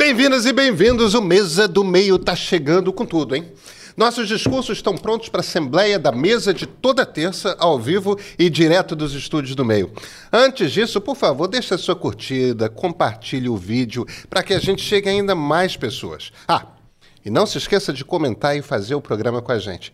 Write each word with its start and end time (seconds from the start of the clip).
Bem-vindas 0.00 0.46
e 0.46 0.52
bem-vindos. 0.54 1.12
O 1.12 1.20
Mesa 1.20 1.68
do 1.68 1.84
Meio 1.84 2.18
tá 2.18 2.34
chegando 2.34 2.90
com 2.90 3.04
tudo, 3.04 3.36
hein? 3.36 3.52
Nossos 3.94 4.26
discursos 4.26 4.78
estão 4.78 4.96
prontos 4.96 5.28
para 5.28 5.40
a 5.40 5.44
Assembleia 5.44 5.98
da 5.98 6.10
Mesa 6.10 6.54
de 6.54 6.66
toda 6.66 7.04
terça, 7.04 7.54
ao 7.58 7.78
vivo 7.78 8.18
e 8.38 8.48
direto 8.48 8.96
dos 8.96 9.12
estúdios 9.12 9.54
do 9.54 9.62
meio. 9.62 9.92
Antes 10.32 10.72
disso, 10.72 11.02
por 11.02 11.16
favor, 11.16 11.46
deixe 11.46 11.74
a 11.74 11.78
sua 11.78 11.94
curtida, 11.94 12.70
compartilhe 12.70 13.46
o 13.46 13.58
vídeo 13.58 14.06
para 14.30 14.42
que 14.42 14.54
a 14.54 14.58
gente 14.58 14.80
chegue 14.80 15.06
a 15.06 15.12
ainda 15.12 15.34
mais 15.34 15.76
pessoas. 15.76 16.32
Ah, 16.48 16.68
e 17.22 17.28
não 17.28 17.44
se 17.44 17.58
esqueça 17.58 17.92
de 17.92 18.02
comentar 18.02 18.56
e 18.56 18.62
fazer 18.62 18.94
o 18.94 19.02
programa 19.02 19.42
com 19.42 19.52
a 19.52 19.58
gente. 19.58 19.92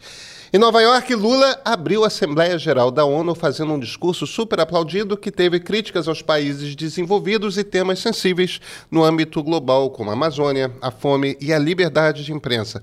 Em 0.53 0.59
Nova 0.59 0.81
York, 0.81 1.13
Lula 1.13 1.61
abriu 1.65 2.05
a 2.05 2.07
Assembleia 2.07 2.57
Geral 2.57 2.93
da 2.93 3.05
ONU 3.05 3.35
fazendo 3.35 3.73
um 3.73 3.81
discurso 3.81 4.29
super 4.29 4.61
aplaudido 4.61 5.17
que 5.17 5.33
teve 5.33 5.59
críticas 5.59 6.07
aos 6.07 6.23
países 6.23 6.77
desenvolvidos 6.77 7.59
e 7.59 7.65
temas 7.65 7.99
sensíveis 7.99 8.61
no 8.89 9.03
âmbito 9.03 9.43
global, 9.43 9.91
como 9.91 10.09
a 10.09 10.13
Amazônia, 10.13 10.73
a 10.81 10.93
fome 10.93 11.37
e 11.41 11.53
a 11.53 11.59
liberdade 11.59 12.25
de 12.25 12.33
imprensa. 12.33 12.81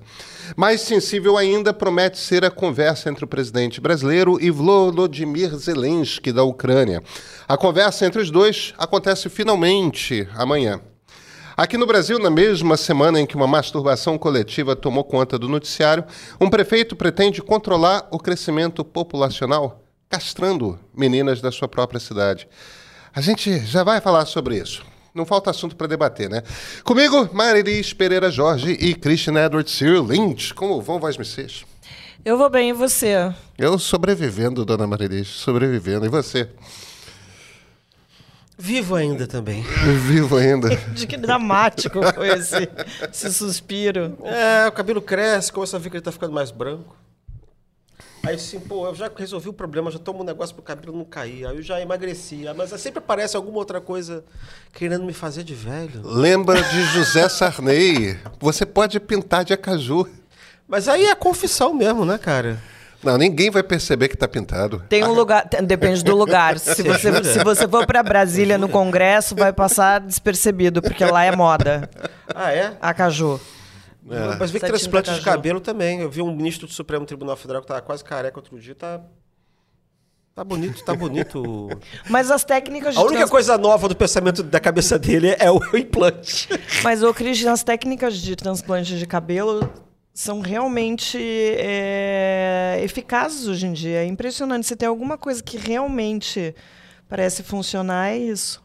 Mais 0.54 0.82
sensível 0.82 1.38
ainda 1.38 1.72
promete 1.72 2.18
ser 2.18 2.44
a 2.44 2.50
conversa 2.50 3.08
entre 3.08 3.24
o 3.24 3.28
presidente 3.28 3.80
brasileiro 3.80 4.38
e 4.38 4.50
Volodymyr 4.50 5.56
Zelensky, 5.56 6.32
da 6.32 6.44
Ucrânia. 6.44 7.02
A 7.48 7.56
conversa 7.56 8.04
entre 8.04 8.20
os 8.20 8.30
dois 8.30 8.74
acontece 8.76 9.30
finalmente 9.30 10.28
amanhã. 10.36 10.82
Aqui 11.56 11.78
no 11.78 11.86
Brasil, 11.86 12.18
na 12.18 12.30
mesma 12.30 12.76
semana 12.76 13.20
em 13.20 13.26
que 13.26 13.36
uma 13.36 13.46
masturbação 13.46 14.18
coletiva 14.18 14.74
tomou 14.74 15.04
conta 15.04 15.38
do 15.38 15.48
noticiário, 15.48 16.04
um 16.40 16.50
prefeito 16.50 16.96
pretende 16.96 17.40
controlar 17.40 18.08
o 18.10 18.18
crescimento 18.18 18.84
populacional, 18.84 19.80
castrando 20.08 20.76
meninas 20.92 21.40
da 21.40 21.52
sua 21.52 21.68
própria 21.68 22.00
cidade. 22.00 22.48
A 23.14 23.20
gente 23.20 23.60
já 23.60 23.84
vai 23.84 24.00
falar 24.00 24.26
sobre 24.26 24.56
isso. 24.56 24.84
Não 25.14 25.24
falta 25.24 25.48
assunto 25.48 25.76
para 25.76 25.86
debater, 25.86 26.28
né? 26.28 26.42
Comigo, 26.82 27.30
Marilis 27.32 27.92
Pereira 27.92 28.32
Jorge 28.32 28.72
e 28.72 28.92
Christian 28.92 29.34
Edward 29.34 29.70
Cyril 29.70 30.02
Lynch. 30.02 30.52
Como 30.54 30.82
vão, 30.82 30.98
vós 30.98 31.16
vocês? 31.16 31.64
Eu 32.24 32.36
vou 32.36 32.50
bem, 32.50 32.70
e 32.70 32.72
você? 32.72 33.32
Eu 33.56 33.78
sobrevivendo, 33.78 34.64
dona 34.64 34.88
Marilis, 34.88 35.28
sobrevivendo. 35.28 36.04
E 36.04 36.08
você? 36.08 36.50
Vivo 38.56 38.94
ainda 38.94 39.26
também. 39.26 39.62
Vivo 40.06 40.36
ainda. 40.36 40.74
De 40.94 41.06
que 41.06 41.16
dramático 41.16 42.00
foi 42.14 42.28
esse, 42.28 42.68
esse 43.10 43.32
suspiro. 43.32 44.16
É, 44.22 44.68
o 44.68 44.72
cabelo 44.72 45.02
cresce, 45.02 45.52
começa 45.52 45.76
a 45.76 45.80
ver 45.80 45.90
que 45.90 45.96
ele 45.96 46.04
tá 46.04 46.12
ficando 46.12 46.32
mais 46.32 46.50
branco. 46.50 46.96
Aí 48.24 48.36
assim, 48.36 48.58
pô, 48.58 48.86
eu 48.86 48.94
já 48.94 49.10
resolvi 49.14 49.50
o 49.50 49.52
problema, 49.52 49.90
já 49.90 49.98
tomo 49.98 50.22
um 50.22 50.24
negócio 50.24 50.54
pro 50.54 50.64
cabelo 50.64 50.96
não 50.96 51.04
cair. 51.04 51.46
Aí 51.46 51.56
eu 51.56 51.62
já 51.62 51.80
emagreci. 51.80 52.44
Mas 52.56 52.70
sempre 52.80 53.00
aparece 53.00 53.36
alguma 53.36 53.58
outra 53.58 53.80
coisa 53.82 54.24
querendo 54.72 55.04
me 55.04 55.12
fazer 55.12 55.42
de 55.42 55.54
velho. 55.54 56.00
Lembra 56.02 56.62
de 56.62 56.82
José 56.84 57.28
Sarney? 57.28 58.18
Você 58.40 58.64
pode 58.64 58.98
pintar 58.98 59.44
de 59.44 59.52
acaju. 59.52 60.08
Mas 60.66 60.88
aí 60.88 61.04
é 61.04 61.14
confissão 61.14 61.74
mesmo, 61.74 62.06
né, 62.06 62.16
cara? 62.16 62.58
Não, 63.04 63.18
ninguém 63.18 63.50
vai 63.50 63.62
perceber 63.62 64.08
que 64.08 64.14
está 64.14 64.26
pintado. 64.26 64.82
Tem 64.88 65.04
um 65.04 65.12
lugar, 65.12 65.46
depende 65.62 66.02
do 66.02 66.16
lugar. 66.16 66.58
Se 66.58 66.82
você, 66.82 67.24
se 67.24 67.44
você 67.44 67.68
for 67.68 67.86
para 67.86 68.02
Brasília 68.02 68.56
no 68.56 68.68
Congresso, 68.68 69.34
vai 69.34 69.52
passar 69.52 70.00
despercebido, 70.00 70.80
porque 70.80 71.04
lá 71.04 71.24
é 71.24 71.34
moda. 71.34 71.88
Ah, 72.34 72.52
é? 72.52 72.76
Acaju. 72.80 73.40
É. 74.10 74.36
Mas 74.38 74.50
vê 74.50 74.60
que 74.60 74.66
transplante 74.66 75.14
de 75.14 75.20
cabelo 75.20 75.60
também. 75.60 76.00
Eu 76.00 76.10
vi 76.10 76.20
um 76.20 76.34
ministro 76.34 76.66
do 76.66 76.72
Supremo 76.72 77.06
Tribunal 77.06 77.36
Federal 77.36 77.62
que 77.62 77.66
estava 77.66 77.80
quase 77.80 78.04
careca 78.04 78.38
outro 78.38 78.58
dia, 78.58 78.74
tá. 78.74 79.00
Tá 80.34 80.42
bonito, 80.42 80.84
tá 80.84 80.92
bonito. 80.94 81.68
Mas 82.10 82.28
as 82.28 82.42
técnicas 82.42 82.94
de 82.94 83.00
A 83.00 83.04
única 83.04 83.18
trans... 83.18 83.30
coisa 83.30 83.56
nova 83.56 83.88
do 83.88 83.94
pensamento 83.94 84.42
da 84.42 84.58
cabeça 84.58 84.98
dele 84.98 85.36
é 85.38 85.48
o 85.50 85.60
implante. 85.76 86.48
Mas, 86.82 87.04
ô, 87.04 87.14
Cristian, 87.14 87.52
as 87.52 87.62
técnicas 87.62 88.16
de 88.16 88.34
transplante 88.34 88.98
de 88.98 89.06
cabelo 89.06 89.70
são 90.14 90.40
realmente 90.40 91.18
é, 91.18 92.80
eficazes 92.84 93.48
hoje 93.48 93.66
em 93.66 93.72
dia. 93.72 93.98
É 93.98 94.06
impressionante. 94.06 94.64
Se 94.64 94.76
tem 94.76 94.88
alguma 94.88 95.18
coisa 95.18 95.42
que 95.42 95.58
realmente 95.58 96.54
parece 97.08 97.42
funcionar, 97.42 98.10
é 98.10 98.18
isso. 98.18 98.62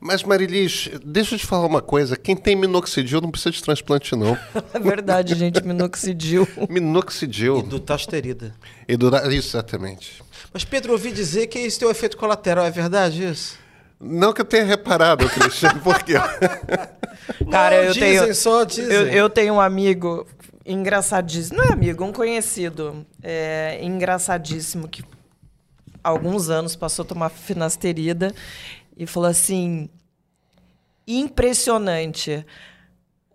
Mas, 0.00 0.22
Marilis, 0.22 0.88
deixa 1.04 1.34
eu 1.34 1.38
te 1.38 1.44
falar 1.44 1.66
uma 1.66 1.82
coisa. 1.82 2.16
Quem 2.16 2.34
tem 2.34 2.56
minoxidil 2.56 3.20
não 3.20 3.30
precisa 3.30 3.50
de 3.50 3.62
transplante, 3.62 4.16
não. 4.16 4.38
é 4.72 4.78
verdade, 4.78 5.34
gente. 5.34 5.62
Minoxidil. 5.62 6.48
minoxidil. 6.70 7.58
E 7.58 7.62
do 7.64 7.80
tasterida. 7.80 8.54
E 8.88 8.96
do... 8.96 9.14
Exatamente. 9.30 10.22
Mas, 10.54 10.64
Pedro, 10.64 10.92
ouvi 10.92 11.12
dizer 11.12 11.48
que 11.48 11.58
isso 11.58 11.80
tem 11.80 11.88
um 11.88 11.90
efeito 11.90 12.16
colateral. 12.16 12.64
É 12.64 12.70
verdade 12.70 13.24
isso? 13.24 13.58
Não 14.00 14.32
que 14.32 14.40
eu 14.40 14.44
tenha 14.44 14.64
reparado, 14.64 15.28
Cristiano, 15.28 15.80
porque... 15.84 16.14
Cara, 17.50 17.76
não, 17.76 17.82
eu 17.82 17.92
dizem, 17.92 18.20
tenho... 18.20 18.34
Só 18.34 18.64
dizem. 18.64 18.84
Eu, 18.84 19.06
eu 19.08 19.28
tenho 19.28 19.54
um 19.54 19.60
amigo 19.60 20.24
engraçadíssimo. 20.72 21.58
Não 21.58 21.64
é 21.64 21.72
amigo, 21.72 22.04
um 22.04 22.12
conhecido. 22.12 23.04
É, 23.22 23.78
engraçadíssimo 23.82 24.88
que 24.88 25.04
alguns 26.02 26.50
anos 26.50 26.74
passou 26.76 27.04
a 27.04 27.08
tomar 27.08 27.30
finasterida 27.30 28.34
e 28.96 29.06
falou 29.06 29.28
assim: 29.28 29.88
impressionante. 31.06 32.44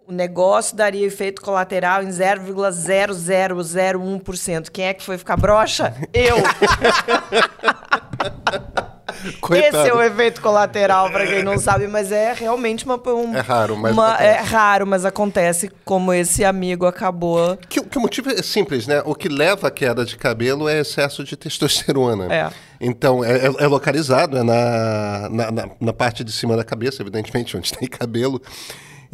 O 0.06 0.12
negócio 0.12 0.76
daria 0.76 1.08
efeito 1.08 1.42
colateral 1.42 2.04
em 2.04 2.10
0,0001%. 2.10 4.70
Quem 4.70 4.86
é 4.86 4.94
que 4.94 5.02
foi 5.02 5.18
ficar 5.18 5.38
broxa? 5.38 5.96
Eu. 6.14 6.36
Coitado. 9.40 9.78
Esse 9.78 9.90
é 9.90 9.94
o 9.94 10.02
efeito 10.02 10.42
colateral, 10.42 11.10
para 11.12 11.26
quem 11.26 11.44
não 11.44 11.58
sabe, 11.58 11.88
mas 11.88 12.12
é 12.12 12.34
realmente 12.34 12.86
uma. 12.86 13.00
Um, 13.08 13.36
é 13.36 13.42
raro, 13.42 13.78
mas. 13.78 13.94
Uma, 13.94 14.16
é 14.18 14.40
raro, 14.40 14.86
mas 14.86 15.06
acontece 15.06 15.72
como 15.86 16.14
esse 16.14 16.44
amigo 16.44 16.86
acabou. 16.86 17.58
Que, 17.70 17.82
que 17.82 17.98
o 17.98 18.02
motivo 18.02 18.30
é 18.30 18.42
simples, 18.42 18.88
né? 18.88 19.02
O 19.06 19.16
que 19.16 19.30
leva 19.30 19.68
à 19.68 19.72
queda 19.72 20.06
de 20.06 20.18
cabelo 20.18 20.68
é 20.68 20.80
excesso 20.80 21.24
de 21.24 21.36
testosterona. 21.36 22.34
É. 22.34 22.50
Então, 22.82 23.24
é, 23.24 23.48
é, 23.48 23.54
é 23.60 23.68
localizado 23.68 24.38
é 24.38 24.44
na, 24.44 25.30
na, 25.30 25.52
na, 25.52 25.70
na 25.80 25.94
parte 25.94 26.24
de 26.24 26.32
cima 26.32 26.58
da 26.58 26.64
cabeça, 26.64 27.02
evidentemente, 27.02 27.56
onde 27.58 27.72
tem 27.72 27.88
cabelo. 27.88 28.42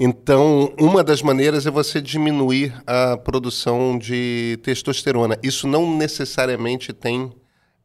Então, 0.01 0.73
uma 0.79 1.03
das 1.03 1.21
maneiras 1.21 1.67
é 1.67 1.69
você 1.69 1.99
diminuir 1.99 2.73
a 2.87 3.17
produção 3.17 3.97
de 3.97 4.57
testosterona. 4.63 5.37
Isso 5.43 5.67
não 5.67 5.93
necessariamente 5.93 6.93
tem 6.93 7.29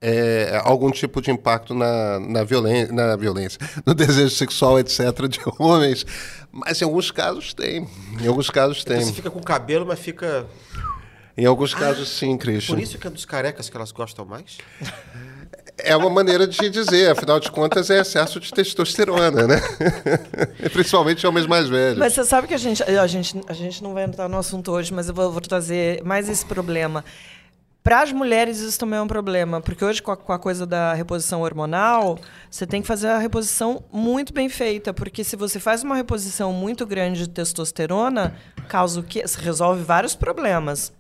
é, 0.07 0.61
algum 0.63 0.91
tipo 0.91 1.23
de 1.23 1.31
impacto 1.31 1.75
na, 1.75 2.21
na, 2.21 2.45
violen 2.45 2.89
na 2.93 3.17
violência, 3.17 3.59
no 3.87 3.95
desejo 3.95 4.35
sexual, 4.35 4.79
etc., 4.79 5.01
de 5.27 5.41
homens. 5.59 6.05
Mas 6.53 6.83
em 6.83 6.85
alguns 6.85 7.11
casos 7.11 7.55
tem. 7.55 7.89
Em 8.21 8.27
alguns 8.27 8.51
casos 8.51 8.83
então 8.83 8.93
tem. 8.93 9.03
Então 9.03 9.15
você 9.15 9.17
fica 9.17 9.31
com 9.31 9.41
cabelo, 9.41 9.87
mas 9.87 9.99
fica. 9.99 10.45
Em 11.37 11.47
alguns 11.47 11.75
ah, 11.75 11.79
casos, 11.79 12.11
sim, 12.11 12.37
Christian. 12.37 12.77
Por 12.77 12.83
isso 12.83 12.99
que 12.99 13.07
é 13.07 13.11
dos 13.11 13.25
carecas 13.25 13.71
que 13.71 13.77
elas 13.77 13.91
gostam 13.91 14.27
mais? 14.27 14.59
É 15.79 15.97
uma 15.97 16.11
maneira 16.11 16.47
de 16.47 16.71
dizer, 16.71 17.11
afinal 17.11 17.41
de 17.41 17.51
contas, 17.51 17.91
é 17.91 17.99
excesso 17.99 18.39
de 18.39 18.53
testosterona, 18.53 19.49
né? 19.49 19.61
Principalmente 20.73 21.27
homens 21.27 21.47
mais 21.47 21.69
velhos. 21.69 21.99
Mas 21.99 22.13
você 22.13 22.25
sabe 22.25 22.47
que 22.47 22.55
a 22.55 22.59
gente, 22.59 22.81
a 22.85 23.07
gente, 23.09 23.41
a 23.49 23.53
gente 23.53 23.83
não 23.83 23.95
vai 23.95 24.05
entrar 24.05 24.29
no 24.29 24.39
assunto 24.39 24.71
hoje, 24.71 24.95
mas 24.95 25.09
eu 25.09 25.15
vou, 25.15 25.33
vou 25.33 25.41
trazer 25.41 26.05
mais 26.05 26.29
esse 26.29 26.45
problema. 26.45 27.05
Para 27.85 28.01
as 28.01 28.11
mulheres, 28.11 28.61
isso 28.61 28.79
também 28.79 28.99
é 28.99 29.03
um 29.03 29.07
problema, 29.07 29.61
porque 29.61 29.85
hoje, 29.85 30.01
com 30.01 30.11
a, 30.11 30.17
com 30.17 30.33
a, 30.33 30.39
coisa 30.39 30.65
da 30.65 30.95
reposição 30.95 31.43
hormonal, 31.43 32.19
você 32.51 32.67
tem 32.67 32.81
que 32.81 32.89
fazer 32.89 33.09
a 33.09 33.19
reposição 33.19 33.85
muito 33.93 34.33
bem 34.33 34.49
feita, 34.49 34.95
porque 34.95 35.23
se 35.23 35.37
você 35.37 35.61
faz 35.61 35.85
uma 35.85 35.95
reposição 35.95 36.51
muito 36.51 36.87
grande 36.87 37.19
de 37.19 37.29
testosterona, 37.29 38.35
causa 38.71 39.01
o? 39.01 39.03
Você 39.05 39.39
resolve 39.39 39.83
vários 39.83 40.15
problemas 40.15 40.95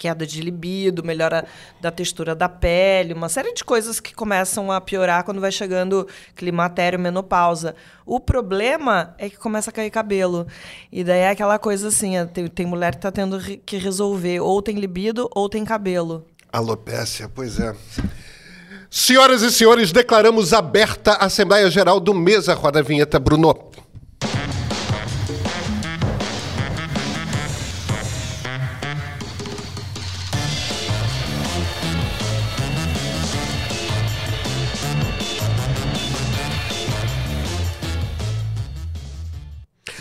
queda 0.00 0.26
de 0.26 0.40
libido, 0.40 1.04
melhora 1.04 1.44
da 1.78 1.90
textura 1.90 2.34
da 2.34 2.48
pele, 2.48 3.12
uma 3.12 3.28
série 3.28 3.52
de 3.52 3.62
coisas 3.62 4.00
que 4.00 4.14
começam 4.14 4.72
a 4.72 4.80
piorar 4.80 5.24
quando 5.24 5.42
vai 5.42 5.52
chegando 5.52 6.08
climatério, 6.34 6.98
menopausa. 6.98 7.76
O 8.06 8.18
problema 8.18 9.14
é 9.18 9.28
que 9.28 9.36
começa 9.36 9.68
a 9.68 9.72
cair 9.72 9.90
cabelo. 9.90 10.46
E 10.90 11.04
daí 11.04 11.18
é 11.18 11.28
aquela 11.28 11.58
coisa 11.58 11.88
assim, 11.88 12.16
é, 12.16 12.24
tem, 12.24 12.46
tem 12.48 12.64
mulher 12.64 12.92
que 12.92 12.96
está 12.96 13.12
tendo 13.12 13.38
que 13.38 13.76
resolver, 13.76 14.40
ou 14.40 14.62
tem 14.62 14.76
libido 14.76 15.28
ou 15.34 15.50
tem 15.50 15.66
cabelo. 15.66 16.24
Alopécia, 16.50 17.30
pois 17.32 17.60
é. 17.60 17.76
Senhoras 18.88 19.42
e 19.42 19.52
senhores, 19.52 19.92
declaramos 19.92 20.54
aberta 20.54 21.12
a 21.12 21.26
Assembleia 21.26 21.70
Geral 21.70 22.00
do 22.00 22.14
Mesa 22.14 22.54
Roda 22.54 22.82
Vinheta, 22.82 23.20
Bruno. 23.20 23.69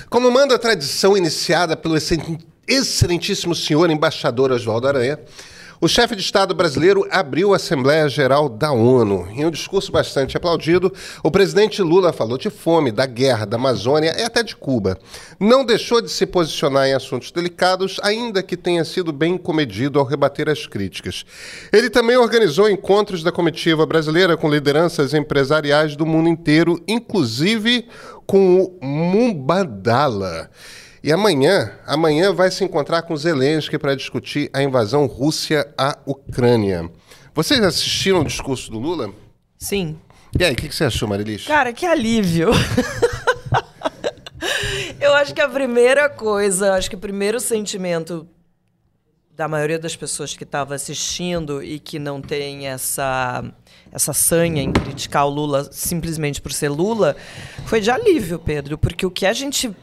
Como 0.10 0.32
manda 0.32 0.56
a 0.56 0.60
tradição 0.60 1.16
iniciada 1.16 1.78
pelo 1.78 1.96
excelentíssimo 2.68 3.54
senhor 3.54 3.92
embaixador 3.92 4.52
Oswaldo 4.52 4.88
Aranha, 4.88 5.20
O 5.82 5.88
chefe 5.88 6.14
de 6.14 6.22
Estado 6.22 6.54
brasileiro 6.54 7.08
abriu 7.10 7.54
a 7.54 7.56
Assembleia 7.56 8.10
Geral 8.10 8.50
da 8.50 8.70
ONU. 8.70 9.30
Em 9.32 9.46
um 9.46 9.50
discurso 9.50 9.94
bastante 9.94 10.36
aplaudido, 10.36 10.92
o 11.24 11.32
presidente 11.32 11.82
Lula 11.82 12.12
falou 12.12 12.38
de 12.38 12.50
fome, 12.50 12.92
da 12.92 13.06
guerra, 13.06 13.46
da 13.46 13.56
Amazônia 13.56 14.14
e 14.20 14.22
até 14.22 14.44
de 14.44 14.58
Cuba. 14.58 15.00
Não 15.40 15.64
deixou 15.64 16.02
de 16.02 16.10
se 16.12 16.26
posicionar 16.26 16.86
em 16.86 16.94
assuntos 16.94 17.32
delicados, 17.32 17.98
ainda 18.04 18.44
que 18.44 18.58
tenha 18.58 18.84
sido 18.84 19.14
bem 19.14 19.38
comedido 19.38 20.00
ao 20.00 20.06
rebater 20.06 20.50
as 20.50 20.68
críticas. 20.68 21.26
Ele 21.72 21.90
também 21.90 22.18
organizou 22.18 22.70
encontros 22.70 23.24
da 23.24 23.32
comitiva 23.32 23.86
brasileira 23.86 24.36
com 24.36 24.52
lideranças 24.52 25.14
empresariais 25.14 25.96
do 25.96 26.06
mundo 26.06 26.28
inteiro, 26.28 26.78
inclusive 26.90 27.88
com 28.28 28.64
o 28.64 28.86
Mumbadala. 28.86 30.50
E 31.02 31.14
amanhã, 31.14 31.72
amanhã 31.86 32.34
vai 32.34 32.52
se 32.52 32.64
encontrar 32.64 33.04
com 33.04 33.16
Zelensky 33.16 33.78
para 33.78 33.96
discutir 33.96 34.50
a 34.52 34.62
invasão 34.62 35.06
Rússia 35.06 35.72
à 35.78 35.98
Ucrânia. 36.06 36.90
Vocês 37.34 37.64
assistiram 37.64 38.20
o 38.20 38.26
discurso 38.26 38.70
do 38.70 38.80
Lula? 38.80 39.14
Sim. 39.58 39.98
E 40.38 40.44
aí, 40.44 40.52
o 40.54 40.56
que, 40.56 40.68
que 40.68 40.76
você 40.76 40.84
achou, 40.84 41.08
Marilis? 41.08 41.46
Cara, 41.46 41.72
que 41.72 41.86
alívio. 41.86 42.50
Eu 45.00 45.14
acho 45.14 45.34
que 45.34 45.42
a 45.42 45.48
primeira 45.48 46.10
coisa, 46.10 46.74
acho 46.74 46.90
que 46.90 46.96
o 46.96 47.00
primeiro 47.00 47.40
sentimento 47.40 48.28
da 49.36 49.48
maioria 49.48 49.80
das 49.80 49.96
pessoas 49.96 50.36
que 50.36 50.44
estava 50.44 50.76
assistindo 50.76 51.64
e 51.64 51.80
que 51.80 51.98
não 51.98 52.22
tem 52.22 52.68
essa 52.68 53.42
essa 53.92 54.14
sanha 54.14 54.62
em 54.62 54.72
criticar 54.72 55.26
o 55.26 55.30
Lula 55.30 55.70
simplesmente 55.72 56.42
por 56.42 56.52
ser 56.52 56.70
Lula, 56.70 57.16
foi 57.66 57.80
de 57.82 57.90
alívio, 57.90 58.38
Pedro, 58.38 58.78
porque 58.78 59.06
o 59.06 59.10
que 59.10 59.26
a 59.26 59.34
gente 59.34 59.74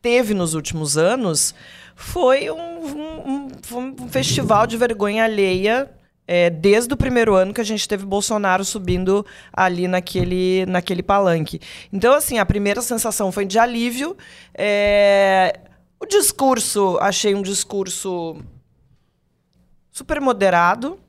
teve 0.00 0.34
nos 0.34 0.54
últimos 0.54 0.96
anos 0.96 1.54
foi 1.94 2.50
um, 2.50 2.56
um, 2.56 3.48
um 3.72 4.08
festival 4.08 4.66
de 4.66 4.76
vergonha 4.76 5.24
alheia 5.24 5.90
é, 6.28 6.50
desde 6.50 6.92
o 6.92 6.96
primeiro 6.96 7.34
ano 7.34 7.54
que 7.54 7.60
a 7.60 7.64
gente 7.64 7.88
teve 7.88 8.04
Bolsonaro 8.04 8.62
subindo 8.62 9.24
ali 9.50 9.88
naquele, 9.88 10.66
naquele 10.66 11.02
palanque. 11.02 11.58
Então, 11.90 12.12
assim, 12.12 12.38
a 12.38 12.44
primeira 12.44 12.82
sensação 12.82 13.32
foi 13.32 13.46
de 13.46 13.58
alívio. 13.58 14.14
É, 14.54 15.58
o 15.98 16.04
discurso, 16.04 16.98
achei 17.00 17.34
um 17.34 17.40
discurso 17.40 18.36
super 19.90 20.20
moderado. 20.20 21.00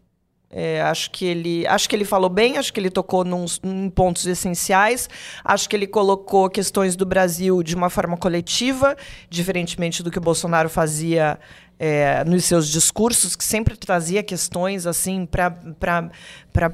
É, 0.51 0.81
acho 0.81 1.11
que 1.11 1.25
ele 1.25 1.67
acho 1.67 1.87
que 1.87 1.95
ele 1.95 2.03
falou 2.05 2.29
bem, 2.29 2.57
acho 2.57 2.73
que 2.73 2.79
ele 2.79 2.89
tocou 2.89 3.23
num, 3.23 3.45
em 3.63 3.87
pontos 3.87 4.25
essenciais, 4.25 5.07
acho 5.43 5.69
que 5.69 5.75
ele 5.75 5.85
colocou 5.85 6.49
questões 6.49 6.95
do 6.95 7.05
Brasil 7.05 7.61
de 7.61 7.75
uma 7.75 7.87
forma 7.87 8.17
coletiva, 8.17 8.97
diferentemente 9.29 10.01
do 10.01 10.09
que 10.09 10.17
o 10.17 10.21
Bolsonaro 10.21 10.67
fazia 10.67 11.39
é, 11.77 12.23
nos 12.23 12.45
seus 12.45 12.67
discursos, 12.67 13.35
que 13.35 13.43
sempre 13.43 13.77
trazia 13.77 14.23
questões 14.23 14.87
assim 14.87 15.27
para 15.27 16.71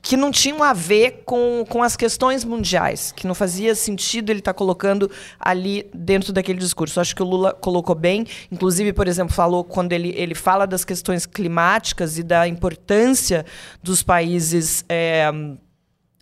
que 0.00 0.16
não 0.16 0.30
tinham 0.30 0.62
a 0.62 0.72
ver 0.72 1.22
com, 1.24 1.64
com 1.68 1.82
as 1.82 1.96
questões 1.96 2.44
mundiais, 2.44 3.12
que 3.12 3.26
não 3.26 3.34
fazia 3.34 3.74
sentido 3.74 4.30
ele 4.30 4.38
estar 4.38 4.52
tá 4.52 4.58
colocando 4.58 5.10
ali 5.38 5.88
dentro 5.94 6.32
daquele 6.32 6.58
discurso. 6.58 7.00
Acho 7.00 7.14
que 7.14 7.22
o 7.22 7.26
Lula 7.26 7.52
colocou 7.52 7.94
bem, 7.94 8.26
inclusive, 8.50 8.92
por 8.92 9.06
exemplo, 9.06 9.34
falou 9.34 9.62
quando 9.62 9.92
ele, 9.92 10.14
ele 10.16 10.34
fala 10.34 10.66
das 10.66 10.84
questões 10.84 11.26
climáticas 11.26 12.18
e 12.18 12.22
da 12.22 12.48
importância 12.48 13.44
dos 13.82 14.02
países. 14.02 14.84
É, 14.88 15.30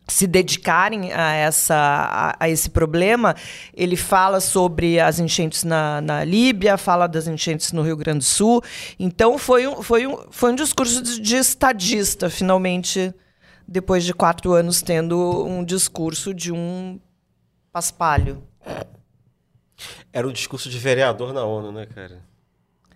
se 0.09 0.26
dedicarem 0.26 1.12
a, 1.12 1.32
essa, 1.32 1.75
a, 1.75 2.37
a, 2.44 2.49
esse 2.50 2.69
problema, 2.69 3.35
ele 3.73 3.97
fala 3.97 4.41
sobre 4.41 5.00
as 5.00 5.19
enchentes 5.19 5.64
na, 5.64 6.00
na 6.00 6.25
Líbia, 6.25 6.76
fala 6.76 7.06
das 7.06 7.26
enchentes 7.26 7.73
no 7.73 7.82
Rio 7.82 7.97
Grande 7.97 8.19
do 8.19 8.25
Sul. 8.25 8.62
Então, 8.99 9.38
foi 9.38 9.67
um, 9.67 9.81
foi 9.81 10.06
um, 10.06 10.19
foi 10.31 10.53
um 10.53 10.55
discurso 10.55 11.00
de, 11.03 11.20
de 11.20 11.37
estadista, 11.37 12.29
finalmente, 12.29 13.14
depois 13.67 14.05
de 14.05 14.12
quatro 14.14 14.53
anos 14.53 14.82
tendo 14.82 15.44
um 15.44 15.64
discurso 15.64 16.32
de 16.35 16.53
um 16.53 17.00
paspalho. 17.73 18.43
Era 20.12 20.29
um 20.29 20.32
discurso 20.32 20.69
de 20.69 20.79
vereador 20.79 21.32
na 21.32 21.44
ONU, 21.44 21.73
né, 21.73 21.87
cara? 21.87 22.20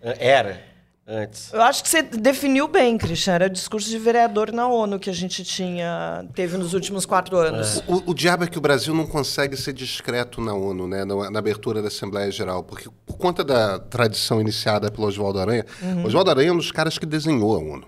Era, 0.00 0.62
antes. 1.06 1.52
Eu 1.52 1.62
acho 1.62 1.82
que 1.82 1.88
você 1.88 2.02
definiu 2.02 2.68
bem, 2.68 2.98
Christian. 2.98 3.34
Era 3.34 3.46
o 3.46 3.50
discurso 3.50 3.88
de 3.88 3.98
vereador 3.98 4.52
na 4.52 4.68
ONU 4.68 4.98
que 4.98 5.08
a 5.08 5.12
gente 5.12 5.42
tinha, 5.44 6.26
teve 6.34 6.56
nos 6.56 6.74
últimos 6.74 7.06
quatro 7.06 7.36
anos. 7.38 7.78
É. 7.78 7.82
O, 7.86 8.10
o 8.10 8.14
diabo 8.14 8.44
é 8.44 8.46
que 8.46 8.58
o 8.58 8.60
Brasil 8.60 8.94
não 8.94 9.06
consegue 9.06 9.56
ser 9.56 9.72
discreto 9.72 10.40
na 10.40 10.52
ONU, 10.52 10.86
né, 10.86 11.04
na, 11.04 11.30
na, 11.30 11.38
abertura 11.38 11.80
da 11.80 11.88
Assembleia 11.88 12.30
Geral, 12.30 12.62
porque 12.62 12.88
por 13.04 13.16
conta 13.16 13.42
da 13.42 13.78
tradição 13.78 14.40
iniciada 14.40 14.90
pelo 14.90 15.06
Oswaldo 15.06 15.38
Aranha, 15.38 15.64
uhum. 15.82 16.04
Oswaldo 16.04 16.30
Aranha 16.30 16.50
é 16.50 16.52
um 16.52 16.56
dos 16.56 16.72
caras 16.72 16.98
que 16.98 17.06
desenhou 17.06 17.56
a 17.56 17.58
ONU. 17.58 17.86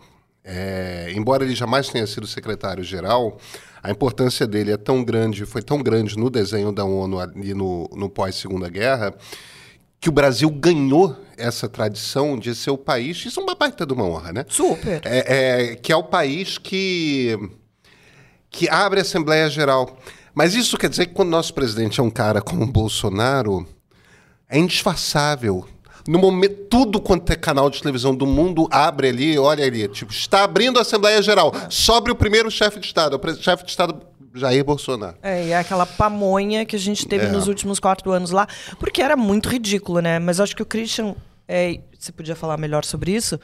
É, 0.51 1.13
embora 1.15 1.45
ele 1.45 1.55
jamais 1.55 1.91
tenha 1.91 2.07
sido 2.07 2.27
secretário-geral, 2.27 3.37
a 3.83 3.91
importância 3.91 4.47
dele 4.47 4.73
é 4.73 4.79
tão 4.79 5.05
grande, 5.05 5.45
foi 5.45 5.61
tão 5.61 5.83
grande 5.83 6.17
no 6.17 6.31
desenho 6.31 6.73
da 6.73 6.87
ONU 6.87 7.21
ali 7.21 7.53
no, 7.53 7.87
no 7.95 8.09
pós-segunda 8.09 8.67
guerra, 8.71 9.15
que 10.01 10.09
o 10.09 10.13
Brasil 10.13 10.49
ganhou 10.49 11.15
essa 11.37 11.69
tradição 11.69 12.39
de 12.39 12.55
ser 12.55 12.71
o 12.71 12.79
país. 12.79 13.27
Isso 13.27 13.39
é 13.41 13.43
uma 13.43 13.55
baita 13.55 13.85
de 13.85 13.93
uma 13.93 14.05
honra, 14.05 14.33
né? 14.33 14.47
Super. 14.49 15.03
É, 15.05 15.73
é, 15.73 15.77
que 15.77 15.93
é 15.93 15.97
o 15.97 16.05
país 16.05 16.57
que, 16.57 17.39
que 18.51 18.71
abre 18.71 19.01
a 19.01 19.03
Assembleia 19.03 19.51
Geral. 19.51 19.99
Mas 20.35 20.55
isso 20.55 20.79
quer 20.79 20.89
dizer 20.89 21.07
que 21.07 21.15
quando 21.15 21.29
nosso 21.29 21.53
presidente 21.53 22.01
é 22.01 22.03
um 22.03 22.11
cara 22.11 22.41
como 22.41 22.63
o 22.63 22.73
Bolsonaro, 22.73 23.67
é 24.49 24.59
indisfarçável 24.59 25.67
no 26.09 26.19
momento, 26.19 26.55
tudo 26.71 26.99
quanto 26.99 27.31
é 27.31 27.37
canal 27.37 27.69
de 27.69 27.83
televisão 27.83 28.15
do 28.15 28.27
mundo 28.27 28.67
abre 28.71 29.09
ali, 29.09 29.39
olha 29.39 29.63
ali, 29.63 29.87
tipo, 29.89 30.11
está 30.11 30.43
abrindo 30.43 30.79
a 30.79 30.83
Assembleia 30.83 31.21
Geral. 31.21 31.53
Sobre 31.69 32.11
o 32.11 32.15
primeiro 32.15 32.51
chefe 32.51 32.81
de 32.81 32.87
Estado, 32.87 33.21
o 33.23 33.35
chefe 33.37 33.65
de 33.65 33.71
Estado 33.71 34.01
Jair 34.35 34.65
Bolsonaro. 34.65 35.19
É, 35.23 35.45
e 35.45 35.51
é 35.51 35.59
aquela 35.59 35.85
pamonha 35.85 36.65
que 36.65 36.75
a 36.75 36.79
gente 36.79 37.07
teve 37.07 37.27
é. 37.27 37.29
nos 37.29 37.47
últimos 37.47 37.79
quatro 37.79 38.11
anos 38.11 38.31
lá, 38.31 38.49
porque 38.81 39.03
era 39.03 39.19
muito 39.19 39.51
ridículo, 39.51 40.01
né? 40.01 40.19
Mas 40.19 40.41
acho 40.41 40.57
que 40.57 40.63
o 40.63 40.67
Christian, 40.67 41.15
é, 41.47 41.79
você 41.99 42.11
podia 42.11 42.35
falar 42.35 42.57
melhor 42.57 42.87
sobre 42.87 43.11
isso, 43.15 43.39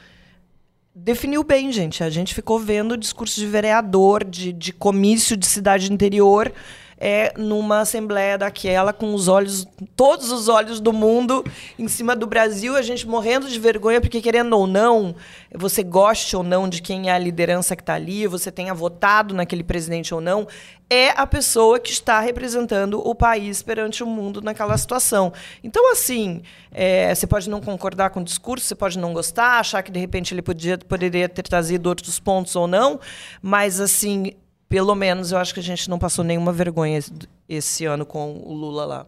definiu 0.95 1.43
bem, 1.43 1.71
gente. 1.71 2.03
A 2.03 2.09
gente 2.09 2.33
ficou 2.33 2.57
vendo 2.57 2.97
discurso 2.97 3.39
de 3.39 3.45
vereador, 3.45 4.23
de, 4.23 4.51
de 4.51 4.73
comício 4.73 5.37
de 5.37 5.45
cidade 5.45 5.93
interior 5.93 6.51
é 6.97 7.33
numa 7.37 7.81
assembleia 7.81 8.37
daquela 8.37 8.93
com 8.93 9.13
os 9.13 9.27
olhos, 9.27 9.67
todos 9.95 10.31
os 10.31 10.47
olhos 10.47 10.79
do 10.79 10.93
mundo 10.93 11.43
em 11.77 11.87
cima 11.87 12.15
do 12.15 12.25
Brasil, 12.25 12.75
a 12.75 12.81
gente 12.81 13.07
morrendo 13.07 13.49
de 13.49 13.59
vergonha 13.59 13.99
porque 13.99 14.21
querendo 14.21 14.57
ou 14.57 14.65
não, 14.65 15.15
você 15.53 15.83
goste 15.83 16.35
ou 16.35 16.43
não 16.43 16.69
de 16.69 16.81
quem 16.81 17.09
é 17.09 17.13
a 17.13 17.19
liderança 17.19 17.75
que 17.75 17.81
está 17.81 17.95
ali, 17.95 18.27
você 18.27 18.51
tenha 18.51 18.73
votado 18.73 19.33
naquele 19.33 19.63
presidente 19.63 20.13
ou 20.13 20.21
não, 20.21 20.47
é 20.89 21.09
a 21.09 21.25
pessoa 21.25 21.79
que 21.79 21.91
está 21.91 22.19
representando 22.19 22.99
o 22.99 23.15
país 23.15 23.61
perante 23.61 24.03
o 24.03 24.07
mundo 24.07 24.41
naquela 24.41 24.77
situação. 24.77 25.33
Então, 25.63 25.91
assim, 25.91 26.43
é, 26.71 27.13
você 27.13 27.25
pode 27.25 27.49
não 27.49 27.59
concordar 27.59 28.11
com 28.11 28.19
o 28.19 28.23
discurso, 28.23 28.67
você 28.67 28.75
pode 28.75 28.97
não 28.99 29.11
gostar, 29.11 29.59
achar 29.59 29.81
que 29.81 29.91
de 29.91 29.99
repente 29.99 30.33
ele 30.33 30.43
podia, 30.43 30.77
poderia 30.77 31.27
ter 31.27 31.43
trazido 31.43 31.89
outros 31.89 32.19
pontos 32.19 32.55
ou 32.55 32.67
não, 32.67 32.99
mas 33.41 33.79
assim 33.79 34.33
pelo 34.75 34.93
menos 34.93 35.31
eu 35.31 35.37
acho 35.37 35.53
que 35.53 35.61
a 35.61 35.63
gente 35.63 35.89
não 35.89 35.97
passou 35.97 36.21
nenhuma 36.21 36.51
vergonha 36.51 36.99
esse 37.47 37.85
ano 37.85 38.05
com 38.05 38.33
o 38.43 38.53
Lula 38.53 38.83
lá. 38.83 39.07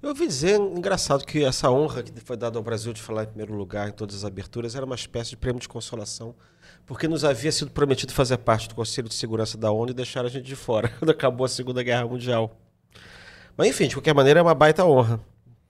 Eu 0.00 0.08
ouvi 0.08 0.26
dizer, 0.26 0.58
engraçado, 0.58 1.26
que 1.26 1.44
essa 1.44 1.70
honra 1.70 2.02
que 2.02 2.10
foi 2.22 2.38
dada 2.38 2.58
ao 2.58 2.62
Brasil 2.64 2.94
de 2.94 3.02
falar 3.02 3.24
em 3.24 3.26
primeiro 3.26 3.52
lugar 3.52 3.90
em 3.90 3.92
todas 3.92 4.16
as 4.16 4.24
aberturas 4.24 4.74
era 4.74 4.86
uma 4.86 4.94
espécie 4.94 5.28
de 5.28 5.36
prêmio 5.36 5.60
de 5.60 5.68
consolação, 5.68 6.34
porque 6.86 7.06
nos 7.06 7.22
havia 7.22 7.52
sido 7.52 7.70
prometido 7.70 8.14
fazer 8.14 8.38
parte 8.38 8.66
do 8.66 8.74
Conselho 8.74 9.10
de 9.10 9.14
Segurança 9.14 9.58
da 9.58 9.70
ONU 9.70 9.90
e 9.90 9.94
deixar 9.94 10.24
a 10.24 10.28
gente 10.30 10.46
de 10.46 10.56
fora 10.56 10.88
quando 10.98 11.10
acabou 11.10 11.44
a 11.44 11.48
Segunda 11.50 11.82
Guerra 11.82 12.06
Mundial. 12.06 12.58
Mas, 13.58 13.68
enfim, 13.68 13.88
de 13.88 13.94
qualquer 13.94 14.14
maneira, 14.14 14.40
é 14.40 14.42
uma 14.42 14.54
baita 14.54 14.86
honra. 14.86 15.20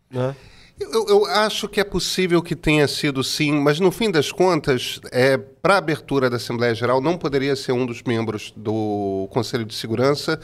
Né? 0.08 0.36
Eu, 0.80 1.06
eu, 1.08 1.26
acho 1.26 1.68
que 1.68 1.80
é 1.80 1.84
possível 1.84 2.40
que 2.40 2.54
tenha 2.54 2.86
sido 2.86 3.24
sim, 3.24 3.52
mas 3.52 3.80
no 3.80 3.90
fim 3.90 4.10
das 4.10 4.30
contas, 4.30 5.00
é, 5.10 5.36
para 5.36 5.74
a 5.74 5.78
abertura 5.78 6.30
da 6.30 6.36
Assembleia 6.36 6.72
Geral, 6.72 7.00
não 7.00 7.18
poderia 7.18 7.56
ser 7.56 7.72
um 7.72 7.84
dos 7.84 8.02
membros 8.04 8.52
do 8.56 9.28
Conselho 9.32 9.64
de 9.64 9.74
Segurança. 9.74 10.38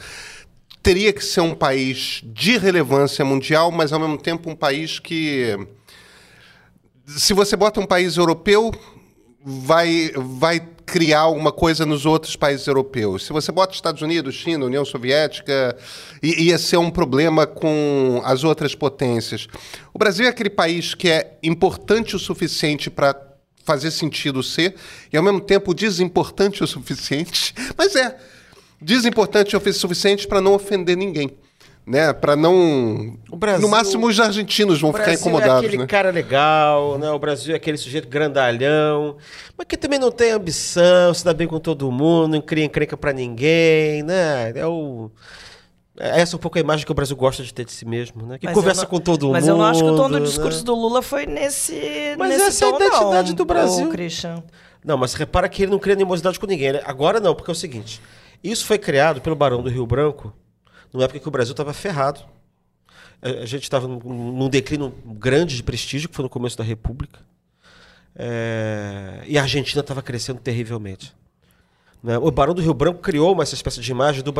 Teria 0.83 1.13
que 1.13 1.23
ser 1.23 1.39
um 1.39 1.55
país 1.55 2.21
de 2.25 2.57
relevância 2.57 3.23
mundial, 3.23 3.71
mas 3.71 3.93
ao 3.93 3.99
mesmo 3.99 4.17
tempo 4.17 4.49
um 4.49 4.55
país 4.55 4.99
que. 4.99 5.57
Se 7.07 7.33
você 7.33 7.55
bota 7.55 7.79
um 7.79 7.85
país 7.85 8.17
europeu, 8.17 8.73
vai, 9.45 10.11
vai 10.15 10.59
criar 10.87 11.19
alguma 11.19 11.51
coisa 11.51 11.85
nos 11.85 12.03
outros 12.03 12.35
países 12.35 12.65
europeus. 12.65 13.25
Se 13.25 13.31
você 13.31 13.51
bota 13.51 13.75
Estados 13.75 14.01
Unidos, 14.01 14.33
China, 14.33 14.65
União 14.65 14.83
Soviética, 14.83 15.77
ia 16.23 16.57
ser 16.57 16.77
um 16.77 16.89
problema 16.89 17.45
com 17.45 18.21
as 18.25 18.43
outras 18.43 18.73
potências. 18.73 19.47
O 19.93 19.99
Brasil 19.99 20.25
é 20.25 20.29
aquele 20.29 20.49
país 20.49 20.95
que 20.95 21.09
é 21.09 21.37
importante 21.43 22.15
o 22.15 22.19
suficiente 22.19 22.89
para 22.89 23.15
fazer 23.63 23.91
sentido 23.91 24.41
ser 24.41 24.75
e 25.13 25.17
ao 25.17 25.23
mesmo 25.23 25.41
tempo 25.41 25.73
desimportante 25.73 26.63
o 26.63 26.67
suficiente, 26.67 27.53
mas 27.77 27.95
é 27.95 28.17
desimportante 28.81 29.55
o 29.55 29.73
suficiente 29.73 30.27
para 30.27 30.41
não 30.41 30.53
ofender 30.53 30.97
ninguém. 30.97 31.37
Né? 31.85 32.11
Para 32.13 32.35
não. 32.35 33.17
O 33.31 33.35
Brasil- 33.35 33.61
no 33.61 33.67
máximo, 33.69 34.07
os 34.07 34.19
argentinos 34.19 34.79
vão 34.81 34.89
O 34.89 34.93
ficar 34.93 35.05
Brasil 35.05 35.21
incomodados, 35.21 35.63
é 35.63 35.67
aquele 35.67 35.77
né? 35.81 35.87
cara 35.87 36.09
legal, 36.11 36.97
né? 36.97 37.09
O 37.11 37.19
Brasil 37.19 37.53
é 37.53 37.57
aquele 37.57 37.77
sujeito 37.77 38.07
grandalhão, 38.07 39.17
mas 39.57 39.67
que 39.67 39.77
também 39.77 39.99
não 39.99 40.11
tem 40.11 40.31
ambição, 40.31 41.13
se 41.13 41.23
dá 41.23 41.33
bem 41.33 41.47
com 41.47 41.59
todo 41.59 41.91
mundo, 41.91 42.29
não 42.33 42.41
cria 42.41 42.65
encrenca 42.65 42.95
pra 42.97 43.13
ninguém, 43.13 44.01
né? 44.03 44.51
É 44.55 44.65
o... 44.65 45.11
é 45.99 46.21
Essa 46.21 46.35
é 46.35 46.37
um 46.37 46.39
pouco 46.39 46.57
a 46.57 46.61
imagem 46.61 46.85
que 46.85 46.91
o 46.91 46.95
Brasil 46.95 47.15
gosta 47.15 47.43
de 47.43 47.53
ter 47.53 47.65
de 47.65 47.71
si 47.71 47.85
mesmo, 47.85 48.25
né? 48.25 48.37
Que 48.39 48.45
Mas 48.47 48.55
conversa 48.55 48.81
não- 48.81 48.89
com 48.89 48.99
todo 48.99 49.29
mas 49.31 49.43
mundo. 49.43 49.53
eu 49.53 49.57
não 49.57 49.65
acho 49.65 49.83
que 49.83 49.89
o 49.89 49.95
tom 49.95 50.09
do 50.09 50.19
né? 50.19 50.25
discurso 50.25 50.63
do 50.65 50.73
Lula 50.75 51.01
foi 51.01 51.25
nesse. 51.25 52.15
Mas 52.17 52.29
nesse 52.29 52.43
essa 52.47 52.65
é 52.65 52.67
a 52.67 52.71
tom, 52.71 52.77
identidade 52.77 53.29
não, 53.29 53.35
do 53.35 53.45
Brasil. 53.45 53.89
Christian. 53.89 54.43
Não, 54.83 54.97
mas 54.97 55.13
repara 55.15 55.47
que 55.49 55.63
ele 55.63 55.71
não 55.71 55.79
cria 55.79 55.93
animosidade 55.95 56.39
com 56.39 56.45
ninguém. 56.45 56.73
né? 56.73 56.81
Agora 56.85 57.19
não, 57.19 57.33
porque 57.35 57.49
é 57.49 57.53
o 57.53 57.55
seguinte: 57.55 57.99
isso 58.43 58.65
foi 58.65 58.77
criado 58.77 59.19
pelo 59.21 59.35
Barão 59.35 59.61
do 59.63 59.69
Rio 59.69 59.85
Branco 59.85 60.31
numa 60.93 61.05
época 61.05 61.19
que 61.19 61.27
o 61.27 61.31
Brasil 61.31 61.51
estava 61.51 61.73
ferrado. 61.73 62.21
A, 63.21 63.45
gente 63.45 63.63
estava 63.63 63.87
num, 63.87 64.49
declínio 64.49 64.93
grande 65.05 65.55
de 65.55 65.63
prestígio, 65.63 66.09
que 66.09 66.15
foi 66.15 66.23
no 66.23 66.29
começo 66.29 66.57
da 66.57 66.63
República. 66.63 67.19
É, 68.15 69.23
e 69.25 69.37
a 69.37 69.41
Argentina 69.41 69.81
estava 69.81 70.01
crescendo 70.01 70.39
terrivelmente. 70.39 71.13
né? 72.03 72.17
O 72.17 72.29
Barão 72.31 72.53
do 72.53 72.61
Rio 72.61 72.73
Branco 72.73 72.99
criou 72.99 73.33
uma, 73.33 73.43
espécie 73.43 73.81
de 73.81 73.91
imagem 73.91 74.23
do, 74.23 74.33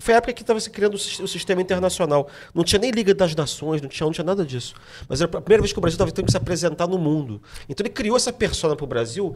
Foi 0.00 0.14
a 0.14 0.18
época 0.18 0.32
que 0.32 0.42
estava 0.42 0.60
se 0.60 0.70
criando 0.70 0.94
o 0.94 0.98
sistema 0.98 1.60
internacional. 1.60 2.28
Não 2.54 2.64
tinha 2.64 2.78
nem 2.78 2.90
Liga 2.90 3.14
das 3.14 3.34
Nações, 3.34 3.82
não 3.82 3.88
tinha, 3.88 4.06
não 4.06 4.12
tinha 4.12 4.24
nada 4.24 4.44
disso. 4.46 4.74
Mas 5.08 5.20
era 5.20 5.28
a 5.28 5.40
primeira 5.40 5.62
vez 5.62 5.72
que 5.72 5.78
o 5.78 5.82
Brasil 5.82 5.96
estava 5.96 6.12
tendo 6.12 6.26
que 6.26 6.30
se 6.30 6.36
apresentar 6.36 6.86
no 6.86 6.98
mundo. 6.98 7.42
Então 7.68 7.84
ele 7.84 7.92
criou 7.92 8.16
essa 8.16 8.32
persona 8.32 8.76
para 8.76 8.84
o 8.84 8.86
Brasil, 8.88 9.34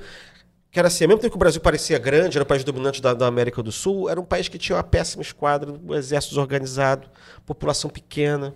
que 0.70 0.78
era 0.78 0.88
assim, 0.88 1.04
ao 1.04 1.08
mesmo 1.08 1.20
tempo 1.20 1.32
que 1.32 1.36
o 1.36 1.38
Brasil 1.38 1.60
parecia 1.60 1.98
grande, 1.98 2.36
era 2.36 2.42
o 2.42 2.46
país 2.46 2.62
dominante 2.62 3.00
da, 3.00 3.14
da 3.14 3.26
América 3.26 3.62
do 3.62 3.72
Sul, 3.72 4.10
era 4.10 4.20
um 4.20 4.24
país 4.24 4.48
que 4.48 4.58
tinha 4.58 4.76
uma 4.76 4.84
péssima 4.84 5.22
esquadra, 5.22 5.72
um 5.72 5.94
exército 5.94 6.34
desorganizado, 6.34 7.08
população 7.44 7.88
pequena. 7.88 8.54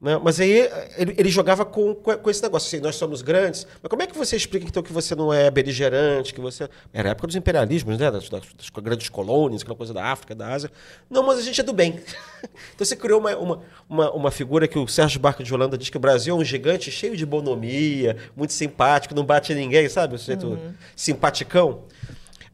Né? 0.00 0.16
Mas 0.22 0.38
aí 0.38 0.70
ele, 0.96 1.14
ele 1.18 1.28
jogava 1.28 1.64
com, 1.64 1.92
com, 1.92 2.30
esse 2.30 2.40
negócio 2.40 2.68
assim, 2.68 2.80
nós 2.80 2.94
somos 2.94 3.20
grandes, 3.20 3.66
mas 3.82 3.90
como 3.90 4.00
é 4.00 4.06
que 4.06 4.16
você 4.16 4.36
explica 4.36 4.64
então 4.64 4.80
que 4.80 4.92
você 4.92 5.12
não 5.16 5.32
é 5.34 5.50
beligerante, 5.50 6.32
que 6.32 6.40
você... 6.40 6.68
Era 6.92 7.08
a 7.08 7.12
época 7.12 7.26
dos 7.26 7.34
imperialismos, 7.34 7.98
né? 7.98 8.08
das, 8.08 8.28
das- 8.28 8.52
das 8.56 8.70
grandes 8.70 9.08
colônias, 9.08 9.62
aquela 9.62 9.76
coisa 9.76 9.92
da 9.92 10.04
África, 10.04 10.36
da 10.36 10.52
Ásia. 10.52 10.70
Não, 11.10 11.24
mas 11.24 11.38
a 11.38 11.42
gente 11.42 11.60
é 11.60 11.64
do 11.64 11.72
bem. 11.72 12.00
então 12.74 12.86
você 12.86 12.94
criou 12.94 13.18
uma, 13.18 13.36
uma, 13.36 13.60
uma, 13.88 14.10
uma 14.12 14.30
figura 14.30 14.68
que 14.68 14.78
o 14.78 14.86
Sérgio 14.86 15.18
Barca 15.18 15.42
de 15.42 15.52
Holanda 15.52 15.76
diz 15.76 15.90
que 15.90 15.96
o 15.96 16.00
Brasil 16.00 16.36
é 16.36 16.38
um 16.38 16.44
gigante 16.44 16.92
cheio 16.92 17.16
de 17.16 17.26
bonomia, 17.26 18.16
muito 18.36 18.52
simpático, 18.52 19.16
não 19.16 19.24
bate 19.24 19.52
ninguém, 19.52 19.88
sabe? 19.88 20.14
O 20.14 20.18
sujeito 20.18 20.56
simpaticão. 20.94 21.82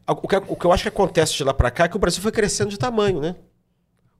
O 0.07 0.27
que, 0.27 0.35
o 0.35 0.55
que 0.55 0.65
eu 0.65 0.71
acho 0.71 0.83
que 0.83 0.89
acontece 0.89 1.33
de 1.33 1.43
lá 1.43 1.53
para 1.53 1.69
cá 1.69 1.85
é 1.85 1.87
que 1.87 1.95
o 1.95 1.99
Brasil 1.99 2.21
foi 2.21 2.31
crescendo 2.31 2.69
de 2.71 2.77
tamanho, 2.77 3.19
né? 3.19 3.35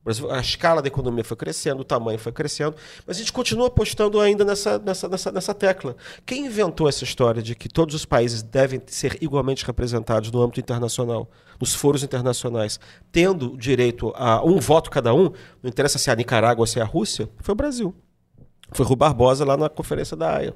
Brasil- 0.06 0.32
a 0.32 0.40
escala 0.40 0.84
da 0.84 0.88
economia 0.88 1.24
foi 1.24 1.36
crescendo, 1.36 1.82
o 1.82 1.84
tamanho 1.84 2.20
foi 2.20 2.32
crescendo, 2.32 2.76
mas 3.06 3.18
a 3.18 3.20
gente 3.20 3.34
continua 3.34 3.68
apostando 3.68 4.20
ainda 4.22 4.46
nessa, 4.46 4.78
nessa, 4.78 5.10
nessa, 5.10 5.32
nessa 5.32 5.54
tecla. 5.54 5.96
Quem 6.26 6.46
inventou 6.46 6.88
essa 6.88 7.04
história 7.04 7.42
de 7.42 7.56
que 7.56 7.68
todos 7.68 7.96
os 7.96 8.06
países 8.06 8.44
devem 8.44 8.80
ser 8.86 9.18
igualmente 9.20 9.66
representados 9.66 10.32
no 10.32 10.42
âmbito 10.42 10.60
internacional, 10.60 11.28
nos 11.60 11.74
foros 11.74 12.04
internacionais, 12.04 12.80
tendo 13.12 13.58
direito 13.58 14.14
a 14.16 14.46
um 14.46 14.60
voto 14.60 14.92
cada 14.92 15.12
um, 15.14 15.32
não 15.64 15.70
interessa 15.70 15.98
se 15.98 16.10
é 16.10 16.14
a 16.14 16.16
Nicarágua 16.16 16.62
ou 16.62 16.68
se 16.68 16.80
é 16.80 16.84
a 16.84 16.86
Rússia, 16.86 17.28
foi 17.40 17.54
o 17.54 17.56
Brasil. 17.56 17.96
Foi 18.72 18.86
Rui 18.86 18.96
Barbosa 18.96 19.46
lá 19.46 19.58
na 19.58 19.70
Conferência 19.70 20.18
da 20.18 20.36
Haia. 20.36 20.54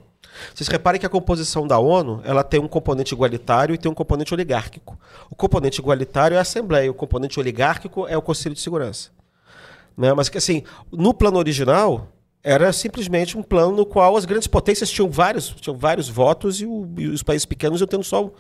Vocês 0.53 0.67
reparem 0.67 0.99
que 0.99 1.05
a 1.05 1.09
composição 1.09 1.65
da 1.65 1.79
ONU 1.79 2.21
ela 2.23 2.43
tem 2.43 2.59
um 2.59 2.67
componente 2.67 3.13
igualitário 3.13 3.73
e 3.73 3.77
tem 3.77 3.91
um 3.91 3.95
componente 3.95 4.33
oligárquico. 4.33 4.99
O 5.29 5.35
componente 5.35 5.79
igualitário 5.79 6.35
é 6.35 6.37
a 6.37 6.41
Assembleia, 6.41 6.89
o 6.91 6.93
componente 6.93 7.39
oligárquico 7.39 8.07
é 8.07 8.17
o 8.17 8.21
Conselho 8.21 8.55
de 8.55 8.61
Segurança. 8.61 9.09
Né? 9.99 10.13
Mas 10.13 10.29
que 10.29 10.37
assim, 10.37 10.63
no 10.89 11.13
plano 11.13 11.37
original, 11.37 12.07
era 12.41 12.71
simplesmente 12.71 13.37
um 13.37 13.43
plano 13.43 13.75
no 13.75 13.85
qual 13.85 14.15
as 14.15 14.23
grandes 14.23 14.47
potências 14.47 14.89
tinham 14.89 15.09
vários, 15.09 15.49
tinham 15.59 15.75
vários 15.77 16.07
votos 16.07 16.61
e, 16.61 16.65
o- 16.65 16.87
e 16.97 17.07
os 17.07 17.21
países 17.21 17.45
pequenos 17.45 17.81
iam 17.81 17.87
tendo 17.87 18.03
só 18.05 18.31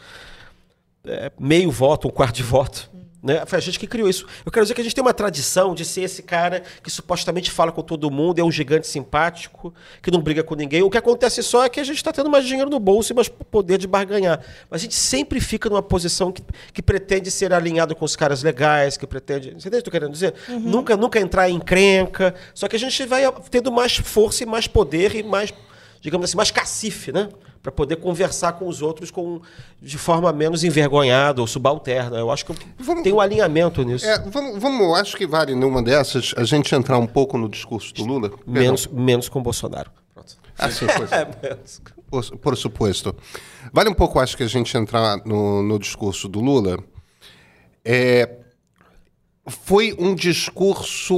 é, 1.05 1.29
meio 1.37 1.69
voto, 1.69 2.07
um 2.07 2.11
quarto 2.11 2.35
de 2.37 2.43
voto. 2.43 2.89
Né? 3.21 3.45
Foi 3.45 3.57
a 3.57 3.61
gente 3.61 3.77
que 3.77 3.85
criou 3.85 4.09
isso. 4.09 4.25
Eu 4.45 4.51
quero 4.51 4.63
dizer 4.63 4.73
que 4.73 4.81
a 4.81 4.83
gente 4.83 4.95
tem 4.95 5.01
uma 5.01 5.13
tradição 5.13 5.75
de 5.75 5.83
ser 5.83 6.01
esse 6.01 6.23
cara 6.23 6.63
que 6.81 6.89
supostamente 6.89 7.51
fala 7.51 7.71
com 7.71 7.81
todo 7.81 8.09
mundo, 8.09 8.39
é 8.39 8.43
um 8.43 8.51
gigante 8.51 8.87
simpático, 8.87 9.73
que 10.01 10.09
não 10.09 10.21
briga 10.21 10.41
com 10.41 10.55
ninguém. 10.55 10.81
O 10.83 10.89
que 10.89 10.97
acontece 10.97 11.43
só 11.43 11.65
é 11.65 11.69
que 11.69 11.81
a 11.81 11.83
gente 11.83 11.97
está 11.97 12.13
tendo 12.13 12.29
mais 12.29 12.45
dinheiro 12.45 12.69
no 12.69 12.79
bolso 12.79 13.11
e 13.11 13.15
mais 13.15 13.27
poder 13.27 13.77
de 13.77 13.87
barganhar. 13.87 14.41
Mas 14.69 14.81
a 14.81 14.83
gente 14.83 14.95
sempre 14.95 15.41
fica 15.41 15.69
numa 15.69 15.83
posição 15.83 16.31
que, 16.31 16.41
que 16.73 16.81
pretende 16.81 17.29
ser 17.29 17.51
alinhado 17.53 17.93
com 17.93 18.05
os 18.05 18.15
caras 18.15 18.41
legais, 18.41 18.95
que 18.95 19.05
pretende. 19.05 19.49
Você 19.51 19.67
entende 19.67 19.67
o 19.67 19.69
que 19.69 19.75
eu 19.75 19.79
estou 19.79 19.91
querendo 19.91 20.13
dizer? 20.13 20.33
Nunca, 20.47 20.95
nunca 20.95 21.19
entrar 21.19 21.49
em 21.49 21.55
encrenca. 21.55 22.33
Só 22.53 22.69
que 22.69 22.77
a 22.77 22.79
gente 22.79 23.05
vai 23.05 23.23
tendo 23.51 23.69
mais 23.69 23.97
força 23.97 24.43
e 24.43 24.45
mais 24.45 24.65
poder 24.65 25.13
e 25.15 25.23
mais, 25.23 25.53
digamos 25.99 26.29
assim, 26.29 26.37
mais 26.37 26.51
cacife, 26.51 27.11
né? 27.11 27.27
Para 27.61 27.71
poder 27.73 27.97
conversar 27.97 28.53
com 28.53 28.67
os 28.67 28.81
outros 28.81 29.11
com, 29.11 29.41
de 29.81 29.97
forma 29.97 30.31
menos 30.31 30.63
envergonhada 30.63 31.41
ou 31.41 31.47
subalterna. 31.47 32.17
Eu 32.17 32.31
acho 32.31 32.45
que 32.45 32.53
Vamos- 32.79 33.03
tem 33.03 33.11
um 33.11 33.19
alinhamento 33.19 33.83
nisso. 33.83 34.05
É, 34.05 34.17
vamos, 34.19 34.59
vamos, 34.61 34.97
acho 34.97 35.17
que 35.17 35.27
vale 35.27 35.53
numa 35.55 35.83
dessas 35.83 36.33
a 36.37 36.43
gente 36.45 36.73
entrar 36.73 36.97
um 36.97 37.05
pouco 37.07 37.37
no 37.37 37.49
discurso 37.49 37.93
do 37.93 38.05
Lula. 38.05 38.29
Perdão. 38.29 38.45
Menos, 38.47 38.87
menos 38.87 39.27
com 39.27 39.39
o 39.39 39.41
Bolsonaro. 39.41 39.91
Pronto. 40.13 40.37
Sim, 40.71 40.87
pois. 40.95 41.11
É, 41.11 41.25
menos. 41.43 41.81
por, 42.09 42.37
por 42.37 42.55
suposto. 42.57 43.13
Vale 43.73 43.89
um 43.89 43.93
pouco, 43.93 44.19
acho 44.19 44.37
que 44.37 44.43
a 44.43 44.47
gente 44.47 44.75
entrar 44.77 45.17
no, 45.25 45.61
no 45.61 45.77
discurso 45.77 46.29
do 46.29 46.39
Lula. 46.39 46.79
É, 47.83 48.37
foi 49.47 49.95
um 49.99 50.13
discurso 50.15 51.15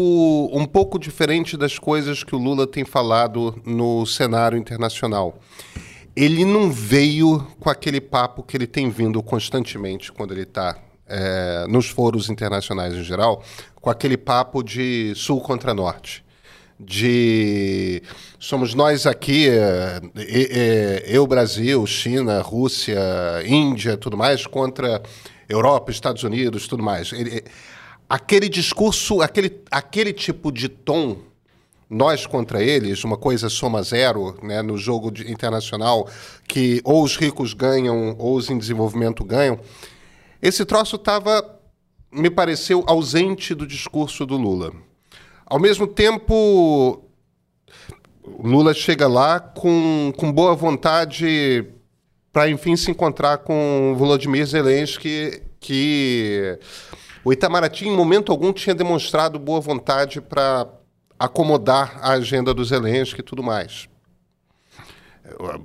um 0.54 0.66
pouco 0.66 0.98
diferente 0.98 1.58
das 1.58 1.78
coisas 1.78 2.24
que 2.24 2.36
o 2.36 2.40
Lula 2.40 2.66
tem 2.66 2.86
falado 2.86 3.62
no 3.66 4.06
cenário 4.06 4.58
internacional. 4.58 5.38
Ele 6.16 6.44
não 6.46 6.72
veio 6.72 7.40
com 7.60 7.70
aquele 7.70 8.02
papo 8.02 8.44
que 8.44 8.58
ele 8.58 8.68
tem 8.68 8.90
vindo 8.90 9.22
constantemente 9.24 10.12
quando 10.12 10.34
ele 10.34 10.44
está 10.44 10.78
nos 11.68 11.90
foros 11.90 12.30
internacionais 12.30 12.94
em 12.94 13.04
geral, 13.04 13.44
com 13.76 13.90
aquele 13.90 14.16
papo 14.16 14.64
de 14.64 15.12
sul 15.16 15.42
contra 15.42 15.74
norte 15.74 16.24
de 16.84 18.02
somos 18.40 18.74
nós 18.74 19.06
aqui, 19.06 19.48
é, 19.48 20.02
é, 20.18 21.04
eu, 21.06 21.28
Brasil, 21.28 21.86
China, 21.86 22.42
Rússia, 22.42 22.98
Índia, 23.46 23.96
tudo 23.98 24.18
mais, 24.18 24.48
contra 24.48 25.02
Europa, 25.48 25.92
Estados 25.92 26.24
Unidos, 26.24 26.68
tudo 26.68 26.82
mais. 26.82 27.12
Ele- 27.14 27.44
aquele 28.10 28.50
discurso, 28.50 29.22
aquele, 29.22 29.62
aquele 29.70 30.12
tipo 30.12 30.52
de 30.52 30.68
tom, 30.70 31.18
nós 31.92 32.26
contra 32.26 32.64
eles, 32.64 33.04
uma 33.04 33.18
coisa 33.18 33.50
soma 33.50 33.84
zero, 33.84 34.38
né, 34.42 34.62
no 34.62 34.78
jogo 34.78 35.12
de- 35.12 35.30
internacional, 35.30 36.08
que 36.48 36.80
ou 36.86 37.04
os 37.04 37.18
ricos 37.18 37.54
ganham 37.54 38.16
ou 38.18 38.38
os 38.38 38.50
em 38.50 38.58
desenvolvimento 38.58 39.26
ganham, 39.26 39.60
esse 40.42 40.64
troço 40.64 40.96
estava, 40.96 41.60
me 42.10 42.30
pareceu, 42.30 42.86
ausente 42.88 43.54
do 43.54 43.68
discurso 43.68 44.26
do 44.26 44.38
Lula. 44.38 44.72
Ao 45.46 45.60
mesmo 45.60 45.86
tempo, 45.86 47.04
Lula 48.42 48.74
chega 48.74 49.06
lá 49.06 49.38
com, 49.42 50.14
com 50.16 50.32
boa 50.32 50.56
vontade 50.56 51.68
para, 52.32 52.50
enfim, 52.50 52.78
se 52.78 52.90
encontrar 52.90 53.40
com 53.40 53.94
Volodymyr 53.98 54.46
Zelensky, 54.46 55.44
que 55.60 56.58
o 57.26 57.34
Itamaraty, 57.34 57.86
em 57.86 57.96
momento 57.96 58.32
algum, 58.32 58.54
tinha 58.54 58.74
demonstrado 58.74 59.38
boa 59.38 59.60
vontade 59.60 60.22
para 60.22 60.68
acomodar 61.26 62.00
a 62.02 62.14
agenda 62.14 62.54
do 62.54 62.66
Zelensky 62.66 63.20
e 63.20 63.24
tudo 63.24 63.44
mais. 63.44 63.88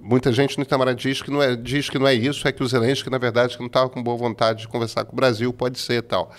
Muita 0.02 0.30
gente 0.30 0.56
no 0.58 0.62
Itamaraty 0.62 1.08
diz 1.08 1.22
que 1.22 1.30
não 1.30 1.42
é, 1.42 1.56
diz 1.56 1.88
que 1.88 1.98
não 1.98 2.06
é 2.06 2.14
isso, 2.14 2.46
é 2.46 2.52
que 2.52 2.62
o 2.62 2.68
Zelensky, 2.68 3.08
na 3.08 3.18
verdade, 3.18 3.56
não 3.58 3.66
estava 3.66 3.88
com 3.88 4.02
boa 4.02 4.16
vontade 4.16 4.60
de 4.60 4.68
conversar 4.68 5.04
com 5.06 5.12
o 5.12 5.16
Brasil, 5.16 5.52
pode 5.52 5.78
ser 5.78 6.02
tal. 6.02 6.30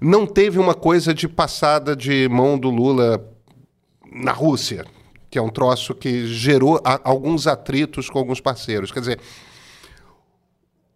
Não 0.00 0.26
teve 0.26 0.58
uma 0.58 0.74
coisa 0.74 1.14
de 1.14 1.28
passada 1.28 1.94
de 1.94 2.28
mão 2.28 2.58
do 2.58 2.68
Lula 2.68 3.24
na 4.10 4.32
Rússia, 4.32 4.84
que 5.30 5.38
é 5.38 5.42
um 5.42 5.48
troço 5.48 5.94
que 5.94 6.26
gerou 6.26 6.80
a- 6.84 7.00
alguns 7.04 7.46
atritos 7.46 8.10
com 8.10 8.18
alguns 8.18 8.40
parceiros. 8.40 8.90
Quer 8.90 9.00
dizer, 9.00 9.20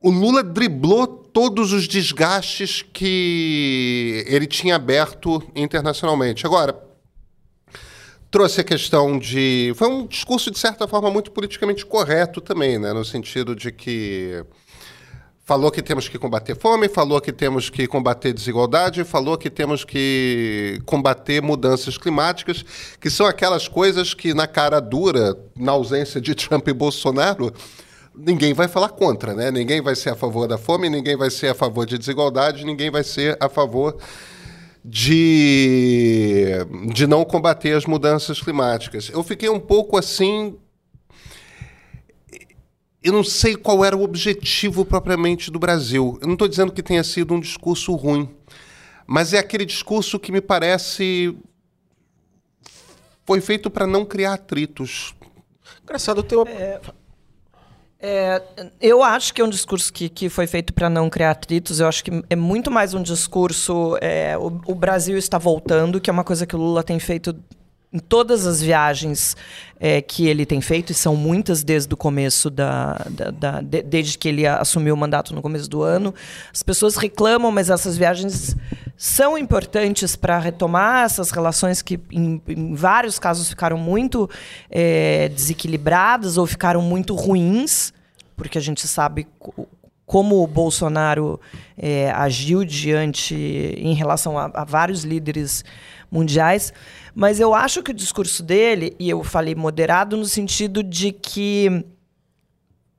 o 0.02 0.10
Lula 0.10 0.42
driblou 0.42 1.06
todos 1.06 1.72
os 1.72 1.86
desgastes 1.86 2.82
que 2.82 4.24
ele 4.26 4.46
tinha 4.46 4.76
aberto 4.76 5.42
internacionalmente. 5.54 6.44
Agora, 6.44 6.85
trouxe 8.30 8.60
a 8.60 8.64
questão 8.64 9.18
de. 9.18 9.72
Foi 9.76 9.88
um 9.88 10.06
discurso, 10.06 10.50
de 10.50 10.58
certa 10.58 10.86
forma, 10.86 11.10
muito 11.10 11.30
politicamente 11.30 11.84
correto 11.84 12.40
também, 12.40 12.78
né? 12.78 12.92
no 12.92 13.04
sentido 13.04 13.54
de 13.54 13.70
que. 13.72 14.44
Falou 15.44 15.70
que 15.70 15.80
temos 15.80 16.08
que 16.08 16.18
combater 16.18 16.56
fome, 16.56 16.88
falou 16.88 17.20
que 17.20 17.32
temos 17.32 17.70
que 17.70 17.86
combater 17.86 18.32
desigualdade, 18.32 19.04
falou 19.04 19.38
que 19.38 19.48
temos 19.48 19.84
que 19.84 20.82
combater 20.84 21.40
mudanças 21.40 21.96
climáticas, 21.96 22.64
que 23.00 23.08
são 23.08 23.26
aquelas 23.26 23.68
coisas 23.68 24.12
que, 24.12 24.34
na 24.34 24.48
cara 24.48 24.80
dura, 24.80 25.38
na 25.56 25.70
ausência 25.70 26.20
de 26.20 26.34
Trump 26.36 26.66
e 26.66 26.72
Bolsonaro, 26.72 27.54
ninguém 28.12 28.54
vai 28.54 28.66
falar 28.66 28.88
contra, 28.88 29.34
né? 29.34 29.52
Ninguém 29.52 29.80
vai 29.80 29.94
ser 29.94 30.10
a 30.10 30.16
favor 30.16 30.48
da 30.48 30.58
fome, 30.58 30.90
ninguém 30.90 31.16
vai 31.16 31.30
ser 31.30 31.50
a 31.50 31.54
favor 31.54 31.86
de 31.86 31.96
desigualdade, 31.96 32.64
ninguém 32.64 32.90
vai 32.90 33.04
ser 33.04 33.36
a 33.38 33.48
favor 33.48 33.96
de, 34.88 36.46
de 36.94 37.08
não 37.08 37.24
combater 37.24 37.72
as 37.72 37.84
mudanças 37.86 38.40
climáticas. 38.40 39.10
Eu 39.10 39.24
fiquei 39.24 39.48
um 39.48 39.58
pouco 39.58 39.98
assim. 39.98 40.56
Eu 43.02 43.12
não 43.12 43.24
sei 43.24 43.56
qual 43.56 43.84
era 43.84 43.96
o 43.96 44.02
objetivo 44.04 44.84
propriamente 44.84 45.50
do 45.50 45.58
Brasil. 45.58 46.16
Eu 46.20 46.28
não 46.28 46.34
estou 46.34 46.46
dizendo 46.46 46.72
que 46.72 46.84
tenha 46.84 47.02
sido 47.02 47.34
um 47.34 47.40
discurso 47.40 47.92
ruim, 47.96 48.28
mas 49.06 49.32
é 49.32 49.38
aquele 49.38 49.64
discurso 49.64 50.20
que 50.20 50.30
me 50.30 50.40
parece 50.40 51.36
foi 53.24 53.40
feito 53.40 53.68
para 53.68 53.88
não 53.88 54.04
criar 54.04 54.34
atritos. 54.34 55.16
Engraçado, 55.82 56.22
ter 56.22 56.36
uma. 56.36 56.48
É, 56.48 56.80
é, 57.98 58.42
eu 58.80 59.02
acho 59.02 59.32
que 59.32 59.40
é 59.40 59.44
um 59.44 59.48
discurso 59.48 59.90
que, 59.92 60.08
que 60.08 60.28
foi 60.28 60.46
feito 60.46 60.72
para 60.74 60.90
não 60.90 61.08
criar 61.08 61.30
atritos. 61.30 61.80
Eu 61.80 61.88
acho 61.88 62.04
que 62.04 62.10
é 62.28 62.36
muito 62.36 62.70
mais 62.70 62.92
um 62.92 63.02
discurso. 63.02 63.96
É, 64.00 64.36
o, 64.36 64.60
o, 64.66 64.74
Brasil 64.74 65.16
está 65.16 65.38
voltando, 65.38 66.00
que 66.00 66.10
é 66.10 66.12
uma 66.12 66.24
coisa 66.24 66.46
que 66.46 66.54
o 66.54 66.58
Lula 66.58 66.82
tem 66.82 66.98
feito 66.98 67.34
em 67.96 67.98
todas 67.98 68.46
as 68.46 68.60
viagens 68.60 69.34
é, 69.80 70.02
que 70.02 70.26
ele 70.26 70.44
tem 70.44 70.60
feito, 70.60 70.92
e 70.92 70.94
são 70.94 71.16
muitas 71.16 71.64
desde 71.64 71.92
o 71.94 71.96
começo 71.96 72.50
da, 72.50 72.94
da, 73.08 73.30
da 73.30 73.60
de, 73.62 73.82
desde 73.82 74.18
que 74.18 74.28
ele 74.28 74.46
assumiu 74.46 74.94
o 74.94 74.96
mandato 74.96 75.34
no 75.34 75.40
começo 75.40 75.68
do 75.68 75.82
ano. 75.82 76.14
As 76.52 76.62
pessoas 76.62 76.96
reclamam, 76.96 77.50
mas 77.50 77.70
essas 77.70 77.96
viagens 77.96 78.54
são 78.98 79.38
importantes 79.38 80.14
para 80.14 80.38
retomar 80.38 81.04
essas 81.04 81.30
relações 81.30 81.80
que, 81.80 81.98
em, 82.12 82.40
em, 82.48 82.74
vários 82.74 83.18
casos, 83.18 83.48
ficaram 83.48 83.78
muito 83.78 84.28
é, 84.70 85.30
desequilibradas 85.30 86.36
ou 86.36 86.46
ficaram 86.46 86.82
muito 86.82 87.14
ruins, 87.14 87.94
porque 88.36 88.58
a 88.58 88.62
gente 88.62 88.86
sabe 88.86 89.26
como 90.04 90.42
o 90.42 90.46
Bolsonaro 90.46 91.40
é, 91.78 92.10
agiu 92.10 92.62
diante 92.62 93.34
em 93.34 93.94
relação 93.94 94.38
a, 94.38 94.50
a 94.52 94.64
vários 94.64 95.02
líderes 95.02 95.64
mundiais. 96.10 96.72
Mas 97.18 97.40
eu 97.40 97.54
acho 97.54 97.82
que 97.82 97.92
o 97.92 97.94
discurso 97.94 98.42
dele, 98.42 98.94
e 98.98 99.08
eu 99.08 99.24
falei 99.24 99.54
moderado 99.54 100.18
no 100.18 100.26
sentido 100.26 100.82
de 100.82 101.12
que 101.12 101.82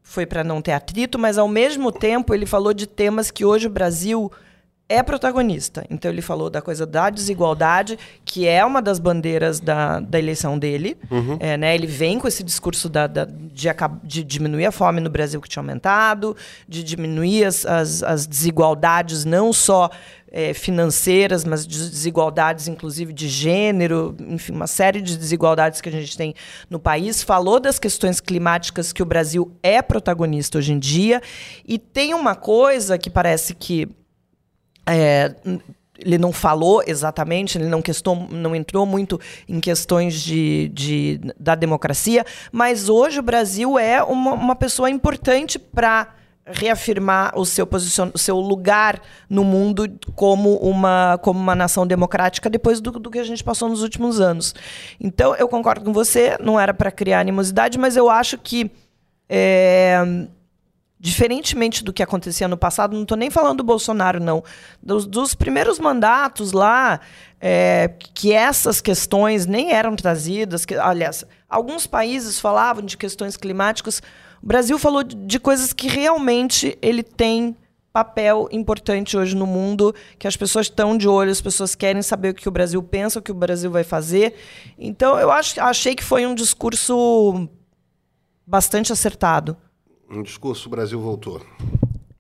foi 0.02 0.26
para 0.26 0.44
não 0.44 0.60
ter 0.60 0.72
atrito, 0.72 1.20
mas 1.20 1.38
ao 1.38 1.48
mesmo 1.48 1.92
tempo 1.92 2.34
ele 2.34 2.48
falou 2.48 2.74
de 2.74 2.88
temas 2.88 3.30
que 3.30 3.46
hoje 3.46 3.68
o 3.68 3.70
Brasil 3.70 4.32
é 4.90 5.04
protagonista. 5.04 5.86
Então 5.88 6.10
ele 6.10 6.24
falou 6.24 6.50
da 6.50 6.64
coisa 6.64 6.84
da 6.84 7.12
desigualdade, 7.12 8.00
que 8.26 8.48
é 8.48 8.66
uma 8.66 8.82
das 8.82 8.98
bandeiras 8.98 9.60
da, 9.60 10.00
da 10.00 10.18
eleição 10.18 10.58
dele. 10.58 10.98
Uhum. 11.12 11.38
É, 11.40 11.56
né? 11.56 11.76
Ele 11.76 11.86
vem 11.86 12.18
com 12.18 12.28
esse 12.28 12.44
discurso 12.44 12.90
da, 12.90 13.06
da 13.06 13.26
de, 13.26 13.68
de, 14.04 14.24
diminuir 14.24 14.66
a 14.66 14.72
fome 14.72 15.00
no 15.00 15.12
Brasil 15.12 15.40
que 15.40 15.48
tinha 15.48 15.62
aumentado, 15.62 16.36
de 16.68 16.84
diminuir 16.84 17.46
as, 17.46 17.68
as, 17.68 18.02
as 18.02 18.26
desigualdades 18.26 19.26
não 19.26 19.54
só 19.54 19.92
é, 20.38 20.54
financeiras, 20.54 21.44
mas 21.44 21.66
de 21.66 21.90
desigualdades, 21.90 22.68
inclusive 22.68 23.12
de 23.12 23.28
gênero, 23.28 24.16
enfim, 24.20 24.52
uma 24.52 24.68
série 24.68 25.02
de 25.02 25.18
desigualdades 25.18 25.82
que 25.82 25.90
a 25.90 25.92
gente 25.92 26.16
tem 26.16 26.36
no 26.70 26.80
país. 26.80 27.24
Falou 27.24 27.60
das 27.60 27.80
questões 27.80 28.22
climáticas 28.22 28.94
que 28.94 29.02
o 29.02 29.06
Brasil 29.06 29.52
é 29.64 29.82
protagonista 29.82 30.60
hoje 30.60 30.74
em 30.74 30.78
dia. 30.78 31.24
E 31.68 31.80
tem 31.80 32.14
uma 32.14 32.36
coisa 32.36 33.00
que 33.00 33.10
parece 33.10 33.56
que 33.56 33.90
é, 34.86 35.34
ele 35.98 36.20
não 36.20 36.32
falou 36.32 36.84
exatamente, 36.86 37.58
ele 37.58 37.68
não, 37.68 37.82
questou, 37.82 38.16
não 38.30 38.56
entrou 38.56 38.86
muito 38.86 39.20
em 39.50 39.60
questões 39.60 40.22
de, 40.22 40.70
de, 40.72 41.20
da 41.40 41.56
democracia, 41.56 42.24
mas 42.52 42.90
hoje 42.90 43.18
o 43.20 43.24
Brasil 43.24 43.80
é 43.80 44.04
uma, 44.04 44.34
uma 44.34 44.56
pessoa 44.56 44.88
importante 44.88 45.58
para 45.58 46.14
reafirmar 46.48 47.38
o 47.38 47.46
seu 47.46 47.68
posicion... 47.68 48.10
o 48.14 48.18
seu 48.18 48.38
lugar 48.40 49.02
no 49.30 49.44
mundo 49.44 49.88
como 50.16 50.56
uma, 50.58 51.20
como 51.22 51.40
uma 51.40 51.56
nação 51.56 51.86
democrática 51.86 52.50
depois 52.50 52.80
do, 52.82 52.92
do 52.92 53.10
que 53.12 53.20
a 53.20 53.24
gente 53.24 53.44
passou 53.44 53.70
nos 53.70 53.84
últimos 53.84 54.20
anos. 54.20 54.56
Então, 55.00 55.36
eu 55.36 55.48
concordo 55.48 55.86
com 55.86 55.94
você, 55.94 56.38
não 56.42 56.60
era 56.60 56.74
para 56.74 56.92
criar 56.92 57.20
animosidade, 57.20 57.78
mas 57.78 57.96
eu 57.96 58.10
acho 58.10 58.38
que 58.38 58.72
é, 59.30 60.28
diferentemente 61.00 61.84
do 61.84 61.94
que 61.94 62.02
acontecia 62.02 62.48
no 62.48 62.58
passado, 62.58 62.96
não 62.96 63.04
estou 63.04 63.18
nem 63.18 63.30
falando 63.30 63.58
do 63.58 63.64
Bolsonaro, 63.64 64.20
não. 64.20 64.44
Dos, 64.82 65.06
dos 65.06 65.36
primeiros 65.36 65.80
mandatos 65.80 66.52
lá, 66.52 67.00
é, 67.40 67.94
que 68.14 68.34
essas 68.34 68.82
questões 68.82 69.46
nem 69.46 69.72
eram 69.72 69.96
trazidas. 69.96 70.66
Que, 70.66 70.76
aliás, 70.76 71.24
alguns 71.48 71.86
países 71.86 72.40
falavam 72.40 72.84
de 72.84 72.98
questões 72.98 73.38
climáticas. 73.38 74.02
O 74.42 74.48
Brasil 74.48 74.78
falou 74.78 75.04
de, 75.04 75.40
coisas 75.40 75.74
que 75.74 75.88
realmente 75.88 76.78
ele 76.82 77.04
tem 77.04 77.56
papel 77.92 78.48
importante 78.52 79.18
hoje 79.18 79.36
no 79.36 79.48
mundo, 79.48 79.94
que 80.20 80.28
as 80.28 80.38
pessoas 80.38 80.68
estão 80.68 80.96
de 80.96 81.08
olho, 81.08 81.32
as 81.32 81.42
pessoas 81.42 81.74
querem 81.74 82.02
saber 82.02 82.30
o 82.30 82.34
que 82.34 82.48
o 82.48 82.52
Brasil 82.52 82.82
pensa, 82.84 83.18
o 83.18 83.22
que 83.22 83.32
o 83.32 83.36
Brasil 83.36 83.72
vai 83.72 83.84
fazer. 83.84 84.36
Então, 84.78 85.18
eu 85.18 85.32
acho, 85.32 85.60
achei 85.60 85.96
que 85.96 86.04
foi 86.04 86.26
um 86.26 86.36
discurso 86.36 87.50
bastante 88.46 88.94
acertado. 88.94 89.58
Um 90.10 90.22
discurso, 90.22 90.68
o 90.68 90.72
Brasil 90.72 91.00
voltou. 91.00 91.42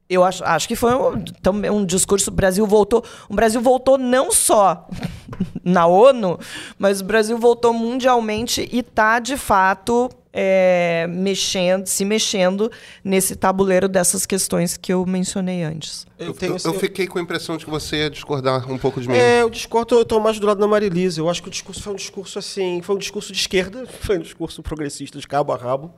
Eu 0.10 0.23
acho, 0.23 0.43
acho 0.43 0.67
que 0.67 0.75
foi 0.75 0.95
um, 0.95 1.23
também 1.41 1.69
um 1.69 1.86
discurso. 1.86 2.30
O 2.30 2.34
Brasil 2.34 2.65
voltou. 2.65 3.03
O 3.30 3.36
Brasil 3.36 3.62
voltou 3.62 3.97
não 3.97 4.32
só 4.32 4.88
na 5.63 5.86
ONU, 5.86 6.39
mas 6.80 7.01
o 7.01 7.06
Brasil 7.06 7.38
voltou 7.38 7.73
mundialmente 7.73 8.67
e 8.71 8.80
está, 8.80 9.19
de 9.19 9.38
fato, 9.38 10.10
é, 10.39 11.08
mexendo, 11.10 11.88
se 11.88 12.06
mexendo 12.06 12.71
nesse 13.04 13.36
tabuleiro 13.36 13.89
dessas 13.89 14.23
questões 14.23 14.78
que 14.78 14.93
eu 14.93 15.04
mencionei 15.04 15.63
antes. 15.63 16.06
Eu, 16.19 16.36
eu, 16.39 16.58
eu, 16.63 16.73
fiquei 16.76 17.08
com 17.08 17.17
a 17.17 17.21
impressão 17.23 17.58
de 17.58 17.65
que 17.65 17.71
você 17.71 18.04
ia 18.04 18.10
discordar 18.10 18.71
um 18.71 18.78
pouco 18.78 19.02
de 19.02 19.08
mim. 19.08 19.15
É, 19.15 19.41
eu 19.41 19.50
discordo, 19.50 19.95
eu 19.95 20.04
estou 20.04 20.19
mais 20.19 20.39
do 20.39 20.45
lado 20.45 20.60
da 20.60 20.67
Marilisa. 20.67 21.19
Eu 21.19 21.28
acho 21.28 21.41
que 21.41 21.47
o 21.47 21.52
discurso 21.52 21.82
foi 21.82 21.93
um 21.93 21.95
discurso 21.95 22.38
assim, 22.38 22.84
foi 22.84 22.95
um 22.95 23.00
discurso 23.00 23.34
de 23.34 23.39
esquerda, 23.39 23.88
foi 24.02 24.19
um 24.19 24.21
discurso 24.21 24.62
progressista 24.62 25.17
de 25.19 25.28
cabo 25.28 25.52
a 25.52 25.58
rabo. 25.58 25.95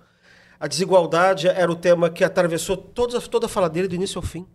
A 0.58 0.68
desigualdade 0.68 1.50
era 1.50 1.70
o 1.70 1.76
tema 1.76 2.10
que 2.10 2.24
atravessou 2.24 2.78
toda, 2.78 3.20
toda 3.20 3.48
a 3.48 3.50
fala 3.50 3.70
dele, 3.70 3.90
do 3.90 3.96
início 3.96 4.20
ao 4.20 4.24
fim. 4.24 4.48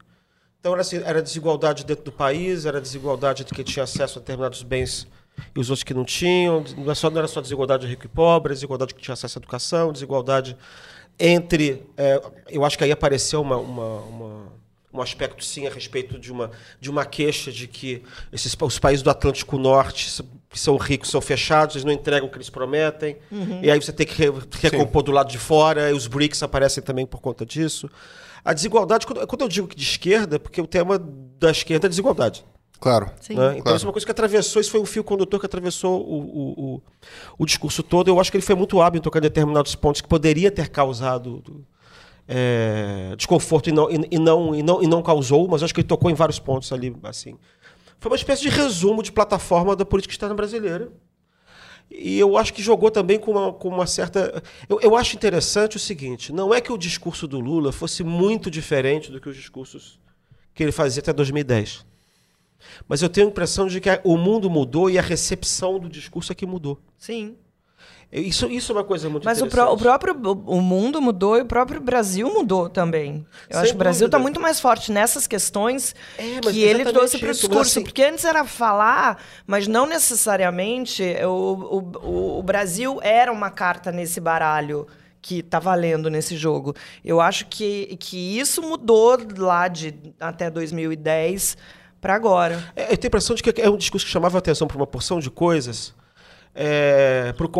Então, 0.60 0.72
era, 0.72 0.80
assim, 0.80 0.96
era 1.04 1.20
desigualdade 1.20 1.84
dentro 1.84 2.04
do 2.04 2.12
país, 2.12 2.64
era 2.64 2.80
desigualdade 2.80 3.44
de 3.44 3.52
quem 3.52 3.62
tinha 3.62 3.84
acesso 3.84 4.18
a 4.18 4.20
determinados 4.20 4.62
bens 4.62 5.06
e 5.54 5.60
os 5.60 5.70
outros 5.70 5.82
que 5.84 5.94
não 5.94 6.04
tinham. 6.04 6.64
Não, 6.76 6.90
é 6.90 6.94
só, 6.94 7.10
não 7.10 7.18
era 7.18 7.28
só 7.28 7.40
desigualdade 7.40 7.84
de 7.84 7.90
rico 7.90 8.06
e 8.06 8.08
pobre, 8.08 8.50
era 8.50 8.54
desigualdade 8.54 8.88
de 8.88 8.94
quem 8.94 9.02
tinha 9.02 9.14
acesso 9.14 9.38
à 9.38 9.40
educação, 9.40 9.92
desigualdade 9.92 10.56
entre. 11.18 11.86
É, 11.96 12.20
eu 12.48 12.64
acho 12.64 12.76
que 12.76 12.84
aí 12.84 12.92
apareceu 12.92 13.40
uma, 13.40 13.56
uma, 13.56 14.00
uma 14.00 14.52
um 14.94 15.02
aspecto 15.02 15.44
sim 15.44 15.66
a 15.66 15.70
respeito 15.70 16.18
de 16.18 16.30
uma, 16.30 16.52
de 16.80 16.88
uma 16.88 17.04
queixa 17.04 17.50
de 17.50 17.66
que 17.66 18.02
esses, 18.32 18.56
os 18.60 18.78
países 18.78 19.02
do 19.02 19.10
Atlântico 19.10 19.58
Norte 19.58 20.22
que 20.48 20.60
são 20.60 20.76
ricos 20.76 21.10
são 21.10 21.20
fechados, 21.20 21.74
eles 21.74 21.84
não 21.84 21.92
entregam 21.92 22.28
o 22.28 22.30
que 22.30 22.36
eles 22.36 22.48
prometem, 22.48 23.16
uhum. 23.30 23.58
e 23.60 23.68
aí 23.68 23.82
você 23.82 23.92
tem 23.92 24.06
que 24.06 24.22
recompor 24.62 25.02
sim. 25.02 25.06
do 25.06 25.10
lado 25.10 25.28
de 25.28 25.38
fora, 25.38 25.90
e 25.90 25.92
os 25.92 26.06
BRICS 26.06 26.44
aparecem 26.44 26.80
também 26.80 27.04
por 27.04 27.20
conta 27.20 27.44
disso. 27.44 27.90
A 28.44 28.52
desigualdade, 28.52 29.04
quando, 29.04 29.26
quando 29.26 29.40
eu 29.40 29.48
digo 29.48 29.66
que 29.66 29.74
de 29.74 29.82
esquerda, 29.82 30.38
porque 30.38 30.60
o 30.60 30.66
tema 30.66 30.96
da 31.40 31.50
esquerda 31.50 31.88
é 31.88 31.90
desigualdade. 31.90 32.44
Claro. 32.84 33.06
Né? 33.06 33.12
Então, 33.30 33.62
claro. 33.62 33.76
isso 33.76 33.86
é 33.86 33.88
uma 33.88 33.92
coisa 33.94 34.04
que 34.04 34.12
atravessou, 34.12 34.60
isso 34.60 34.70
foi 34.70 34.78
um 34.78 34.84
fio 34.84 35.02
condutor 35.02 35.40
que 35.40 35.46
atravessou 35.46 36.02
o, 36.02 36.18
o, 36.18 36.74
o, 36.74 36.82
o, 37.38 37.46
discurso 37.46 37.82
todo. 37.82 38.08
Eu 38.08 38.20
acho 38.20 38.30
que 38.30 38.36
ele 38.36 38.44
foi 38.44 38.54
muito 38.54 38.78
hábil 38.78 38.98
em 38.98 39.02
tocar 39.02 39.20
determinados 39.20 39.74
pontos 39.74 40.02
que 40.02 40.06
poderia 40.06 40.50
ter 40.50 40.68
causado 40.68 41.42
é, 42.28 43.14
desconforto 43.16 43.70
e 43.70 43.72
não, 43.72 43.90
e, 43.90 44.06
e, 44.10 44.18
não, 44.18 44.54
e, 44.54 44.62
não, 44.62 44.82
e 44.82 44.86
não 44.86 45.02
causou, 45.02 45.48
mas 45.48 45.62
acho 45.62 45.72
que 45.72 45.80
ele 45.80 45.88
tocou 45.88 46.10
em 46.10 46.14
vários 46.14 46.38
pontos 46.38 46.70
ali, 46.74 46.94
assim. 47.04 47.38
Foi 47.98 48.12
uma 48.12 48.16
espécie 48.16 48.42
de 48.42 48.50
resumo 48.50 49.02
de 49.02 49.10
plataforma 49.10 49.74
da 49.74 49.86
política 49.86 50.12
externa 50.12 50.34
brasileira. 50.34 50.92
E 51.90 52.18
eu 52.18 52.36
acho 52.36 52.52
que 52.52 52.62
jogou 52.62 52.90
também 52.90 53.18
com 53.18 53.30
uma, 53.30 53.50
com 53.50 53.68
uma 53.68 53.86
certa. 53.86 54.42
Eu, 54.68 54.78
eu 54.82 54.94
acho 54.94 55.16
interessante 55.16 55.78
o 55.78 55.80
seguinte: 55.80 56.34
não 56.34 56.52
é 56.52 56.60
que 56.60 56.70
o 56.70 56.76
discurso 56.76 57.26
do 57.26 57.40
Lula 57.40 57.72
fosse 57.72 58.04
muito 58.04 58.50
diferente 58.50 59.10
do 59.10 59.18
que 59.18 59.28
os 59.30 59.36
discursos 59.36 59.98
que 60.52 60.62
ele 60.62 60.72
fazia 60.72 61.00
até 61.00 61.14
2010. 61.14 61.93
Mas 62.88 63.02
eu 63.02 63.08
tenho 63.08 63.26
a 63.26 63.30
impressão 63.30 63.66
de 63.66 63.80
que 63.80 63.88
o 64.04 64.16
mundo 64.16 64.48
mudou 64.50 64.90
e 64.90 64.98
a 64.98 65.02
recepção 65.02 65.78
do 65.78 65.88
discurso 65.88 66.32
é 66.32 66.34
que 66.34 66.46
mudou. 66.46 66.78
Sim. 66.98 67.36
Isso, 68.12 68.46
isso 68.46 68.70
é 68.70 68.76
uma 68.76 68.84
coisa 68.84 69.08
muito 69.10 69.24
Mas 69.24 69.42
o, 69.42 69.48
pró 69.48 69.72
o, 69.72 69.76
próprio 69.76 70.14
o 70.46 70.60
mundo 70.60 71.02
mudou 71.02 71.36
e 71.36 71.40
o 71.40 71.46
próprio 71.46 71.80
Brasil 71.80 72.32
mudou 72.32 72.68
também. 72.68 73.26
Eu 73.48 73.54
Sem 73.54 73.60
acho 73.60 73.70
que 73.70 73.74
o 73.74 73.78
Brasil 73.78 74.06
está 74.06 74.20
muito 74.20 74.40
mais 74.40 74.60
forte 74.60 74.92
nessas 74.92 75.26
questões 75.26 75.96
é, 76.16 76.38
que 76.40 76.60
ele 76.60 76.84
trouxe 76.84 77.18
para 77.18 77.30
o 77.30 77.32
discurso. 77.32 77.60
Assim... 77.60 77.82
Porque 77.82 78.04
antes 78.04 78.24
era 78.24 78.44
falar, 78.44 79.20
mas 79.44 79.66
não 79.66 79.84
necessariamente 79.84 81.02
o, 81.24 81.88
o, 82.04 82.38
o 82.38 82.42
Brasil 82.44 83.00
era 83.02 83.32
uma 83.32 83.50
carta 83.50 83.90
nesse 83.90 84.20
baralho 84.20 84.86
que 85.20 85.40
está 85.40 85.58
valendo 85.58 86.08
nesse 86.08 86.36
jogo. 86.36 86.72
Eu 87.04 87.20
acho 87.20 87.46
que, 87.46 87.96
que 87.98 88.38
isso 88.38 88.62
mudou 88.62 89.18
lá 89.38 89.66
de 89.66 89.92
até 90.20 90.48
2010 90.50 91.56
para 92.04 92.14
agora. 92.14 92.62
É, 92.76 92.92
eu 92.92 92.98
tenho 92.98 93.04
a 93.04 93.06
impressão 93.06 93.34
de 93.34 93.42
que 93.42 93.62
é 93.62 93.70
um 93.70 93.78
discurso 93.78 94.04
que 94.04 94.12
chamava 94.12 94.36
atenção 94.36 94.68
para 94.68 94.76
uma 94.76 94.86
porção 94.86 95.18
de 95.18 95.30
coisas 95.30 95.94
é, 96.54 97.32
pro, 97.34 97.50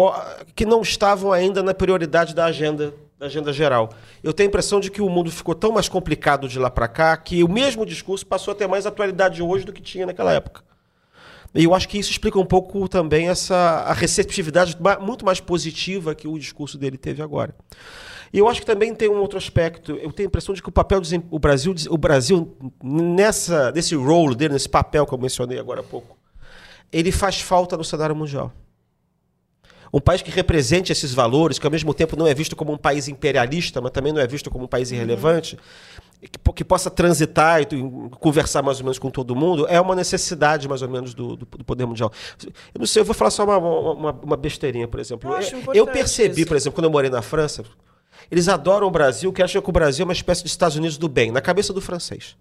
que 0.55 0.67
não 0.67 0.83
estavam 0.83 1.33
ainda 1.33 1.63
na 1.63 1.73
prioridade 1.73 2.35
da 2.35 2.45
agenda, 2.45 2.93
da 3.19 3.25
agenda 3.25 3.55
geral. 3.55 3.89
Eu 4.23 4.35
tenho 4.35 4.49
a 4.49 4.51
impressão 4.51 4.81
de 4.81 4.91
que 4.91 5.01
o 5.01 5.09
mundo 5.09 5.31
ficou 5.31 5.55
tão 5.55 5.73
mais 5.73 5.89
complicado 5.89 6.47
de 6.47 6.59
lá 6.59 6.69
para 6.69 6.87
cá 6.87 7.17
que 7.17 7.43
o 7.43 7.49
mesmo 7.49 7.87
discurso 7.87 8.27
passou 8.27 8.53
a 8.53 8.55
ter 8.55 8.67
mais 8.67 8.85
atualidade 8.85 9.43
hoje 9.43 9.65
do 9.65 9.73
que 9.73 9.81
tinha 9.81 10.05
naquela 10.05 10.35
época. 10.35 10.63
E 11.55 11.65
eu 11.65 11.75
acho 11.75 11.89
que 11.89 11.99
isso 11.99 12.11
explica 12.11 12.39
um 12.39 12.45
pouco 12.45 12.87
também 12.87 13.31
essa 13.31 13.57
a 13.87 13.95
receptividade 13.95 14.77
muito 15.01 15.25
mais 15.25 15.41
positiva 15.41 16.15
que 16.15 16.29
o 16.29 16.39
discurso 16.39 16.77
dele 16.77 16.99
teve 16.99 17.23
agora. 17.23 17.55
E 18.35 18.39
eu 18.41 18.49
acho 18.49 18.59
que 18.61 18.67
também 18.67 18.93
tem 18.93 19.09
um 19.09 19.19
outro 19.21 19.39
aspecto. 19.39 19.93
Eu 19.93 20.13
tenho 20.13 20.27
a 20.27 20.31
impressão 20.31 20.53
de 20.53 20.61
que 20.61 20.69
o 20.69 20.73
papel 20.73 21.01
do 21.01 21.07
o 21.31 21.39
Brasil, 21.39 21.73
o 21.89 21.97
Brasil 21.97 22.57
nessa 22.83 23.71
nesse 23.71 23.95
role 23.95 24.35
dele, 24.35 24.55
nesse 24.55 24.69
papel 24.69 25.07
que 25.07 25.15
eu 25.15 25.19
mencionei 25.19 25.57
agora 25.57 25.81
há 25.81 25.85
pouco, 25.85 26.19
ele 26.93 27.13
faz 27.13 27.41
falta 27.41 27.77
no 27.77 27.85
cenário 27.85 28.17
mundial. 28.17 28.53
Um 29.93 30.01
país 30.01 30.21
que 30.21 30.33
represente 30.33 30.91
esses 30.91 31.15
valores, 31.15 31.61
que 31.61 31.65
ao 31.67 31.71
mesmo 31.71 31.95
tempo 31.95 32.17
não 32.17 32.27
é 32.27 32.35
visto 32.35 32.57
como 32.57 32.73
um 32.73 32.77
país 32.77 33.07
imperialista, 33.07 33.81
mas 33.81 33.93
também 33.93 34.13
não 34.13 34.21
é 34.21 34.27
visto 34.27 34.51
como 34.51 34.65
um 34.65 34.67
país 34.67 34.91
irrelevante, 34.91 35.57
que, 36.21 36.53
que 36.53 36.65
possa 36.65 36.91
transitar 36.91 37.63
e 37.63 37.67
conversar 38.19 38.61
mais 38.63 38.79
ou 38.79 38.85
menos 38.87 38.99
com 38.99 39.09
todo 39.09 39.37
mundo, 39.37 39.65
é 39.69 39.81
uma 39.81 39.95
necessidade 39.95 40.69
mais 40.69 40.83
ou 40.83 40.89
menos 40.89 41.15
do, 41.15 41.37
do- 41.37 41.47
do 41.47 41.65
poder 41.65 41.87
mundial. 41.87 42.11
Eu 42.75 42.81
não 42.81 42.87
sei, 42.87 43.03
eu 43.03 43.05
vou 43.07 43.15
falar 43.15 43.31
só 43.31 43.45
uma, 43.45 43.57
uma, 43.59 44.11
uma 44.11 44.37
besteirinha, 44.37 44.89
por 44.89 44.99
exemplo. 44.99 45.31
Eu 45.31 45.37
eu 45.77 45.87
percebi, 45.93 46.41
isso. 46.41 46.49
por 46.49 46.57
exemplo, 46.57 46.75
quando 46.75 46.87
eu 46.87 46.91
morei 46.91 47.09
na 47.11 47.23
França, 47.23 47.63
eles 48.31 48.49
adoram 48.49 48.87
o 48.87 48.91
Brasil, 48.91 49.33
que 49.33 49.43
acham 49.43 49.61
que 49.63 49.69
o 49.69 49.73
Brasil 49.73 50.03
é 50.03 50.07
uma 50.07 50.13
espécie 50.13 50.43
de 50.43 50.49
Estados 50.49 50.77
Unidos 50.77 50.97
do 50.99 51.09
bem, 51.09 51.31
na 51.31 51.41
cabeça 51.41 51.73
do 51.73 51.81
francês. 51.81 52.37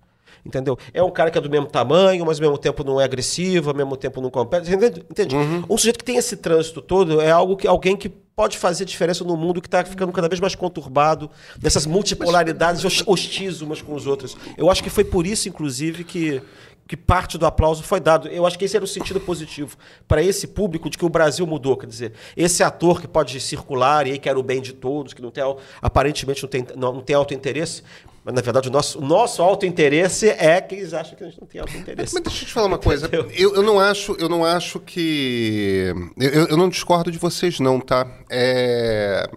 Entendeu? 0.46 0.78
É 0.94 1.02
um 1.02 1.10
cara 1.10 1.32
que 1.32 1.38
é 1.38 1.42
do 1.42 1.50
mesmo 1.50 1.68
tamanho, 1.68 2.26
mas 2.26 2.38
ao 2.38 2.42
mesmo 2.42 2.58
tempo 2.58 2.84
não 2.84 3.00
é 3.00 3.06
agressivo, 3.06 3.70
ao 3.70 3.76
mesmo 3.76 3.96
tempo 3.96 4.20
não 4.20 4.30
compete. 4.30 4.70
Entende? 4.74 5.02
Entende? 5.10 5.36
Um 5.70 5.78
sujeito 5.78 6.00
que 6.00 6.04
tem 6.04 6.18
esse 6.18 6.36
trânsito 6.36 6.82
todo 6.82 7.22
é 7.22 7.32
algo 7.32 7.56
que 7.56 7.66
alguém 7.66 7.96
que 7.96 8.10
pode 8.10 8.58
fazer 8.58 8.84
diferença 8.84 9.24
no 9.24 9.38
mundo 9.38 9.62
que 9.62 9.68
está 9.68 9.86
ficando 9.86 10.12
cada 10.12 10.28
vez 10.28 10.42
mais 10.42 10.54
conturbado, 10.54 11.30
dessas 11.58 11.86
multipolaridades 11.86 12.84
hos- 12.84 13.04
hostis 13.08 13.62
umas 13.62 13.82
com 13.82 13.94
os 13.96 14.06
outros. 14.06 14.36
Eu 14.58 14.70
acho 14.70 14.84
que 14.84 14.90
foi 14.90 15.06
por 15.06 15.26
isso, 15.26 15.48
inclusive, 15.48 16.04
que, 16.04 16.42
que 16.88 16.98
parte 16.98 17.38
do 17.38 17.46
aplauso 17.46 17.84
foi 17.84 18.00
dado. 18.00 18.28
Eu 18.28 18.46
acho 18.46 18.58
que 18.58 18.66
esse 18.66 18.76
era 18.76 18.84
o 18.84 18.88
sentido 18.88 19.20
positivo 19.20 19.78
para 20.08 20.22
esse 20.22 20.48
público 20.48 20.90
de 20.90 20.98
que 20.98 21.06
o 21.06 21.10
Brasil 21.10 21.46
mudou. 21.48 21.78
Quer 21.78 21.88
dizer, 21.88 22.14
esse 22.36 22.64
ator 22.64 23.02
que 23.02 23.08
pode 23.08 23.40
circular 23.40 24.06
e 24.08 24.18
quer 24.18 24.36
o 24.38 24.44
bem 24.44 24.62
de 24.62 24.74
todos, 24.74 25.14
que 25.14 25.22
não 25.22 25.32
tem, 25.32 25.44
aparentemente 25.82 26.44
não 26.44 26.50
tem, 26.50 26.66
não, 26.76 26.94
não 26.94 27.02
tem 27.02 27.16
auto-interesse, 27.16 27.84
mas 28.24 28.36
na 28.36 28.42
verdade 28.42 28.70
o 28.70 28.72
nosso, 28.72 29.00
o 29.00 29.02
nosso 29.02 29.42
auto-interesse 29.42 30.30
é 30.30 30.60
que 30.62 30.76
eles 30.76 30.94
acham 30.94 31.16
que 31.16 31.24
a 31.24 31.28
gente 31.28 31.40
não 31.40 31.48
tem 31.48 31.60
auto-interesse. 31.62 32.14
Mas 32.14 32.24
deixa 32.24 32.44
eu 32.44 32.48
te 32.48 32.54
falar 32.54 32.68
uma 32.68 32.78
coisa. 32.78 33.10
Eu, 33.12 33.56
eu 33.56 33.64
não 33.64 33.80
acho, 33.80 34.16
eu 34.20 34.30
não 34.30 34.46
acho 34.46 34.80
que. 34.80 35.94
Eu, 36.18 36.48
eu 36.48 36.58
não 36.58 36.70
discordo 36.70 37.12
de 37.12 37.18
vocês, 37.18 37.60
não, 37.60 37.80
tá? 37.80 38.08
É. 38.30 39.30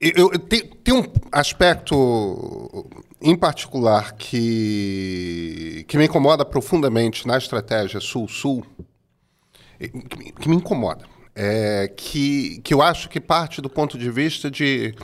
Eu, 0.00 0.30
eu- 0.32 0.38
tem, 0.38 0.60
tem 0.82 0.94
um 0.94 1.04
aspecto 1.32 2.86
em 3.20 3.36
particular 3.36 4.12
que, 4.12 5.84
que 5.88 5.96
me 5.96 6.04
incomoda 6.04 6.44
profundamente 6.44 7.26
na 7.26 7.38
estratégia 7.38 8.00
Sul-Sul, 8.00 8.64
que, 10.40 10.48
me- 10.48 10.56
incomoda. 10.56 11.04
É 11.36 11.92
que, 11.96 12.60
que 12.62 12.72
eu 12.72 12.80
acho 12.80 13.08
que 13.08 13.20
parte 13.20 13.60
do 13.60 13.68
ponto 13.68 13.98
de 13.98 14.08
vista 14.10 14.48
de 14.50 14.94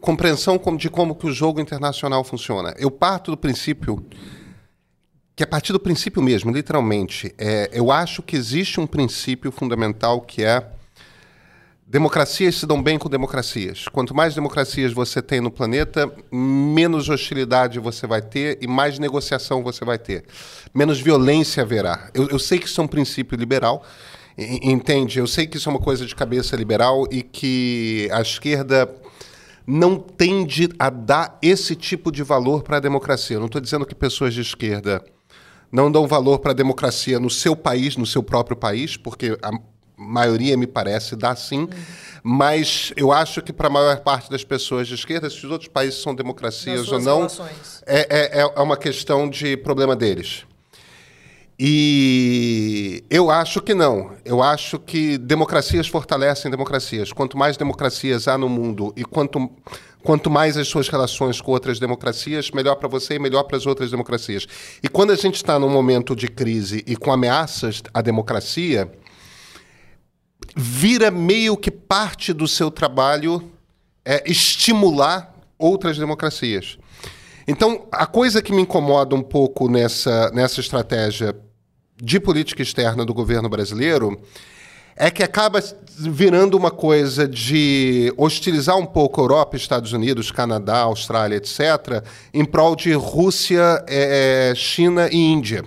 compreensão 0.00 0.60
de 0.76 0.90
como 0.90 1.14
que 1.14 1.26
o 1.26 1.32
jogo 1.32 1.60
internacional 1.60 2.22
funciona. 2.24 2.74
Eu 2.78 2.90
parto 2.90 3.30
do 3.30 3.36
princípio 3.36 4.04
que 5.34 5.42
a 5.44 5.46
partir 5.46 5.72
do 5.72 5.78
princípio 5.80 6.20
mesmo, 6.20 6.50
literalmente, 6.50 7.32
é, 7.38 7.70
eu 7.72 7.90
acho 7.92 8.22
que 8.22 8.34
existe 8.36 8.80
um 8.80 8.86
princípio 8.88 9.50
fundamental 9.52 10.20
que 10.20 10.42
é 10.42 10.66
democracias 11.88 12.56
se 12.56 12.66
dão 12.66 12.82
bem 12.82 12.98
com 12.98 13.08
democracias. 13.08 13.88
Quanto 13.88 14.14
mais 14.14 14.34
democracias 14.34 14.92
você 14.92 15.22
tem 15.22 15.40
no 15.40 15.50
planeta, 15.50 16.12
menos 16.30 17.08
hostilidade 17.08 17.78
você 17.78 18.06
vai 18.06 18.20
ter 18.20 18.58
e 18.60 18.66
mais 18.66 18.98
negociação 18.98 19.62
você 19.62 19.86
vai 19.86 19.98
ter. 19.98 20.24
Menos 20.74 21.00
violência 21.00 21.62
haverá. 21.62 22.10
Eu, 22.12 22.28
eu 22.28 22.38
sei 22.38 22.58
que 22.58 22.66
isso 22.66 22.78
é 22.80 22.84
um 22.84 22.88
princípio 22.88 23.38
liberal, 23.38 23.82
entende? 24.36 25.18
Eu 25.18 25.26
sei 25.26 25.46
que 25.46 25.56
isso 25.56 25.68
é 25.68 25.72
uma 25.72 25.80
coisa 25.80 26.04
de 26.04 26.14
cabeça 26.14 26.54
liberal 26.54 27.06
e 27.10 27.22
que 27.22 28.06
a 28.12 28.20
esquerda 28.20 28.94
não 29.66 29.98
tende 29.98 30.68
a 30.78 30.90
dar 30.90 31.38
esse 31.40 31.74
tipo 31.74 32.12
de 32.12 32.22
valor 32.22 32.62
para 32.62 32.76
a 32.76 32.80
democracia. 32.80 33.36
Eu 33.36 33.40
não 33.40 33.46
estou 33.46 33.62
dizendo 33.62 33.86
que 33.86 33.94
pessoas 33.94 34.34
de 34.34 34.42
esquerda 34.42 35.02
não 35.72 35.90
dão 35.90 36.06
valor 36.06 36.38
para 36.38 36.50
a 36.50 36.54
democracia 36.54 37.18
no 37.18 37.30
seu 37.30 37.56
país, 37.56 37.96
no 37.96 38.06
seu 38.06 38.22
próprio 38.22 38.56
país, 38.56 38.96
porque 38.96 39.38
a 39.42 39.50
maioria, 39.98 40.56
me 40.56 40.66
parece, 40.66 41.16
dá 41.16 41.34
sim. 41.34 41.68
Mas 42.22 42.92
eu 42.96 43.12
acho 43.12 43.42
que 43.42 43.52
para 43.52 43.68
a 43.68 43.70
maior 43.70 44.00
parte 44.00 44.30
das 44.30 44.44
pessoas 44.44 44.86
de 44.86 44.94
esquerda, 44.94 45.28
se 45.28 45.44
os 45.44 45.50
outros 45.50 45.68
países 45.68 46.00
são 46.00 46.14
democracias 46.14 46.90
ou 46.90 47.00
não, 47.00 47.18
relações. 47.18 47.82
é, 47.86 48.40
é, 48.40 48.52
é 48.54 48.60
uma 48.60 48.76
questão 48.76 49.28
de 49.28 49.56
problema 49.56 49.96
deles. 49.96 50.44
E 51.60 53.02
eu 53.10 53.30
acho 53.30 53.60
que 53.60 53.74
não. 53.74 54.12
Eu 54.24 54.40
acho 54.40 54.78
que 54.78 55.18
democracias 55.18 55.88
fortalecem 55.88 56.48
democracias. 56.50 57.12
Quanto 57.12 57.36
mais 57.36 57.56
democracias 57.56 58.28
há 58.28 58.38
no 58.38 58.48
mundo 58.48 58.92
e 58.96 59.04
quanto, 59.04 59.50
quanto 60.04 60.30
mais 60.30 60.56
as 60.56 60.68
suas 60.68 60.88
relações 60.88 61.40
com 61.40 61.50
outras 61.50 61.80
democracias, 61.80 62.52
melhor 62.52 62.76
para 62.76 62.88
você 62.88 63.14
e 63.14 63.18
melhor 63.18 63.42
para 63.42 63.56
as 63.56 63.66
outras 63.66 63.90
democracias. 63.90 64.46
E 64.80 64.88
quando 64.88 65.10
a 65.10 65.16
gente 65.16 65.34
está 65.34 65.58
num 65.58 65.68
momento 65.68 66.14
de 66.14 66.28
crise 66.28 66.84
e 66.86 66.94
com 66.94 67.10
ameaças 67.10 67.82
à 67.92 68.00
democracia, 68.00 68.88
vira 70.60 71.08
meio 71.08 71.56
que 71.56 71.70
parte 71.70 72.32
do 72.32 72.48
seu 72.48 72.68
trabalho 72.68 73.48
é 74.04 74.28
estimular 74.28 75.32
outras 75.56 75.96
democracias. 75.96 76.76
Então, 77.46 77.86
a 77.92 78.04
coisa 78.04 78.42
que 78.42 78.52
me 78.52 78.62
incomoda 78.62 79.14
um 79.14 79.22
pouco 79.22 79.70
nessa, 79.70 80.30
nessa 80.32 80.58
estratégia 80.58 81.32
de 81.96 82.18
política 82.18 82.60
externa 82.60 83.04
do 83.04 83.14
governo 83.14 83.48
brasileiro 83.48 84.20
é 84.96 85.12
que 85.12 85.22
acaba 85.22 85.62
virando 85.96 86.56
uma 86.56 86.72
coisa 86.72 87.28
de 87.28 88.12
hostilizar 88.16 88.76
um 88.76 88.86
pouco 88.86 89.20
a 89.20 89.24
Europa, 89.24 89.56
Estados 89.56 89.92
Unidos, 89.92 90.32
Canadá, 90.32 90.78
Austrália, 90.78 91.36
etc., 91.36 92.04
em 92.34 92.44
prol 92.44 92.74
de 92.74 92.92
Rússia, 92.94 93.84
eh, 93.86 94.52
China 94.56 95.08
e 95.08 95.16
Índia. 95.16 95.64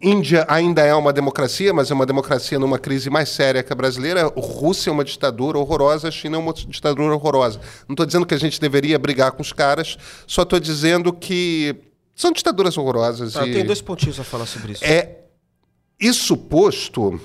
Índia 0.00 0.44
ainda 0.48 0.82
é 0.82 0.94
uma 0.94 1.12
democracia, 1.12 1.72
mas 1.72 1.90
é 1.90 1.94
uma 1.94 2.04
democracia 2.04 2.58
numa 2.58 2.78
crise 2.78 3.08
mais 3.08 3.28
séria 3.28 3.62
que 3.62 3.72
a 3.72 3.76
brasileira. 3.76 4.26
Rússia 4.36 4.90
é 4.90 4.92
uma 4.92 5.04
ditadura 5.04 5.58
horrorosa, 5.58 6.08
a 6.08 6.10
China 6.10 6.36
é 6.36 6.38
uma 6.38 6.52
ditadura 6.52 7.14
horrorosa. 7.14 7.60
Não 7.88 7.94
estou 7.94 8.04
dizendo 8.04 8.26
que 8.26 8.34
a 8.34 8.38
gente 8.38 8.60
deveria 8.60 8.98
brigar 8.98 9.32
com 9.32 9.42
os 9.42 9.52
caras, 9.52 9.96
só 10.26 10.42
estou 10.42 10.60
dizendo 10.60 11.12
que 11.12 11.76
são 12.14 12.32
ditaduras 12.32 12.76
horrorosas. 12.76 13.32
Tá, 13.32 13.46
e 13.46 13.52
Tem 13.52 13.64
dois 13.64 13.80
pontinhos 13.80 14.20
a 14.20 14.24
falar 14.24 14.46
sobre 14.46 14.72
isso. 14.72 14.84
É 14.84 15.20
isso 15.98 16.36
posto 16.36 17.20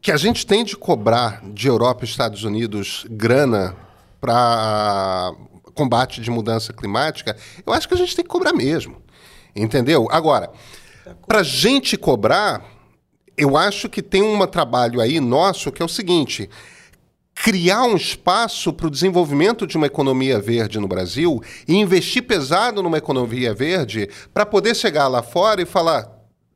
que 0.00 0.10
a 0.10 0.16
gente 0.16 0.46
tem 0.46 0.64
de 0.64 0.76
cobrar 0.76 1.42
de 1.52 1.68
Europa 1.68 2.04
e 2.04 2.08
Estados 2.08 2.44
Unidos 2.44 3.04
grana 3.10 3.76
para 4.20 5.32
combate 5.74 6.20
de 6.20 6.30
mudança 6.30 6.72
climática, 6.72 7.36
eu 7.64 7.72
acho 7.72 7.86
que 7.86 7.94
a 7.94 7.96
gente 7.96 8.16
tem 8.16 8.24
que 8.24 8.30
cobrar 8.30 8.52
mesmo. 8.52 8.96
Entendeu? 9.54 10.08
Agora, 10.10 10.50
para 11.26 11.40
a 11.40 11.42
gente 11.42 11.96
cobrar, 11.96 12.64
eu 13.36 13.56
acho 13.56 13.88
que 13.88 14.02
tem 14.02 14.22
um 14.22 14.46
trabalho 14.46 15.00
aí 15.00 15.20
nosso 15.20 15.70
que 15.70 15.82
é 15.82 15.84
o 15.84 15.88
seguinte: 15.88 16.48
criar 17.34 17.84
um 17.84 17.96
espaço 17.96 18.72
para 18.72 18.86
o 18.86 18.90
desenvolvimento 18.90 19.66
de 19.66 19.76
uma 19.76 19.86
economia 19.86 20.40
verde 20.40 20.80
no 20.80 20.88
Brasil 20.88 21.42
e 21.68 21.76
investir 21.76 22.22
pesado 22.22 22.82
numa 22.82 22.98
economia 22.98 23.54
verde 23.54 24.08
para 24.32 24.46
poder 24.46 24.74
chegar 24.74 25.06
lá 25.08 25.22
fora 25.22 25.60
e 25.60 25.66
falar: 25.66 26.10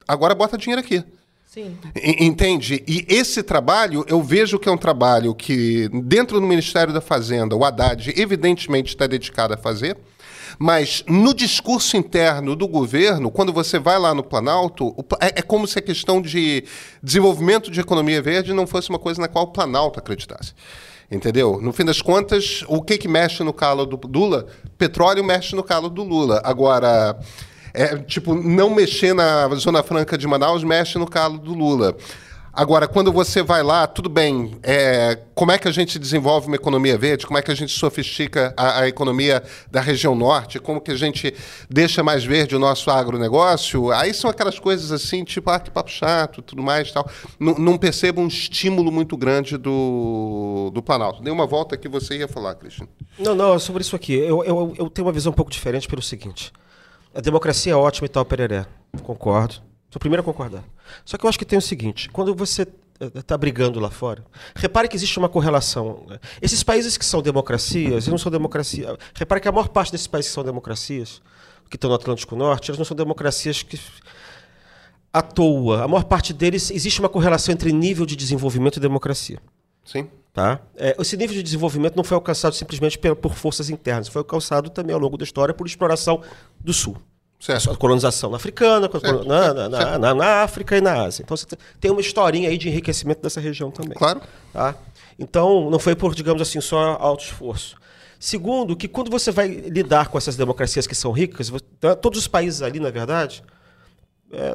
agora 0.09 0.35
bota 0.35 0.59
dinheiro 0.59 0.81
aqui. 0.81 1.05
Sim. 1.47 1.77
Entende? 2.21 2.85
E 2.87 3.05
esse 3.09 3.43
trabalho, 3.43 4.05
eu 4.07 4.23
vejo 4.23 4.57
que 4.57 4.69
é 4.69 4.73
um 4.73 4.79
trabalho 4.79 5.35
que, 5.35 5.89
dentro 6.05 6.41
do 6.41 6.47
Ministério 6.47 6.95
da 6.95 7.01
Fazenda, 7.01 7.57
o 7.57 7.65
Haddad 7.65 8.15
evidentemente 8.17 8.91
está 8.91 9.05
dedicado 9.05 9.55
a 9.55 9.57
fazer, 9.57 9.99
mas 10.63 11.03
no 11.09 11.33
discurso 11.33 11.97
interno 11.97 12.55
do 12.55 12.69
governo, 12.69 13.31
quando 13.31 13.51
você 13.51 13.79
vai 13.79 13.99
lá 13.99 14.15
no 14.15 14.23
Planalto, 14.23 14.95
é, 15.19 15.41
é 15.41 15.43
como 15.43 15.67
se 15.67 15.79
a 15.79 15.83
questão 15.83 16.21
de 16.21 16.65
desenvolvimento 17.03 17.71
de 17.71 17.81
economia 17.81 18.21
verde 18.21 18.53
não 18.53 18.67
fosse 18.67 18.91
uma 18.91 18.99
coisa 18.99 19.23
na 19.23 19.27
qual 19.27 19.45
o 19.45 19.53
Planalto 19.53 19.99
acreditasse. 19.99 20.53
Entendeu? 21.11 21.59
No 21.63 21.73
fim 21.73 21.87
das 21.87 22.03
contas, 22.03 22.63
o 22.69 22.83
que, 22.83 22.99
que 22.99 23.09
mexe 23.09 23.43
no 23.43 23.55
calo 23.55 23.87
do 23.87 23.99
Lula? 24.07 24.49
Petróleo 24.77 25.25
mexe 25.25 25.57
no 25.57 25.63
calo 25.63 25.89
do 25.89 26.05
Lula. 26.05 26.43
Agora, 26.45 27.19
é, 27.73 27.97
tipo, 27.97 28.35
não 28.35 28.69
mexer 28.69 29.15
na 29.15 29.49
Zona 29.55 29.83
Franca 29.83 30.19
de 30.19 30.27
Manaus 30.27 30.63
mexe 30.63 30.99
no 30.99 31.07
calo 31.07 31.39
do 31.39 31.55
Lula. 31.55 31.97
Agora, 32.61 32.87
quando 32.87 33.11
você 33.11 33.43
vai 33.43 33.63
lá, 33.63 33.87
tudo 33.87 34.11
bem, 34.11 34.59
é, 34.63 35.19
como 35.35 35.51
é 35.51 35.57
que 35.57 35.67
a 35.67 35.71
gente 35.71 35.99
desenvolve 35.99 36.47
uma 36.47 36.57
economia 36.57 36.99
verde? 36.99 37.27
Como 37.27 37.39
é 37.39 37.43
que 37.43 37.51
a 37.51 37.55
gente 37.55 37.73
sofistica 37.73 38.53
a, 38.55 38.81
a 38.81 38.87
economia 38.87 39.43
da 39.71 39.81
região 39.81 40.15
norte? 40.15 40.59
Como 40.59 40.79
que 40.79 40.91
a 40.91 40.95
gente 40.95 41.35
deixa 41.71 42.03
mais 42.03 42.23
verde 42.23 42.55
o 42.55 42.59
nosso 42.59 42.91
agronegócio? 42.91 43.91
Aí 43.93 44.13
são 44.13 44.29
aquelas 44.29 44.59
coisas 44.59 44.93
assim, 44.93 45.25
tipo, 45.25 45.49
ah, 45.49 45.59
que 45.59 45.71
papo 45.71 45.91
chato, 45.91 46.43
tudo 46.43 46.63
mais 46.63 46.93
tal. 46.93 47.09
Não, 47.39 47.55
não 47.55 47.79
percebo 47.79 48.21
um 48.21 48.27
estímulo 48.27 48.93
muito 48.93 49.17
grande 49.17 49.57
do, 49.57 50.71
do 50.75 50.83
Planalto. 50.83 51.23
Dei 51.23 51.33
uma 51.33 51.47
volta 51.47 51.79
que 51.79 51.89
você 51.89 52.19
ia 52.19 52.29
falar, 52.29 52.57
Cristian. 52.57 52.87
Não, 53.19 53.35
não, 53.35 53.55
é 53.55 53.59
sobre 53.59 53.81
isso 53.81 53.97
aqui. 53.97 54.13
Eu, 54.13 54.45
eu, 54.45 54.75
eu 54.77 54.91
tenho 54.91 55.07
uma 55.07 55.15
visão 55.15 55.33
um 55.33 55.35
pouco 55.35 55.51
diferente 55.51 55.89
pelo 55.89 56.03
seguinte. 56.03 56.53
A 57.15 57.23
democracia 57.23 57.73
é 57.73 57.77
ótima 57.77 58.05
e 58.05 58.11
tal, 58.11 58.23
pereré. 58.23 58.67
Concordo. 59.03 59.70
Sou 59.91 59.97
o 59.97 60.01
primeiro 60.01 60.23
a 60.23 60.25
concordar. 60.25 60.65
Só 61.05 61.19
que 61.19 61.25
eu 61.25 61.29
acho 61.29 61.39
que 61.39 61.45
tem 61.45 61.59
o 61.59 61.63
seguinte: 61.63 62.09
quando 62.11 62.35
você 62.35 62.67
está 63.15 63.37
brigando 63.37 63.81
lá 63.81 63.91
fora, 63.91 64.25
repare 64.55 64.89
que 64.89 64.97
existe 64.97 65.19
uma 65.19 65.29
correlação. 65.29 66.05
né? 66.09 66.21
Esses 66.41 66.63
países 66.63 66.97
que 66.97 67.05
são 67.05 67.21
democracias, 67.21 67.93
eles 67.93 68.09
não 68.09 68.19
são 68.19 68.31
democracia. 68.31 68.97
Repare 69.15 69.41
que 69.41 69.49
a 69.49 69.53
maior 69.53 69.69
parte 69.69 69.91
desses 69.91 70.07
países 70.07 70.31
que 70.31 70.35
são 70.35 70.45
democracias, 70.45 71.21
que 71.69 71.77
estão 71.77 71.91
no 71.91 71.97
Atlântico 71.97 72.37
Norte, 72.37 72.71
elas 72.71 72.79
não 72.79 72.85
são 72.85 72.97
democracias 72.97 73.63
que 73.63 73.79
à 75.13 75.23
toa. 75.23 75.83
A 75.83 75.89
maior 75.89 76.05
parte 76.05 76.33
deles 76.33 76.71
existe 76.71 77.01
uma 77.01 77.09
correlação 77.09 77.53
entre 77.53 77.73
nível 77.73 78.07
de 78.07 78.15
desenvolvimento 78.15 78.77
e 78.77 78.81
democracia. 78.81 79.41
Sim. 79.85 80.09
Tá? 80.33 80.61
É, 80.77 80.95
esse 81.01 81.17
nível 81.17 81.35
de 81.35 81.43
desenvolvimento 81.43 81.97
não 81.97 82.05
foi 82.05 82.15
alcançado 82.15 82.55
simplesmente 82.55 82.97
por 82.99 83.35
forças 83.35 83.69
internas, 83.69 84.07
foi 84.07 84.21
alcançado 84.21 84.71
também 84.71 84.95
ao 84.95 85.01
longo 85.01 85.17
da 85.17 85.25
história 85.25 85.53
por 85.53 85.67
exploração 85.67 86.23
do 86.61 86.73
Sul. 86.73 86.97
Certo. 87.41 87.71
A 87.71 87.77
colonização 87.77 88.35
africana, 88.35 88.89
Certo, 88.91 89.25
na, 89.27 89.55
na- 89.55 89.69
na- 89.71 89.79
certo. 89.79 89.99
na- 89.99 90.15
na 90.15 90.43
África 90.43 90.77
e 90.77 90.81
na 90.83 91.05
Ásia. 91.05 91.23
Então 91.23 91.35
você 91.37 91.47
te- 91.47 91.57
tem 91.81 91.91
uma 91.91 92.01
historinha 92.03 92.51
aí 92.51 92.59
de 92.59 92.69
enriquecimento 92.69 93.23
dessa 93.23 93.41
região 93.41 93.71
também. 93.71 93.95
Claro. 93.97 94.21
Tá? 94.53 94.75
Então, 95.19 95.71
não 95.71 95.79
foi 95.79 95.97
por, 95.97 96.15
digamos 96.15 96.43
assim, 96.43 96.61
só 96.61 96.99
alto 97.01 97.25
esforço. 97.25 97.77
Segundo, 98.19 98.77
que 98.77 98.87
quando 98.87 99.11
você 99.11 99.31
vai 99.31 99.49
lidar 99.49 100.09
com 100.09 100.19
essas 100.19 100.37
democracias 100.37 100.87
que 100.87 100.95
são 100.95 101.11
ricas, 101.13 101.51
tá, 101.81 101.97
todos 101.97 102.19
os 102.19 102.29
países 102.29 102.61
ali, 102.61 102.79
na 102.79 102.91
verdade, 102.91 103.43
é, 104.31 104.55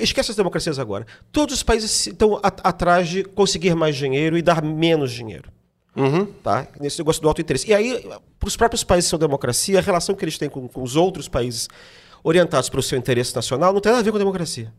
esquece 0.00 0.30
as 0.30 0.36
democracias 0.36 0.78
agora. 0.78 1.06
Todos 1.32 1.54
os 1.54 1.62
países 1.62 2.06
estão 2.06 2.38
atrás 2.42 3.08
de 3.08 3.24
conseguir 3.24 3.74
mais 3.74 3.96
dinheiro 3.96 4.36
e 4.36 4.42
dar 4.42 4.62
menos 4.62 5.10
dinheiro. 5.12 5.50
Uhum. 5.96 6.26
Tá? 6.26 6.68
Nesse 6.78 6.98
negócio 6.98 7.22
do 7.22 7.28
alto 7.28 7.40
interesse. 7.40 7.68
E 7.70 7.72
aí, 7.74 8.06
para 8.38 8.46
os 8.48 8.54
próprios 8.56 8.84
países 8.84 9.08
que 9.08 9.10
são 9.10 9.18
democracia, 9.18 9.78
a 9.78 9.82
relação 9.82 10.14
que 10.14 10.22
eles 10.22 10.36
têm 10.36 10.50
com, 10.50 10.68
com 10.68 10.82
os 10.82 10.94
outros 10.94 11.26
países 11.28 11.68
orientados 12.28 12.68
para 12.68 12.80
o 12.80 12.82
seu 12.82 12.98
interesse 12.98 13.34
nacional 13.34 13.72
não 13.72 13.80
tem 13.80 13.90
nada 13.92 14.00
a 14.00 14.04
ver 14.04 14.10
com 14.10 14.18
democracia. 14.18 14.72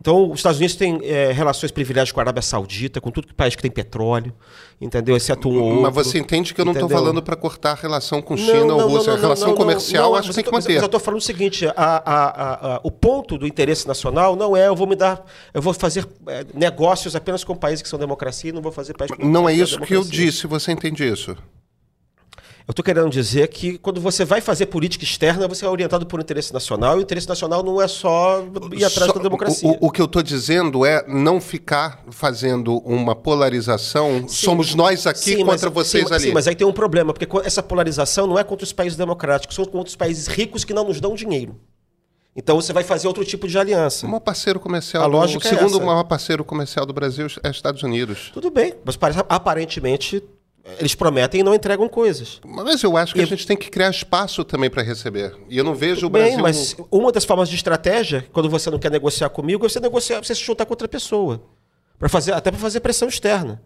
Então, 0.00 0.30
os 0.32 0.40
Estados 0.40 0.58
Unidos 0.58 0.74
têm 0.74 0.98
é, 1.04 1.30
relações 1.30 1.70
privilegiadas 1.70 2.10
com 2.10 2.18
a 2.18 2.24
Arábia 2.24 2.42
Saudita, 2.42 3.00
com 3.00 3.08
tudo 3.08 3.28
que 3.28 3.34
país 3.34 3.54
que 3.54 3.62
tem 3.62 3.70
petróleo, 3.70 4.34
entendeu? 4.80 5.16
Exceto 5.16 5.48
um 5.48 5.60
ou 5.60 5.64
outro. 5.68 5.82
Mas 5.82 5.94
você 5.94 6.18
entende 6.18 6.52
que 6.52 6.60
eu 6.60 6.64
não 6.64 6.72
estou 6.72 6.88
falando 6.88 7.22
para 7.22 7.36
cortar 7.36 7.70
a 7.70 7.74
relação 7.74 8.20
com 8.20 8.36
China 8.36 8.64
não, 8.64 8.74
ou 8.74 8.80
não, 8.80 8.88
Rússia. 8.88 9.12
não, 9.12 9.18
a 9.18 9.20
relação 9.20 9.48
não, 9.50 9.54
comercial 9.54 10.16
acho 10.16 10.30
que 10.30 10.34
tem 10.34 10.42
que 10.44 10.50
manter. 10.50 10.72
Mas 10.72 10.82
eu 10.82 10.86
estou 10.86 10.98
falando 10.98 11.20
o 11.20 11.22
seguinte: 11.22 11.66
a- 11.68 11.72
a- 11.76 12.02
a- 12.04 12.74
a- 12.76 12.80
o 12.82 12.90
ponto 12.90 13.38
do 13.38 13.46
interesse 13.46 13.86
nacional 13.86 14.34
não 14.34 14.56
é 14.56 14.66
eu 14.66 14.74
vou 14.74 14.88
me 14.88 14.96
dar, 14.96 15.24
eu 15.54 15.62
vou 15.62 15.72
fazer 15.72 16.04
é, 16.26 16.44
negócios 16.52 17.14
apenas 17.14 17.44
com 17.44 17.54
países 17.54 17.80
que 17.80 17.88
são 17.88 17.96
democracia 17.98 18.50
e 18.50 18.52
não 18.52 18.60
vou 18.62 18.72
fazer 18.72 18.94
países 18.94 19.16
que 19.16 19.24
Não 19.24 19.48
é 19.48 19.54
isso 19.54 19.78
que 19.80 19.94
eu 19.94 20.02
disse, 20.02 20.48
você 20.48 20.72
entende 20.72 21.06
isso? 21.06 21.36
Eu 22.72 22.74
estou 22.74 22.84
querendo 22.86 23.10
dizer 23.10 23.48
que 23.48 23.76
quando 23.76 24.00
você 24.00 24.24
vai 24.24 24.40
fazer 24.40 24.64
política 24.64 25.04
externa, 25.04 25.46
você 25.46 25.62
é 25.62 25.68
orientado 25.68 26.06
por 26.06 26.18
interesse 26.18 26.54
nacional, 26.54 26.96
e 26.96 27.00
o 27.00 27.02
interesse 27.02 27.28
nacional 27.28 27.62
não 27.62 27.82
é 27.82 27.86
só 27.86 28.42
ir 28.72 28.82
atrás 28.82 29.08
Só- 29.08 29.12
da 29.12 29.20
democracia. 29.20 29.68
O, 29.78 29.88
o- 29.88 29.90
que 29.90 30.00
eu 30.00 30.06
estou 30.06 30.22
dizendo 30.22 30.86
é 30.86 31.04
não 31.06 31.38
ficar 31.38 32.02
fazendo 32.10 32.78
uma 32.78 33.14
polarização. 33.14 34.26
Somos 34.26 34.74
nós 34.74 35.06
aqui 35.06 35.18
Sim, 35.36 35.44
mas- 35.44 35.56
contra 35.60 35.68
vocês 35.68 36.08
sim, 36.08 36.14
ali. 36.14 36.22
Sim, 36.28 36.32
mas 36.32 36.48
aí 36.48 36.54
tem 36.54 36.66
um 36.66 36.72
problema, 36.72 37.12
porque 37.12 37.28
essa 37.46 37.62
polarização 37.62 38.26
não 38.26 38.38
é 38.38 38.42
contra 38.44 38.64
os 38.64 38.72
países 38.72 38.96
democráticos, 38.96 39.54
são 39.54 39.66
contra 39.66 39.88
os 39.90 39.96
países 39.96 40.26
ricos 40.26 40.64
que 40.64 40.72
não 40.72 40.84
nos 40.88 40.98
dão 40.98 41.14
dinheiro. 41.14 41.60
Então 42.34 42.58
você 42.58 42.72
vai 42.72 42.84
fazer 42.84 43.06
outro 43.06 43.22
tipo 43.22 43.46
de 43.46 43.58
aliança. 43.58 44.06
O 44.06 44.08
maior 44.08 44.20
parceiro 44.20 44.58
comercial, 44.58 45.02
A 45.04 45.06
do- 45.08 45.12
lógica 45.12 45.44
o 45.44 45.46
é 45.46 45.50
segundo 45.50 45.76
essa. 45.76 45.84
maior 45.84 46.04
parceiro 46.04 46.42
comercial 46.42 46.86
do 46.86 46.94
Brasil 46.94 47.26
é 47.42 47.50
Estados 47.50 47.82
Unidos. 47.82 48.30
Tudo 48.32 48.50
bem, 48.50 48.72
mas 48.82 48.96
parece- 48.96 49.22
aparentemente 49.28 50.24
eles 50.78 50.94
prometem 50.94 51.40
e 51.40 51.42
não 51.44 51.54
entregam 51.54 51.88
coisas. 51.88 52.40
Mas 52.46 52.82
eu 52.82 52.96
acho 52.96 53.14
que 53.14 53.20
E- 53.20 53.22
a 53.22 53.26
gente 53.26 53.46
tem 53.46 53.56
que 53.56 53.68
criar 53.70 53.90
espaço 53.90 54.44
também 54.44 54.70
para 54.70 54.82
receber. 54.82 55.34
E 55.48 55.58
eu 55.58 55.64
não 55.64 55.74
vejo 55.74 56.06
o 56.06 56.10
Bem, 56.10 56.36
Brasil. 56.36 56.42
mas 56.42 56.76
uma 56.90 57.10
das 57.10 57.24
formas 57.24 57.48
de 57.48 57.56
estratégia, 57.56 58.26
quando 58.32 58.48
você 58.48 58.70
não 58.70 58.78
quer 58.78 58.90
negociar 58.90 59.28
comigo, 59.28 59.66
é 59.66 59.68
você 59.68 59.80
negociar, 59.80 60.22
você 60.22 60.34
se 60.34 60.42
juntar 60.42 60.64
com 60.66 60.72
outra 60.72 60.86
pessoa. 60.88 61.42
Pra 61.98 62.08
fazer, 62.08 62.32
até 62.32 62.50
para 62.50 62.58
fazer 62.60 62.80
pressão 62.80 63.08
externa. 63.08 63.62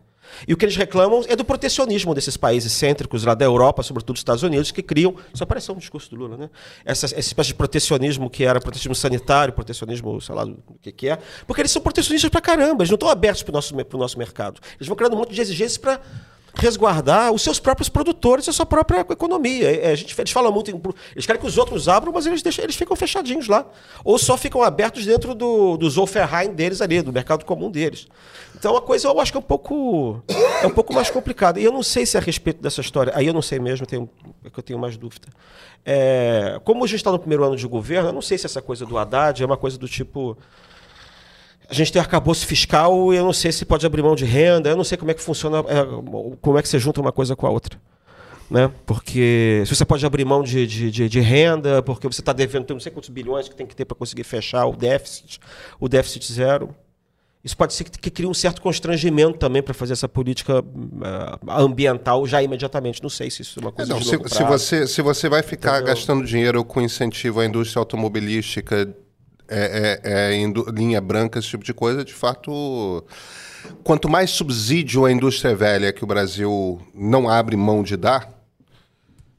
E 0.46 0.52
o 0.52 0.56
que 0.56 0.64
eles 0.64 0.74
reclamam 0.76 1.22
é 1.28 1.36
do 1.36 1.44
protecionismo 1.44 2.12
desses 2.14 2.36
países 2.36 2.72
cêntricos 2.72 3.22
lá 3.24 3.32
da 3.32 3.44
Europa, 3.44 3.82
sobretudo 3.82 4.14
dos 4.14 4.20
Estados 4.20 4.42
Unidos, 4.42 4.70
que 4.72 4.82
criam. 4.82 5.14
Isso 5.32 5.42
apareceu 5.42 5.72
no 5.74 5.80
discurso 5.80 6.10
do 6.10 6.16
Lula, 6.16 6.36
né? 6.36 6.50
Essa, 6.84 7.06
essa 7.06 7.20
espécie 7.20 7.48
de 7.48 7.54
protecionismo 7.54 8.28
que 8.28 8.44
era 8.44 8.60
protecionismo 8.60 9.00
sanitário, 9.00 9.54
protecionismo, 9.54 10.20
sei 10.20 10.34
lá, 10.34 10.44
do 10.44 10.58
que, 10.82 10.90
que 10.92 11.08
é. 11.08 11.18
Porque 11.46 11.62
eles 11.62 11.70
são 11.70 11.80
protecionistas 11.80 12.28
pra 12.28 12.40
caramba, 12.40 12.82
eles 12.82 12.90
não 12.90 12.96
estão 12.96 13.08
abertos 13.08 13.42
para 13.44 13.52
o 13.52 13.54
nosso, 13.54 13.74
pro 13.84 13.98
nosso 13.98 14.18
mercado. 14.18 14.60
Eles 14.76 14.88
vão 14.88 14.96
criando 14.96 15.14
um 15.14 15.18
monte 15.18 15.32
de 15.32 15.40
exigências 15.40 15.78
para 15.78 16.00
resguardar 16.56 17.32
os 17.32 17.42
seus 17.42 17.60
próprios 17.60 17.88
produtores 17.88 18.46
e 18.46 18.50
a 18.50 18.52
sua 18.52 18.66
própria 18.66 19.00
economia. 19.00 19.70
É, 19.70 19.92
a 19.92 19.94
gente, 19.94 20.18
eles 20.18 20.30
falam 20.32 20.50
muito, 20.50 20.70
em, 20.70 20.80
eles 21.12 21.26
querem 21.26 21.40
que 21.40 21.46
os 21.46 21.58
outros 21.58 21.88
abram, 21.88 22.12
mas 22.12 22.26
eles, 22.26 22.42
deixam, 22.42 22.64
eles 22.64 22.76
ficam 22.76 22.96
fechadinhos 22.96 23.48
lá. 23.48 23.66
Ou 24.04 24.18
só 24.18 24.36
ficam 24.36 24.62
abertos 24.62 25.04
dentro 25.04 25.34
do, 25.34 25.76
do 25.76 25.88
Zollverein 25.88 26.54
deles 26.54 26.80
ali, 26.80 27.02
do 27.02 27.12
mercado 27.12 27.44
comum 27.44 27.70
deles. 27.70 28.08
Então 28.58 28.76
a 28.76 28.80
coisa 28.80 29.08
eu 29.08 29.20
acho 29.20 29.30
que 29.30 29.36
é 29.36 29.40
um 29.40 29.42
pouco 29.42 30.22
é 30.62 30.66
um 30.66 30.70
pouco 30.70 30.94
mais 30.94 31.10
complicada. 31.10 31.60
E 31.60 31.64
eu 31.64 31.72
não 31.72 31.82
sei 31.82 32.06
se 32.06 32.16
é 32.16 32.20
a 32.20 32.22
respeito 32.22 32.62
dessa 32.62 32.80
história, 32.80 33.12
aí 33.14 33.26
eu 33.26 33.34
não 33.34 33.42
sei 33.42 33.58
mesmo, 33.58 33.86
tenho, 33.86 34.08
é 34.44 34.50
que 34.50 34.58
eu 34.58 34.62
tenho 34.62 34.78
mais 34.78 34.96
dúvida. 34.96 35.28
É, 35.84 36.58
como 36.64 36.82
a 36.82 36.86
gente 36.86 36.96
está 36.96 37.12
no 37.12 37.18
primeiro 37.18 37.44
ano 37.44 37.56
de 37.56 37.66
governo, 37.66 38.08
eu 38.08 38.12
não 38.12 38.22
sei 38.22 38.38
se 38.38 38.46
essa 38.46 38.62
coisa 38.62 38.84
do 38.84 38.98
Haddad 38.98 39.42
é 39.42 39.46
uma 39.46 39.56
coisa 39.56 39.78
do 39.78 39.88
tipo. 39.88 40.36
A 41.68 41.74
gente 41.74 41.92
tem 41.92 42.00
arcabouço 42.00 42.46
fiscal 42.46 43.12
e 43.12 43.16
eu 43.16 43.24
não 43.24 43.32
sei 43.32 43.50
se 43.50 43.64
pode 43.64 43.84
abrir 43.84 44.02
mão 44.02 44.14
de 44.14 44.24
renda, 44.24 44.68
eu 44.70 44.76
não 44.76 44.84
sei 44.84 44.96
como 44.96 45.10
é 45.10 45.14
que 45.14 45.22
funciona, 45.22 45.58
é, 45.58 45.84
como 46.40 46.58
é 46.58 46.62
que 46.62 46.68
você 46.68 46.78
junta 46.78 47.00
uma 47.00 47.12
coisa 47.12 47.34
com 47.34 47.46
a 47.46 47.50
outra. 47.50 47.78
Né? 48.48 48.70
Porque 48.86 49.64
se 49.66 49.74
você 49.74 49.84
pode 49.84 50.06
abrir 50.06 50.24
mão 50.24 50.42
de, 50.42 50.64
de, 50.66 50.90
de, 50.90 51.08
de 51.08 51.20
renda, 51.20 51.82
porque 51.82 52.06
você 52.06 52.20
está 52.20 52.32
devendo 52.32 52.72
não 52.72 52.78
sei 52.78 52.92
quantos 52.92 53.08
bilhões 53.08 53.48
que 53.48 53.56
tem 53.56 53.66
que 53.66 53.74
ter 53.74 53.84
para 53.84 53.96
conseguir 53.96 54.22
fechar 54.22 54.64
o 54.66 54.76
déficit, 54.76 55.40
o 55.80 55.88
déficit 55.88 56.32
zero. 56.32 56.72
Isso 57.42 57.56
pode 57.56 57.74
ser 57.74 57.84
que, 57.84 57.98
que 57.98 58.10
crie 58.10 58.26
um 58.26 58.34
certo 58.34 58.60
constrangimento 58.60 59.38
também 59.38 59.62
para 59.62 59.72
fazer 59.74 59.92
essa 59.92 60.08
política 60.08 60.60
uh, 60.60 61.50
ambiental 61.50 62.26
já 62.26 62.42
imediatamente. 62.42 63.02
Não 63.02 63.10
sei 63.10 63.30
se 63.30 63.42
isso 63.42 63.58
é 63.58 63.62
uma 63.62 63.70
É, 63.70 63.72
coisa 63.72 63.92
não, 63.92 64.00
de 64.00 64.04
se, 64.04 64.16
se 64.28 64.44
você, 64.44 64.86
se 64.86 65.02
você 65.02 65.28
vai 65.28 65.42
ficar 65.42 65.76
Entendeu? 65.76 65.94
gastando 65.94 66.24
dinheiro 66.24 66.64
com 66.64 66.80
incentivo 66.80 67.40
à 67.40 67.46
indústria 67.46 67.80
automobilística, 67.80 68.92
é, 69.48 70.00
é- 70.04 70.32
é 70.32 70.36
indu- 70.36 70.66
linha 70.70 71.00
branca, 71.00 71.38
esse 71.38 71.48
tipo 71.48 71.64
de 71.64 71.74
coisa, 71.74 72.04
de 72.04 72.14
fato. 72.14 73.04
Quanto 73.82 74.08
mais 74.08 74.30
subsídio 74.30 75.04
à 75.04 75.10
indústria 75.12 75.54
velha 75.54 75.92
que 75.92 76.04
o 76.04 76.06
Brasil 76.06 76.80
não 76.94 77.28
abre 77.28 77.56
mão 77.56 77.82
de 77.82 77.96
dar, 77.96 78.32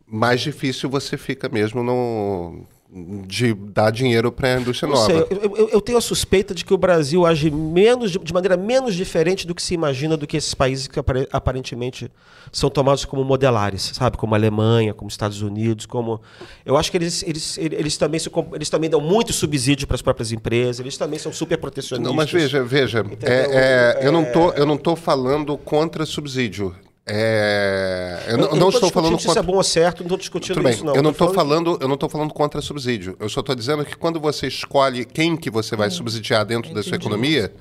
mais 0.05 0.41
difícil 0.41 0.89
você 0.89 1.17
fica 1.17 1.47
mesmo 1.49 1.81
no, 1.83 2.65
de 2.89 3.53
dar 3.53 3.91
dinheiro 3.91 4.31
para 4.31 4.55
a 4.55 4.61
indústria 4.61 4.89
nova. 4.89 5.05
sei, 5.05 5.17
eu, 5.29 5.55
eu- 5.57 5.69
eu 5.73 5.81
tenho 5.81 5.97
a 5.97 6.01
suspeita 6.01 6.55
de 6.55 6.63
que 6.63 6.73
o 6.73 6.77
Brasil 6.77 7.25
age 7.25 7.51
menos, 7.51 8.11
de 8.11 8.33
maneira 8.33 8.55
menos 8.55 8.95
diferente 8.95 9.45
do 9.45 9.53
que 9.53 9.61
se 9.61 9.73
imagina 9.73 10.15
do 10.15 10.25
que 10.25 10.37
esses 10.37 10.53
países 10.53 10.87
que 10.87 10.97
apare- 10.97 11.27
aparentemente 11.31 12.09
são 12.49 12.69
tomados 12.69 13.03
como 13.03 13.25
modelares, 13.25 13.91
sabe? 13.93 14.15
Como 14.15 14.33
a 14.33 14.37
Alemanha, 14.37 14.93
como 14.93 15.07
os 15.09 15.13
Estados 15.13 15.41
Unidos, 15.41 15.85
como... 15.85 16.21
Eu 16.65 16.77
acho 16.77 16.89
que 16.89 16.97
eles, 16.97 17.23
eles, 17.23 17.57
eles, 17.57 17.97
também, 17.97 18.19
se, 18.21 18.31
eles 18.53 18.69
também 18.69 18.89
dão 18.89 19.01
muito 19.01 19.33
subsídio 19.33 19.85
para 19.85 19.95
as 19.95 20.01
próprias 20.01 20.31
empresas, 20.31 20.79
eles 20.79 20.95
também 20.97 21.19
são 21.19 21.33
super 21.33 21.57
protecionistas. 21.57 22.07
Não, 22.09 22.15
mas 22.15 22.31
veja, 22.31 22.63
veja, 22.63 23.05
é- 23.21 23.97
é, 24.01 24.07
eu 24.07 24.13
não 24.13 24.21
É- 24.21 24.31
tô, 24.31 24.51
eu 24.53 24.65
não 24.65 24.77
tô 24.77 24.95
falando 24.95 25.57
contra 25.57 26.05
subsídio. 26.05 26.73
É, 27.09 28.25
eu, 28.27 28.37
não- 28.37 28.47
eu 28.49 28.55
não 28.55 28.69
estou 28.69 28.89
falando 28.91 29.13
se 29.13 29.19
isso 29.19 29.27
contra. 29.27 29.41
é 29.41 29.45
bom 29.45 29.55
ou 29.55 29.63
certo, 29.63 29.99
não 29.99 30.07
estou 30.07 30.17
discutindo 30.17 30.55
Tudo 30.55 30.63
bem, 30.63 30.73
isso 30.73 30.83
não. 30.85 30.93
eu 30.95 31.01
não 31.01 31.11
estou 31.11 31.33
falando, 31.33 31.77
eu 31.81 31.87
não 31.87 31.93
estou 31.95 32.09
falando 32.09 32.33
contra 32.33 32.61
subsídio. 32.61 33.15
Eu 33.19 33.29
só 33.29 33.39
estou 33.39 33.55
dizendo 33.55 33.85
que 33.85 33.95
quando 33.95 34.19
você 34.19 34.47
escolhe 34.47 35.05
quem 35.05 35.37
que 35.37 35.49
você 35.49 35.75
vai 35.75 35.89
subsidiar 35.89 36.45
dentro 36.45 36.73
da 36.73 36.83
sua 36.83 36.97
economia, 36.97 37.53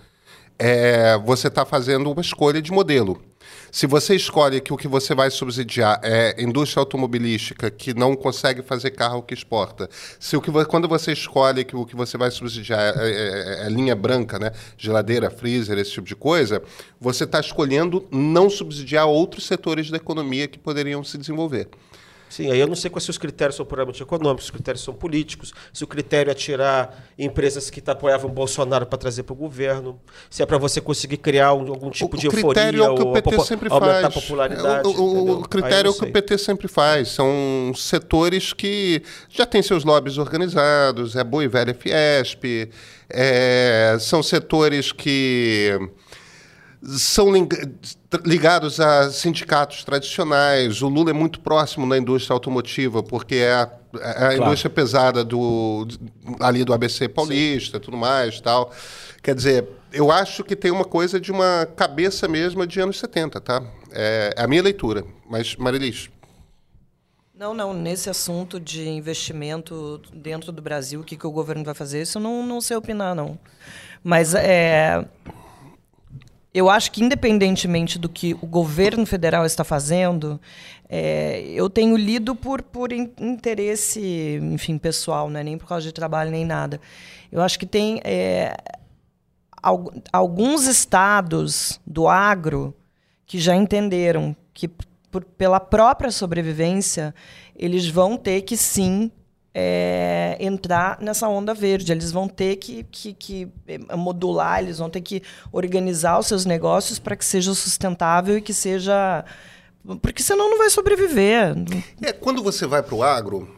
é, 0.59 1.17
você 1.25 1.47
está 1.49 1.65
fazendo 1.65 2.11
uma 2.11 2.21
escolha 2.21 2.61
de 2.61 2.73
modelo. 2.73 3.21
Se 3.70 3.87
você 3.87 4.14
escolhe 4.14 4.61
que 4.61 4.72
o 4.72 4.76
que 4.76 4.88
você 4.88 5.14
vai 5.14 5.31
subsidiar 5.31 6.00
é 6.02 6.35
indústria 6.42 6.81
automobilística 6.81 7.70
que 7.70 7.92
não 7.92 8.16
consegue 8.16 8.62
fazer 8.62 8.90
carro 8.92 9.22
que 9.22 9.35
exporta, 9.35 9.88
se 10.18 10.37
o 10.37 10.40
que 10.40 10.50
quando 10.66 10.88
você 10.88 11.12
escolhe 11.12 11.64
que 11.64 11.76
o 11.76 11.85
que 11.85 11.96
você 11.96 12.16
vai 12.16 12.31
subsidiar 12.31 12.81
é, 12.81 13.09
é- 13.09 13.62
é- 13.62 13.66
é 13.66 13.68
linha 13.68 13.94
branca, 13.94 14.38
né, 14.38 14.52
geladeira, 14.76 15.31
freezer, 15.31 15.79
esse 15.79 15.90
tipo 15.92 16.07
de 16.07 16.16
coisa, 16.16 16.62
você 17.00 17.24
está 17.24 17.40
escolhendo 17.40 18.07
não 18.11 18.48
subsidiar 18.48 19.07
outros 19.07 19.46
setores 19.46 19.90
da 19.90 19.96
economia 19.96 20.48
que 20.48 20.59
poderiam 20.59 21.02
se 21.05 21.18
desenvolver. 21.18 21.68
Sim, 22.29 22.51
aí 22.51 22.59
eu 22.59 22.67
não 22.67 22.75
sei 22.75 22.91
quais 22.91 23.05
se 23.05 23.11
os 23.11 23.19
critérios 23.19 23.55
são 23.57 23.65
puramente 23.65 24.03
econômicos, 24.03 24.45
se 24.45 24.51
os 24.51 24.55
critérios 24.55 24.83
são 24.83 24.93
políticos, 24.93 25.53
se 25.73 25.85
o 25.85 25.87
critério 25.87 26.31
é 26.31 26.35
tirar 26.35 27.07
empresas 27.19 27.71
que 27.71 27.83
apoiavam 27.89 28.29
Bolsonaro 28.31 28.85
para 28.85 28.99
trazer 28.99 29.23
para 29.23 29.33
o 29.33 29.37
governo, 29.37 30.01
se 30.29 30.43
é 30.43 30.47
para 30.47 30.59
você 30.59 30.81
conseguir 30.81 31.19
criar 31.19 31.55
um- 31.55 31.69
algum 31.69 31.89
tipo 31.91 32.17
o 32.17 32.19
de 32.19 32.29
critério 32.29 32.81
euforia 32.81 32.85
é 32.85 32.91
o 32.91 32.95
que 32.97 33.03
o 33.03 33.12
PT 33.23 33.45
sempre 33.45 33.69
aumentar 33.71 33.93
faz. 34.03 34.05
a 34.05 34.11
popularidade. 34.11 34.89
É, 34.89 34.91
o, 34.91 35.01
o- 35.01 35.41
o 35.41 35.49
critério 35.49 35.89
é 35.89 35.91
o 35.91 35.95
que 35.95 36.05
o. 36.05 36.12
PT 36.12 36.39
sempre 36.39 36.69
faz. 36.69 37.09
São 37.11 37.73
setores 37.77 38.53
que 38.53 39.03
já 39.29 39.47
têm 39.47 39.62
seus 39.62 39.85
lobbies 39.85 40.19
organizados, 40.19 41.15
é 41.17 41.23
boa 41.23 41.45
e 41.45 41.49
velha 41.49 41.73
Fiesp, 41.75 42.69
é, 43.09 43.97
são 44.01 44.23
setores 44.23 44.91
que 44.93 45.79
são 46.83 47.33
ligados 48.25 48.81
a 48.81 49.11
sindicatos 49.11 49.85
tradicionais. 49.85 50.83
O 50.83 50.89
Lula 50.89 51.11
é 51.11 51.12
muito 51.12 51.41
próximo 51.41 51.89
da 51.89 51.97
indústria 51.97 52.35
automotiva, 52.35 53.03
porque 53.03 53.37
é 53.37 53.53
a, 53.53 53.62
A, 53.62 54.11
a 54.11 54.15
claro. 54.15 54.43
indústria 54.43 54.71
pesada 54.71 55.25
do, 55.25 55.87
ali 56.41 56.65
do 56.65 56.73
ABC 56.73 57.09
Paulista, 57.09 57.79
Sim. 57.79 57.85
tudo 57.85 57.97
mais 57.97 58.41
tal. 58.41 58.73
Quer 59.23 59.35
dizer, 59.35 59.69
eu 59.93 60.11
acho 60.11 60.45
que 60.45 60.55
tem 60.55 60.71
uma 60.71 60.85
coisa 60.85 61.19
de 61.19 61.33
uma 61.33 61.67
cabeça 61.77 62.29
mesmo 62.29 62.67
de 62.67 62.81
anos 62.81 62.99
70, 62.99 63.41
tá? 63.41 63.62
É, 63.91 64.35
é 64.37 64.45
a 64.45 64.47
minha 64.47 64.62
leitura. 64.62 65.05
Mas, 65.29 65.57
Marilis, 65.57 66.09
não, 67.37 67.53
não. 67.53 67.75
Nesse 67.75 68.09
assunto 68.09 68.59
de 68.59 68.89
investimento 68.89 70.01
dentro 70.15 70.51
do 70.51 70.62
Brasil, 70.62 71.01
o 71.01 71.05
que, 71.05 71.17
que 71.17 71.27
o 71.27 71.31
governo 71.31 71.62
vai 71.62 71.75
fazer, 71.75 72.01
isso 72.01 72.17
eu 72.17 72.23
não, 72.23 72.47
não 72.47 72.62
sei 72.62 72.77
opinar, 72.79 73.15
não. 73.15 73.39
Mas 74.03 74.35
é, 74.35 75.07
eu 76.57 76.71
acho 76.71 76.90
que, 76.90 77.05
independentemente 77.05 77.99
do 77.99 78.09
que 78.09 78.33
o 78.40 78.47
governo 78.47 79.05
federal 79.05 79.45
está 79.45 79.62
fazendo, 79.62 80.40
é, 80.88 81.42
eu 81.49 81.69
tenho 81.69 81.95
lido 81.99 82.35
por, 82.35 82.62
por 82.62 82.92
interesse, 82.92 84.40
enfim, 84.42 84.79
pessoal, 84.79 85.29
né? 85.29 85.42
nem 85.42 85.59
por 85.59 85.69
causa 85.69 85.85
de 85.87 85.92
trabalho 85.92 86.31
nem 86.31 86.47
nada. 86.47 86.81
Eu 87.31 87.42
acho 87.42 87.59
que 87.59 87.66
tem 87.66 88.01
é, 88.03 88.57
alguns 90.11 90.66
estados 90.66 91.79
do 91.87 92.09
agro 92.09 92.75
que 93.27 93.38
já 93.38 93.55
entenderam 93.55 94.35
que 94.55 94.66
por, 95.11 95.25
pela 95.25 95.61
própria 95.61 96.11
sobrevivência, 96.11 97.14
eles 97.55 97.87
vão 97.87 98.16
ter 98.16 98.40
que 98.40 98.57
sim 98.57 99.11
é, 99.59 100.37
entrar 100.38 100.99
nessa 101.01 101.27
onda 101.27 101.55
verde. 101.55 101.90
Eles 101.90 102.12
vão 102.12 102.29
ter 102.29 102.57
que, 102.57 102.85
que, 102.90 103.14
que, 103.14 103.49
é, 103.66 103.97
modular, 103.97 104.62
eles 104.62 104.77
vão 104.77 104.90
ter 104.90 105.01
que 105.01 105.23
organizar 105.51 106.19
os 106.19 106.27
seus 106.27 106.45
negócios 106.45 106.99
para 106.99 107.16
que 107.16 107.25
seja 107.25 107.55
sustentável 107.55 108.37
e 108.37 108.42
que 108.42 108.53
seja. 108.53 109.25
Porque 110.03 110.23
senão 110.23 110.51
não 110.51 110.59
vai 110.59 110.69
sobreviver. 110.69 111.55
É, 112.03 112.12
quando 112.12 112.42
você 112.42 112.66
vai 112.66 112.83
para 112.83 112.95
o 112.95 113.03
agro, 113.03 113.49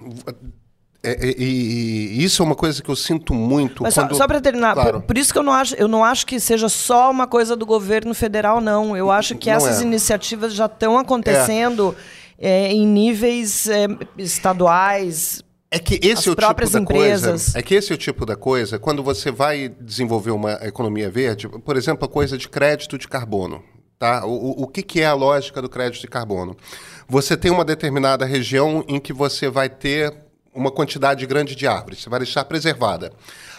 é, 1.03 1.11
é, 1.11 1.35
e, 1.37 2.21
e, 2.21 2.25
isso 2.25 2.45
é 2.45 2.47
uma 2.47 2.55
coisa 2.55 2.81
que 2.81 2.89
eu 2.89 2.95
sinto 2.95 3.35
muito. 3.35 3.83
Mas 3.83 3.95
quando... 3.95 4.11
só, 4.11 4.19
só 4.19 4.27
para 4.29 4.41
terminar, 4.41 4.75
claro. 4.75 5.01
por, 5.01 5.09
por, 5.09 5.19
isso 5.19 5.33
que 5.33 5.39
eu 5.41 5.43
não, 5.43 5.53
acho, 5.53 5.75
eu 5.75 5.89
não 5.89 6.05
acho 6.05 6.25
que 6.25 6.39
seja 6.39 6.69
só 6.69 7.11
uma 7.11 7.27
coisa 7.27 7.57
do 7.57 7.67
governo 7.67 8.15
federal, 8.15 8.61
não. 8.61 8.97
Eu 8.97 9.11
acho 9.11 9.35
que 9.35 9.51
não 9.51 9.57
essas 9.57 9.81
é. 9.81 9.83
iniciativas 9.83 10.55
já 10.55 10.67
estão 10.67 10.97
acontecendo 10.97 11.97
é. 12.39 12.67
é. 12.67 12.73
em 12.73 12.87
níveis 12.87 13.67
estaduais. 14.17 15.43
É 15.71 15.79
que 15.79 15.97
esse 15.97 16.29
é 16.29 16.33
o 16.33 16.35
tipo 16.35 16.71
da 16.71 16.81
empresas. 16.81 17.43
coisa. 17.45 17.59
É 17.59 17.63
que 17.63 17.75
esse 17.75 17.93
é 17.93 17.95
o 17.95 17.99
tipo 17.99 18.25
da 18.25 18.37
coisa. 18.37 18.79
Quando 18.79 19.03
você 19.03 19.31
vai 19.31 19.69
desenvolver 19.69 20.31
uma 20.31 20.53
economia 20.63 21.11
verde, 21.11 21.49
por 21.49 21.77
exemplo, 21.77 22.07
a 22.07 22.09
coisa 22.09 22.39
de 22.39 22.49
crédito 22.49 22.97
de 22.97 23.07
carbono. 23.07 23.63
Tá? 23.99 24.25
O, 24.25 24.63
o 24.63 24.67
que, 24.67 24.83
que 24.83 25.01
é 25.01 25.07
a 25.07 25.13
lógica 25.13 25.61
do 25.61 25.69
crédito 25.69 26.01
de 26.01 26.09
carbono? 26.09 26.57
Você 27.07 27.37
tem 27.37 27.51
uma 27.51 27.65
determinada 27.65 28.25
região 28.25 28.85
em 28.89 28.99
que 28.99 29.13
você 29.13 29.51
vai 29.51 29.69
ter 29.69 30.15
uma 30.55 30.71
quantidade 30.71 31.27
grande 31.27 31.55
de 31.55 31.67
árvores, 31.67 32.01
você 32.01 32.09
vai 32.09 32.21
deixar 32.21 32.45
preservada. 32.45 33.13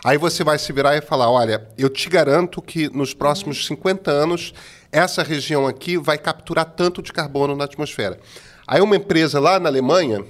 Aí 0.03 0.17
você 0.17 0.43
vai 0.43 0.57
se 0.57 0.71
virar 0.73 0.97
e 0.97 1.01
falar: 1.01 1.29
olha, 1.29 1.67
eu 1.77 1.89
te 1.89 2.09
garanto 2.09 2.61
que 2.61 2.89
nos 2.89 3.13
próximos 3.13 3.65
50 3.67 4.09
anos 4.09 4.53
essa 4.91 5.21
região 5.21 5.67
aqui 5.67 5.97
vai 5.97 6.17
capturar 6.17 6.65
tanto 6.65 7.01
de 7.01 7.13
carbono 7.13 7.55
na 7.55 7.65
atmosfera. 7.65 8.19
Aí 8.67 8.81
uma 8.81 8.95
empresa 8.95 9.39
lá 9.39 9.59
na 9.59 9.69
Alemanha 9.69 10.25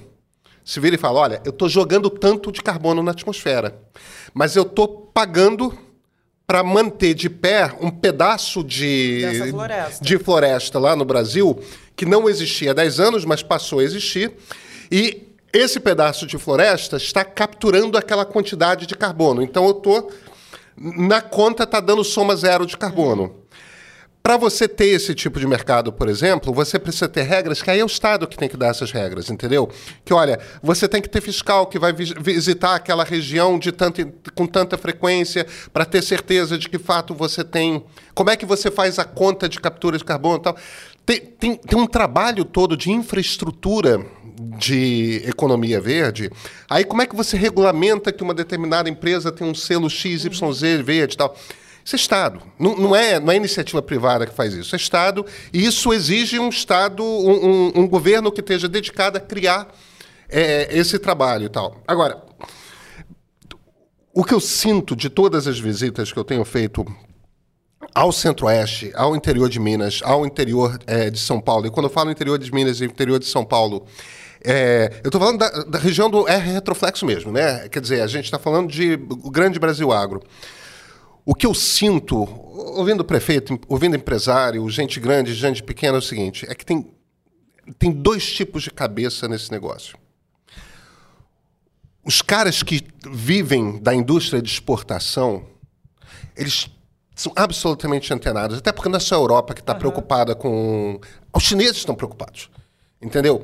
se 0.64 0.80
vira 0.80 0.96
e 0.96 0.98
fala: 0.98 1.20
olha, 1.20 1.42
eu 1.44 1.50
estou 1.50 1.68
jogando 1.68 2.10
tanto 2.10 2.50
de 2.52 2.62
carbono 2.62 3.02
na 3.02 3.10
atmosfera, 3.12 3.80
mas 4.34 4.56
eu 4.56 4.62
estou 4.62 5.10
pagando 5.12 5.76
para 6.46 6.64
manter 6.64 7.14
de 7.14 7.30
pé 7.30 7.76
um 7.80 7.90
pedaço 7.90 8.64
de 8.64 9.22
floresta. 9.50 10.04
de 10.04 10.18
floresta 10.18 10.78
lá 10.80 10.96
no 10.96 11.04
Brasil 11.04 11.60
que 11.94 12.06
não 12.06 12.28
existia 12.28 12.70
há 12.70 12.74
10 12.74 12.98
anos, 12.98 13.24
mas 13.24 13.42
passou 13.42 13.78
a 13.78 13.84
existir. 13.84 14.32
E 14.90 15.28
esse 15.52 15.78
pedaço 15.78 16.26
de 16.26 16.38
floresta 16.38 16.96
está 16.96 17.24
capturando 17.24 17.98
aquela 17.98 18.24
quantidade 18.24 18.86
de 18.86 18.96
carbono. 18.96 19.42
Então 19.42 19.66
eu 19.66 19.72
estou. 19.72 20.10
Na 20.76 21.20
conta 21.20 21.64
está 21.64 21.78
dando 21.78 22.02
soma 22.02 22.34
zero 22.34 22.64
de 22.64 22.76
carbono. 22.76 23.39
Para 24.22 24.36
você 24.36 24.68
ter 24.68 24.88
esse 24.88 25.14
tipo 25.14 25.40
de 25.40 25.46
mercado, 25.46 25.92
por 25.92 26.06
exemplo, 26.06 26.52
você 26.52 26.78
precisa 26.78 27.08
ter 27.08 27.22
regras 27.22 27.62
que 27.62 27.70
aí 27.70 27.80
é 27.80 27.82
o 27.82 27.86
Estado 27.86 28.28
que 28.28 28.36
tem 28.36 28.48
que 28.48 28.56
dar 28.56 28.68
essas 28.68 28.92
regras, 28.92 29.30
entendeu? 29.30 29.68
Que 30.04 30.12
olha, 30.12 30.38
você 30.62 30.86
tem 30.86 31.00
que 31.00 31.08
ter 31.08 31.22
fiscal 31.22 31.66
que 31.66 31.78
vai 31.78 31.92
visitar 31.92 32.74
aquela 32.74 33.02
região 33.02 33.58
de 33.58 33.72
tanto, 33.72 34.06
com 34.34 34.46
tanta 34.46 34.76
frequência 34.76 35.46
para 35.72 35.86
ter 35.86 36.02
certeza 36.02 36.58
de 36.58 36.68
que 36.68 36.78
fato 36.78 37.14
você 37.14 37.42
tem. 37.42 37.82
Como 38.14 38.28
é 38.28 38.36
que 38.36 38.44
você 38.44 38.70
faz 38.70 38.98
a 38.98 39.04
conta 39.04 39.48
de 39.48 39.58
captura 39.58 39.96
de 39.96 40.04
carbono 40.04 40.36
e 40.36 40.42
tal? 40.42 40.56
Tem, 41.06 41.20
tem, 41.20 41.56
tem 41.56 41.78
um 41.78 41.86
trabalho 41.86 42.44
todo 42.44 42.76
de 42.76 42.90
infraestrutura 42.90 44.04
de 44.58 45.22
economia 45.26 45.80
verde, 45.80 46.30
aí 46.68 46.84
como 46.84 47.02
é 47.02 47.06
que 47.06 47.16
você 47.16 47.36
regulamenta 47.36 48.12
que 48.12 48.22
uma 48.22 48.32
determinada 48.32 48.88
empresa 48.88 49.32
tem 49.32 49.46
um 49.46 49.54
selo 49.54 49.88
XYZ 49.88 50.82
verde 50.84 51.14
e 51.14 51.16
tal? 51.16 51.36
Isso 51.84 51.96
é 51.96 51.98
Estado. 51.98 52.42
Não, 52.58 52.76
não, 52.76 52.96
é, 52.96 53.18
não 53.18 53.32
é 53.32 53.36
iniciativa 53.36 53.80
privada 53.80 54.26
que 54.26 54.34
faz 54.34 54.54
isso. 54.54 54.74
É 54.74 54.78
Estado. 54.78 55.24
E 55.52 55.64
isso 55.64 55.92
exige 55.92 56.38
um 56.38 56.48
Estado, 56.48 57.02
um, 57.02 57.46
um, 57.46 57.72
um 57.76 57.88
governo 57.88 58.30
que 58.30 58.40
esteja 58.40 58.68
dedicado 58.68 59.18
a 59.18 59.20
criar 59.20 59.68
é, 60.28 60.68
esse 60.70 60.98
trabalho 60.98 61.46
e 61.46 61.48
tal. 61.48 61.80
Agora, 61.86 62.22
o 64.12 64.24
que 64.24 64.34
eu 64.34 64.40
sinto 64.40 64.94
de 64.94 65.08
todas 65.08 65.46
as 65.46 65.58
visitas 65.58 66.12
que 66.12 66.18
eu 66.18 66.24
tenho 66.24 66.44
feito 66.44 66.84
ao 67.94 68.12
centro-oeste, 68.12 68.92
ao 68.94 69.16
interior 69.16 69.48
de 69.48 69.58
Minas, 69.58 70.00
ao 70.04 70.24
interior 70.24 70.78
é, 70.86 71.10
de 71.10 71.18
São 71.18 71.40
Paulo, 71.40 71.66
e 71.66 71.70
quando 71.70 71.86
eu 71.86 71.90
falo 71.90 72.10
interior 72.10 72.38
de 72.38 72.52
Minas 72.52 72.80
e 72.80 72.84
interior 72.84 73.18
de 73.18 73.26
São 73.26 73.44
Paulo, 73.44 73.86
é, 74.44 75.00
eu 75.02 75.08
estou 75.08 75.20
falando 75.20 75.38
da, 75.38 75.48
da, 75.64 75.78
região 75.78 76.08
do 76.08 76.26
R 76.26 76.52
retroflexo 76.52 77.04
mesmo, 77.04 77.30
né? 77.30 77.68
Quer 77.68 77.80
dizer, 77.80 78.00
a 78.00 78.06
gente 78.06 78.24
está 78.24 78.38
falando 78.38 78.70
de 78.70 78.94
o 78.94 79.30
grande 79.30 79.58
Brasil 79.58 79.92
agro. 79.92 80.22
O 81.30 81.34
que 81.36 81.46
eu 81.46 81.54
sinto, 81.54 82.26
ouvindo 82.76 83.02
o 83.02 83.04
prefeito, 83.04 83.56
ouvindo 83.68 83.94
empresário, 83.94 84.68
gente 84.68 84.98
grande, 84.98 85.32
gente 85.32 85.62
pequena, 85.62 85.96
é 85.96 86.00
o 86.00 86.02
seguinte: 86.02 86.44
é 86.48 86.56
que 86.56 86.66
tem, 86.66 86.92
tem 87.78 87.92
dois 87.92 88.32
tipos 88.32 88.64
de 88.64 88.70
cabeça 88.72 89.28
nesse 89.28 89.48
negócio. 89.52 89.96
Os 92.04 92.20
caras 92.20 92.64
que 92.64 92.82
vivem 93.08 93.80
da 93.80 93.94
indústria 93.94 94.42
de 94.42 94.50
exportação, 94.50 95.46
eles 96.36 96.68
são 97.14 97.32
absolutamente 97.36 98.12
antenados, 98.12 98.58
até 98.58 98.72
porque 98.72 98.88
não 98.88 98.96
é 98.96 99.00
só 99.00 99.14
a 99.14 99.18
Europa 99.18 99.54
que 99.54 99.60
está 99.60 99.74
uhum. 99.74 99.78
preocupada 99.78 100.34
com. 100.34 100.98
Os 101.32 101.44
chineses 101.44 101.76
estão 101.76 101.94
preocupados. 101.94 102.50
Entendeu? 103.00 103.40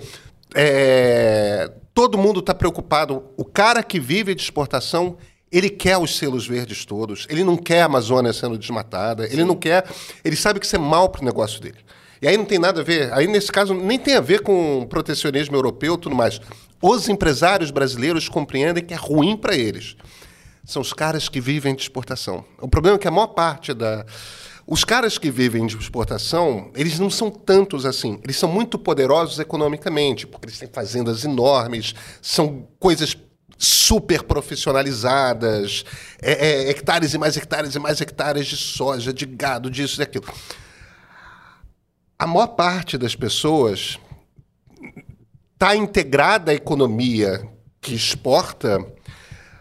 É, 0.57 1.71
todo 1.95 2.19
mundo 2.19 2.41
está 2.41 2.53
preocupado. 2.53 3.31
O 3.37 3.45
cara 3.45 3.81
que 3.81 4.01
vive 4.01 4.35
de 4.35 4.43
exportação, 4.43 5.17
ele 5.51 5.71
quer 5.71 5.97
os 5.97 6.17
selos 6.17 6.47
verdes 6.47 6.85
todos. 6.85 7.27
Ele 7.31 7.45
não 7.45 7.57
quer 7.57 7.83
a 7.83 7.87
Amazônia 7.87 8.33
sendo 8.33 8.59
desmatada. 8.59 9.27
Sim. 9.27 9.33
Ele 9.33 9.45
não 9.45 9.55
quer. 9.55 9.85
Ele 10.25 10.37
sabe 10.37 10.59
que 10.59 10.67
isso 10.67 10.77
é 10.77 10.79
mal 10.79 11.09
para 11.09 11.23
o 11.23 11.25
negócio 11.25 11.61
dele. 11.61 11.79
E 12.21 12.27
aí 12.27 12.37
não 12.37 12.45
tem 12.45 12.59
nada 12.59 12.81
a 12.81 12.85
ver. 12.85 13.13
Aí, 13.13 13.27
nesse 13.27 13.53
caso, 13.53 13.75
nem 13.75 13.99
tem 13.99 14.15
a 14.15 14.21
ver 14.21 14.41
com 14.41 14.87
protecionismo 14.89 15.55
europeu 15.55 15.95
e 15.95 15.99
tudo 15.99 16.17
mais. 16.17 16.41
Os 16.81 17.09
empresários 17.09 17.71
brasileiros 17.71 18.29
compreendem 18.29 18.85
que 18.85 18.95
é 18.95 18.97
ruim 18.97 19.37
para 19.37 19.55
eles. 19.55 19.97
São 20.65 20.83
os 20.83 20.93
caras 20.93 21.29
que 21.29 21.41
vivem 21.41 21.75
de 21.75 21.83
exportação. 21.83 22.45
O 22.61 22.69
problema 22.69 22.97
é 22.97 22.99
que 22.99 23.07
a 23.07 23.11
maior 23.11 23.29
parte 23.29 23.73
da 23.73 24.05
os 24.69 24.83
caras 24.83 25.17
que 25.17 25.31
vivem 25.31 25.65
de 25.65 25.77
exportação, 25.77 26.73
eles 26.75 26.99
não 26.99 27.09
são 27.09 27.31
tantos 27.31 27.87
assim. 27.87 28.19
Eles 28.25 28.37
são 28.37 28.51
muito 28.51 28.77
poderosos 28.77 29.39
economicamente, 29.39 30.27
porque 30.27 30.47
eles 30.47 30.59
têm 30.59 30.69
fazendas 30.69 31.25
enormes, 31.25 31.95
são 32.21 32.67
coisas 32.81 33.17
super 33.59 34.23
profissionalizadas, 34.23 35.85
é, 36.21 36.33
é, 36.33 36.71
hectares 36.71 37.15
e 37.15 37.19
mais 37.19 37.37
hectares 37.37 37.75
e 37.75 37.79
mais 37.79 38.01
hectares 38.01 38.47
de 38.47 38.57
soja, 38.57 39.13
de 39.13 39.27
gado, 39.27 39.71
disso 39.71 39.97
e 39.97 39.99
daquilo. 39.99 40.27
A 42.19 42.27
maior 42.27 42.49
parte 42.49 42.97
das 42.97 43.15
pessoas 43.15 43.99
está 45.55 45.75
integrada 45.77 46.53
à 46.53 46.55
economia 46.55 47.49
que 47.81 47.95
exporta 47.95 48.85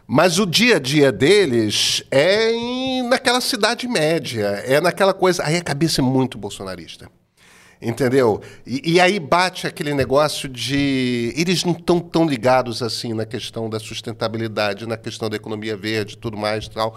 mas 0.08 0.38
o 0.38 0.46
dia 0.46 0.76
a 0.76 0.80
dia 0.80 1.12
deles 1.12 2.04
é 2.12 2.52
em, 2.52 3.02
naquela 3.10 3.42
cidade 3.42 3.88
média, 3.88 4.46
é 4.66 4.80
naquela 4.80 5.14
coisa. 5.14 5.44
Aí 5.44 5.58
a 5.58 5.64
cabeça 5.64 6.00
é 6.00 6.04
muito 6.04 6.38
bolsonarista. 6.38 7.10
Entendeu? 7.82 8.42
E, 8.66 8.94
e 8.94 9.00
aí 9.00 9.20
bate 9.20 9.68
aquele 9.68 9.94
negócio 9.94 10.48
de. 10.48 11.34
Eles 11.36 11.64
não 11.64 11.74
estão 11.74 12.00
tão 12.00 12.26
ligados 12.26 12.82
assim 12.82 13.14
na 13.14 13.26
questão 13.26 13.70
da 13.70 13.80
sustentabilidade, 13.80 14.88
na 14.88 14.98
questão 14.98 15.30
da 15.30 15.36
economia 15.36 15.76
verde 15.76 16.18
tudo 16.18 16.38
mais 16.38 16.66
e 16.66 16.72
tal. 16.72 16.96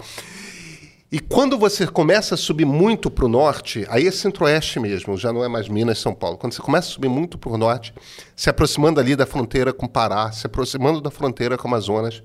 E 1.10 1.18
quando 1.18 1.56
você 1.56 1.86
começa 1.86 2.34
a 2.34 2.38
subir 2.38 2.66
muito 2.66 3.10
para 3.10 3.24
o 3.24 3.28
norte, 3.28 3.86
aí 3.88 4.06
é 4.06 4.10
centro-oeste 4.10 4.78
mesmo, 4.78 5.16
já 5.16 5.32
não 5.32 5.42
é 5.42 5.48
mais 5.48 5.66
Minas, 5.66 5.98
São 5.98 6.12
Paulo. 6.12 6.36
Quando 6.36 6.52
você 6.52 6.60
começa 6.60 6.88
a 6.88 6.92
subir 6.92 7.08
muito 7.08 7.38
para 7.38 7.50
o 7.50 7.56
norte, 7.56 7.94
se 8.36 8.50
aproximando 8.50 9.00
ali 9.00 9.16
da 9.16 9.24
fronteira 9.24 9.72
com 9.72 9.86
Pará, 9.86 10.30
se 10.32 10.46
aproximando 10.46 11.00
da 11.00 11.10
fronteira 11.10 11.56
com 11.56 11.66
Amazonas, 11.66 12.22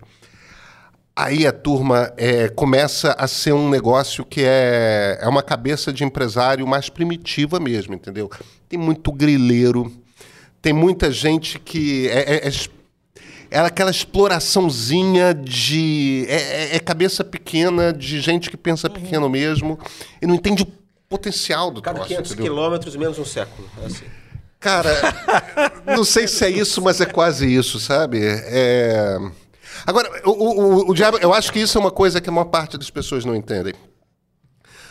Aí 1.16 1.46
a 1.46 1.52
turma 1.52 2.12
é, 2.18 2.50
começa 2.50 3.12
a 3.20 3.28
ser 3.28 3.54
um 3.54 3.70
negócio 3.70 4.26
que 4.26 4.42
é, 4.44 5.20
é 5.22 5.28
uma 5.28 5.44
cabeça 5.44 5.94
de 5.94 6.04
empresário 6.04 6.66
mais 6.66 6.90
primitiva 6.90 7.60
mesmo, 7.60 7.94
entendeu? 7.94 8.32
Tem 8.68 8.80
muito 8.80 9.12
grileiro, 9.12 9.94
tem 10.60 10.74
muita 10.74 11.12
gente 11.12 11.60
que 11.60 12.08
é, 12.08 12.48
é, 12.48 12.48
é, 12.48 12.52
é 13.52 13.60
aquela 13.60 13.92
exploraçãozinha 13.92 15.36
de. 15.36 16.26
É, 16.28 16.36
é- 16.36 16.76
é 16.78 16.80
cabeça 16.80 17.24
pequena, 17.24 17.94
de 17.94 18.20
gente 18.20 18.50
que 18.50 18.58
pensa 18.58 18.90
pequeno 18.90 19.30
mesmo 19.30 19.78
e 20.20 20.26
não 20.26 20.34
entende 20.34 20.64
o 20.64 20.68
potencial 21.08 21.70
do 21.70 21.80
Cada 21.80 21.98
troço. 22.00 22.10
500 22.10 22.32
entendeu? 22.32 22.52
quilômetros 22.52 22.96
menos 22.96 23.20
um 23.20 23.26
século. 23.26 23.70
É 23.84 23.86
assim. 23.86 24.06
Cara, 24.60 24.90
não 25.86 26.04
sei 26.04 26.28
se 26.28 26.44
é 26.44 26.50
isso, 26.50 26.82
mas 26.82 27.00
é 27.02 27.06
quase 27.06 27.46
isso, 27.54 27.80
sabe? 27.80 28.20
É... 28.24 29.18
Agora, 29.86 30.22
o, 30.26 30.32
o, 30.32 30.90
o- 30.90 30.94
diabo, 30.94 31.18
eu 31.18 31.34
acho 31.34 31.52
que 31.52 31.60
isso 31.60 31.78
é 31.78 31.82
uma 31.82 31.92
coisa 31.92 32.22
que 32.22 32.30
a 32.30 32.32
maior 32.32 32.46
parte 32.46 32.78
das 32.78 32.90
pessoas 32.90 33.26
não 33.26 33.36
entendem. 33.36 33.74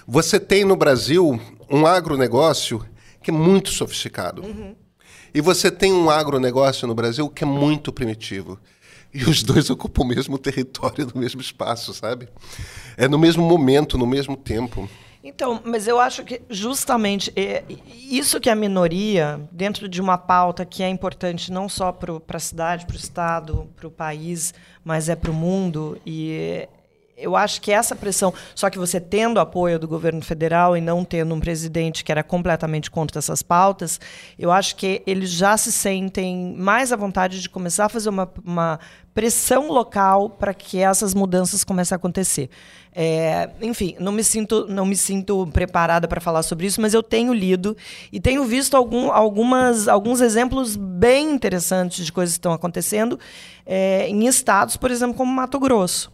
Você 0.07 0.39
tem 0.41 0.65
no 0.65 0.77
Brasil 0.77 1.41
um 1.71 1.87
agronegócio 1.87 2.85
que 3.23 3.31
é 3.31 3.35
muito 3.35 3.71
sofisticado. 3.71 4.43
E 5.35 5.41
você 5.41 5.71
tem 5.71 5.93
um 5.93 6.11
agronegócio 6.11 6.87
no 6.87 6.95
Brasil 6.95 7.29
que 7.31 7.45
é 7.45 7.47
muito 7.47 7.93
primitivo. 7.93 8.59
E 9.15 9.25
os 9.25 9.43
dois 9.43 9.69
ocupam 9.71 10.03
o 10.03 10.07
mesmo 10.07 10.37
território, 10.39 11.07
no 11.15 11.21
mesmo 11.21 11.41
espaço, 11.41 11.95
sabe? 11.95 12.29
É 12.97 13.09
no 13.09 13.19
mesmo 13.19 13.43
momento, 13.45 13.97
no 13.97 14.07
mesmo 14.07 14.37
tempo. 14.37 14.89
Então, 15.25 15.61
mas 15.65 15.87
eu 15.87 16.01
acho 16.01 16.25
que 16.25 16.43
justamente 16.51 17.33
é, 17.37 17.63
isso 18.11 18.41
que 18.41 18.51
a 18.51 18.57
minoria, 18.57 19.41
dentro 19.53 19.89
de 19.89 20.01
uma 20.01 20.19
pauta 20.19 20.65
que 20.65 20.83
é 20.83 20.89
importante 20.89 21.53
não 21.53 21.69
só 21.69 21.93
para 21.93 22.21
a 22.29 22.41
cidade, 22.41 22.87
para 22.87 22.95
o 22.95 22.99
Estado, 22.99 23.71
para 23.77 23.87
o 23.87 23.91
país, 23.91 24.53
mas 24.85 25.09
é 25.09 25.15
para 25.15 25.31
o 25.31 25.35
mundo. 25.35 26.01
E 26.05 26.69
eu 27.23 27.37
acho 27.37 27.61
que 27.61 27.71
essa 27.71 27.95
pressão, 27.95 28.35
só 28.55 28.69
que 28.69 28.79
você 28.79 29.01
tendo 29.01 29.41
apoio 29.41 29.79
do 29.79 29.87
governo 29.87 30.21
federal 30.23 30.77
e 30.77 30.81
não 30.81 31.05
tendo 31.05 31.35
um 31.35 31.41
presidente 31.41 32.05
que 32.05 32.11
era 32.11 32.23
completamente 32.23 32.91
contra 32.91 33.19
essas 33.19 33.43
pautas, 33.43 34.01
eu 34.39 34.51
acho 34.51 34.77
que 34.77 35.03
eles 35.07 35.31
já 35.31 35.57
se 35.57 35.71
sentem 35.71 36.55
mais 36.57 36.93
à 36.93 36.97
vontade 36.97 37.41
de 37.41 37.49
começar 37.49 37.87
a 37.87 37.89
fazer 37.89 38.09
uma, 38.09 38.31
uma 38.45 38.81
pressão 39.15 39.69
local 39.69 40.31
para 40.31 40.55
que 40.55 40.79
essas 40.79 41.15
mudanças 41.15 41.65
comecem 41.65 41.95
a 41.95 41.97
acontecer. 41.97 42.49
É, 42.95 43.49
enfim, 43.63 43.95
não 43.99 44.13
me 44.13 44.23
sinto, 44.23 44.67
não 44.69 44.85
me 44.85 44.97
sinto 44.97 45.47
preparada 45.47 46.07
para 46.07 46.21
falar 46.21 46.43
sobre 46.43 46.67
isso, 46.67 46.81
mas 46.81 46.93
eu 46.93 47.03
tenho 47.03 47.33
lido 47.33 47.75
e 48.13 48.21
tenho 48.21 48.45
visto 48.45 48.77
algum, 48.77 49.11
algumas, 49.11 49.89
alguns 49.89 50.21
exemplos 50.21 50.77
bem 50.77 51.31
interessantes 51.31 52.05
de 52.05 52.13
coisas 52.13 52.35
que 52.35 52.39
estão 52.39 52.53
acontecendo 52.53 53.19
é, 53.65 54.09
em 54.09 54.27
estados, 54.27 54.77
por 54.77 54.91
exemplo, 54.91 55.15
como 55.15 55.33
Mato 55.33 55.59
Grosso. 55.59 56.12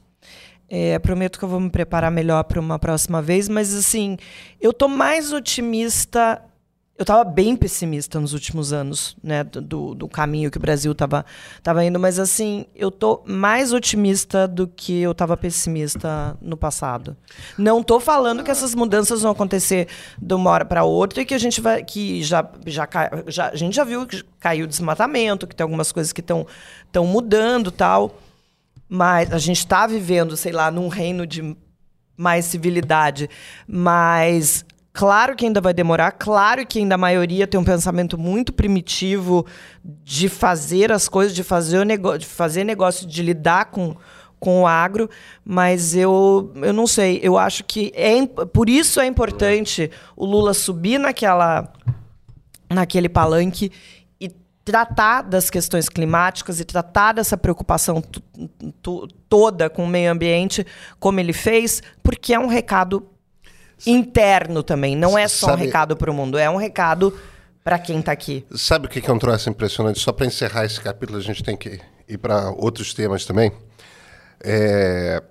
É, 0.70 0.98
prometo 0.98 1.38
que 1.38 1.44
eu 1.44 1.48
vou 1.48 1.60
me 1.60 1.70
preparar 1.70 2.10
melhor 2.10 2.44
para 2.44 2.60
uma 2.60 2.78
próxima 2.78 3.22
vez, 3.22 3.48
mas 3.48 3.74
assim, 3.74 4.18
eu 4.60 4.72
tô 4.72 4.86
mais 4.86 5.32
otimista. 5.32 6.42
Eu 6.96 7.04
estava 7.04 7.22
bem 7.22 7.54
pessimista 7.54 8.18
nos 8.18 8.32
últimos 8.32 8.72
anos, 8.72 9.16
né, 9.22 9.44
do, 9.44 9.94
do 9.94 10.08
caminho 10.08 10.50
que 10.50 10.58
o 10.58 10.60
Brasil 10.60 10.90
estava 10.90 11.24
tava 11.62 11.84
indo, 11.84 11.96
mas 11.96 12.18
assim, 12.18 12.66
eu 12.74 12.90
tô 12.90 13.22
mais 13.24 13.72
otimista 13.72 14.48
do 14.48 14.66
que 14.66 15.00
eu 15.00 15.12
estava 15.12 15.36
pessimista 15.36 16.36
no 16.42 16.56
passado. 16.56 17.16
Não 17.56 17.84
tô 17.84 18.00
falando 18.00 18.42
que 18.42 18.50
essas 18.50 18.74
mudanças 18.74 19.22
vão 19.22 19.30
acontecer 19.30 19.86
de 20.20 20.34
uma 20.34 20.50
hora 20.50 20.64
para 20.64 20.82
outra 20.82 21.22
e 21.22 21.24
que 21.24 21.34
a 21.34 21.38
gente 21.38 21.60
vai 21.60 21.84
que 21.84 22.20
já 22.20 22.44
já, 22.66 22.88
já 23.28 23.48
a 23.50 23.56
gente 23.56 23.76
já 23.76 23.84
viu 23.84 24.04
que 24.04 24.24
caiu 24.40 24.64
o 24.64 24.68
desmatamento, 24.68 25.46
que 25.46 25.54
tem 25.54 25.62
algumas 25.62 25.92
coisas 25.92 26.12
que 26.12 26.20
estão 26.20 26.48
estão 26.84 27.06
mudando, 27.06 27.70
tal. 27.70 28.12
Mas 28.88 29.32
a 29.32 29.38
gente 29.38 29.58
está 29.58 29.86
vivendo, 29.86 30.36
sei 30.36 30.52
lá, 30.52 30.70
num 30.70 30.88
reino 30.88 31.26
de 31.26 31.56
mais 32.16 32.46
civilidade. 32.46 33.30
Mas 33.66 34.64
claro 34.92 35.36
que 35.36 35.46
ainda 35.46 35.60
vai 35.60 35.72
demorar, 35.72 36.10
claro 36.12 36.66
que 36.66 36.80
ainda 36.80 36.96
a 36.96 36.98
maioria 36.98 37.46
tem 37.46 37.60
um 37.60 37.64
pensamento 37.64 38.18
muito 38.18 38.52
primitivo 38.52 39.46
de 39.84 40.28
fazer 40.28 40.90
as 40.90 41.08
coisas, 41.08 41.34
de 41.34 41.44
fazer, 41.44 41.78
o 41.78 41.84
nego 41.84 42.18
de 42.18 42.26
fazer 42.26 42.64
negócio, 42.64 43.06
de 43.06 43.22
lidar 43.22 43.66
com, 43.66 43.94
com 44.40 44.62
o 44.62 44.66
agro, 44.66 45.08
mas 45.44 45.94
eu, 45.94 46.52
eu 46.56 46.72
não 46.72 46.86
sei, 46.86 47.20
eu 47.22 47.38
acho 47.38 47.62
que 47.62 47.92
é 47.94 48.26
por 48.26 48.68
isso 48.68 49.00
é 49.00 49.06
importante 49.06 49.90
o 50.16 50.24
Lula 50.24 50.52
subir 50.52 50.98
naquela 50.98 51.72
naquele 52.70 53.08
palanque 53.08 53.72
tratar 54.68 55.22
das 55.22 55.48
questões 55.48 55.88
climáticas 55.88 56.60
e 56.60 56.64
tratar 56.64 57.12
dessa 57.14 57.38
preocupação 57.38 58.02
toda 59.26 59.70
com 59.70 59.84
o 59.84 59.88
meio 59.88 60.12
ambiente, 60.12 60.66
como 61.00 61.18
ele 61.20 61.32
fez, 61.32 61.82
porque 62.02 62.34
é 62.34 62.38
um 62.38 62.48
recado 62.48 63.08
interno 63.86 64.62
também, 64.62 64.94
não 64.94 65.16
é 65.16 65.26
só 65.26 65.54
um 65.54 65.56
recado 65.56 65.96
para 65.96 66.10
o 66.10 66.14
mundo, 66.14 66.36
é 66.36 66.50
um 66.50 66.56
recado 66.56 67.18
para 67.64 67.78
quem 67.78 68.00
está 68.00 68.12
aqui. 68.12 68.44
Sabe 68.54 68.86
o 68.86 68.90
que 68.90 69.00
que 69.00 69.10
é 69.10 69.12
um 69.14 69.18
troço 69.18 69.48
impressionante? 69.48 69.98
Só 70.00 70.12
para 70.12 70.26
encerrar 70.26 70.66
esse 70.66 70.78
capítulo, 70.80 71.18
a 71.18 71.22
gente 71.22 71.42
tem 71.42 71.56
que 71.56 71.80
ir 72.06 72.18
para 72.18 72.50
outros 72.50 72.92
temas 72.92 73.24
também. 73.24 73.50
É, 74.44 75.22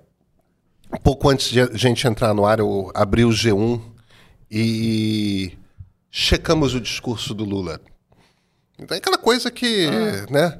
Um 0.92 0.98
pouco 0.98 1.28
antes 1.28 1.50
de 1.50 1.60
a 1.60 1.68
gente 1.74 2.08
entrar 2.08 2.34
no 2.34 2.44
ar, 2.44 2.58
eu 2.58 2.90
abri 2.92 3.24
o 3.24 3.30
G1 3.30 3.80
e 4.50 5.52
checamos 6.10 6.74
o 6.74 6.80
discurso 6.80 7.32
do 7.34 7.44
Lula. 7.44 7.80
Então, 8.78 8.94
é 8.94 8.98
aquela 8.98 9.18
coisa 9.18 9.50
que, 9.50 9.86
né? 10.30 10.58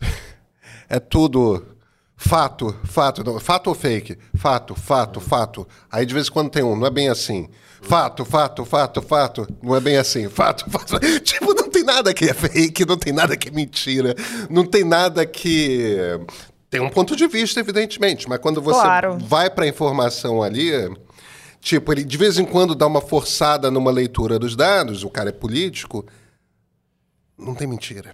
É 0.92 0.98
tudo 0.98 1.64
fato, 2.16 2.76
fato, 2.82 3.22
não, 3.22 3.38
fato 3.38 3.68
ou 3.68 3.74
fake? 3.76 4.18
Fato, 4.36 4.74
fato, 4.74 5.20
fato. 5.20 5.68
Aí 5.88 6.04
de 6.04 6.12
vez 6.12 6.26
em 6.26 6.32
quando 6.32 6.50
tem 6.50 6.64
um, 6.64 6.74
não 6.74 6.86
é 6.86 6.90
bem 6.90 7.08
assim. 7.08 7.48
Fato, 7.80 8.24
fato, 8.24 8.64
fato, 8.64 9.00
fato. 9.00 9.46
Não 9.62 9.76
é 9.76 9.80
bem 9.80 9.96
assim. 9.96 10.28
Fato, 10.28 10.66
fato. 10.70 10.98
Tipo, 11.22 11.54
não 11.54 11.70
tem 11.70 11.84
nada 11.84 12.12
que 12.12 12.24
é 12.24 12.34
fake, 12.34 12.84
não 12.84 12.96
tem 12.96 13.12
nada 13.12 13.36
que 13.36 13.48
é 13.48 13.52
mentira, 13.52 14.16
não 14.50 14.66
tem 14.66 14.82
nada 14.82 15.24
que. 15.24 15.96
Tem 16.68 16.80
um 16.80 16.90
ponto 16.90 17.14
de 17.14 17.28
vista, 17.28 17.60
evidentemente, 17.60 18.28
mas 18.28 18.38
quando 18.40 18.60
você 18.60 18.80
Claro. 18.80 19.16
vai 19.18 19.48
para 19.48 19.64
a 19.64 19.68
informação 19.68 20.42
ali, 20.42 20.72
tipo, 21.60 21.92
ele 21.92 22.02
de 22.02 22.16
vez 22.16 22.36
em 22.36 22.44
quando 22.44 22.74
dá 22.74 22.86
uma 22.86 23.00
forçada 23.00 23.70
numa 23.70 23.90
leitura 23.92 24.40
dos 24.40 24.56
dados, 24.56 25.04
o 25.04 25.08
cara 25.10 25.28
é 25.30 25.32
político, 25.32 26.04
não 27.40 27.54
tem 27.54 27.66
mentira. 27.66 28.12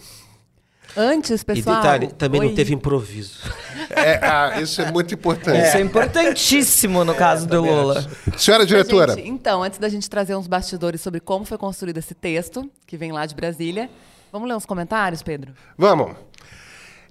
Antes, 0.97 1.43
E 1.43 1.45
pessoal. 1.45 1.77
detalhe, 1.77 2.07
também 2.09 2.41
Oi. 2.41 2.49
não 2.49 2.55
teve 2.55 2.73
improviso. 2.75 3.41
É, 3.91 4.19
ah, 4.23 4.61
isso 4.61 4.83
é 4.83 4.91
muito 4.91 5.15
importante. 5.15 5.69
Isso 5.69 5.77
é 5.77 5.81
importantíssimo 5.81 7.05
no 7.05 7.15
caso 7.15 7.47
do 7.47 7.63
Lula. 7.63 8.07
Senhora 8.37 8.67
diretora, 8.67 9.15
Gente, 9.15 9.29
então, 9.29 9.63
antes 9.63 9.79
da 9.79 9.89
gente 9.89 10.11
trazer 10.11 10.35
uns 10.35 10.47
bastidores 10.47 11.01
sobre 11.01 11.21
como 11.21 11.45
foi 11.45 11.57
construído 11.57 11.97
esse 11.99 12.13
texto, 12.13 12.69
que 12.87 12.97
vem 12.97 13.13
lá 13.13 13.25
de 13.25 13.35
Brasília, 13.35 13.89
vamos 14.33 14.49
ler 14.49 14.55
uns 14.57 14.67
comentários, 14.67 15.23
Pedro? 15.23 15.53
vamos. 15.79 16.17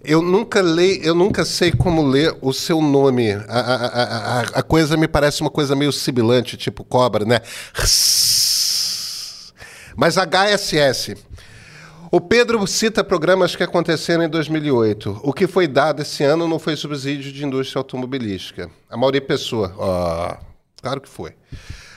Eu 0.03 0.21
nunca 0.21 0.61
leio, 0.61 1.01
eu 1.03 1.15
nunca 1.15 1.43
sei 1.45 1.71
como 1.71 2.03
ler 2.03 2.37
o 2.41 2.53
seu 2.53 2.79
nome. 2.81 3.31
A, 3.31 3.39
a, 3.47 3.75
a, 3.75 4.03
a, 4.03 4.41
a 4.41 4.63
coisa 4.63 4.95
me 4.97 5.07
parece 5.07 5.41
uma 5.41 5.49
coisa 5.49 5.75
meio 5.75 5.91
sibilante, 5.91 6.55
tipo 6.57 6.83
cobra, 6.83 7.25
né? 7.25 7.39
Mas 9.95 10.17
HSS. 10.17 11.15
O 12.15 12.21
Pedro 12.21 12.65
cita 12.65 13.03
programas 13.03 13.57
que 13.57 13.63
aconteceram 13.63 14.23
em 14.23 14.29
2008. 14.29 15.19
O 15.21 15.33
que 15.33 15.47
foi 15.47 15.67
dado 15.67 16.01
esse 16.01 16.23
ano 16.23 16.47
não 16.47 16.57
foi 16.57 16.77
subsídio 16.77 17.29
de 17.29 17.45
indústria 17.45 17.81
automobilística. 17.81 18.71
A 18.89 18.95
Mauri 18.95 19.19
Pessoa. 19.19 19.75
ó, 19.77 20.37
claro 20.81 21.01
que 21.01 21.09
foi. 21.09 21.33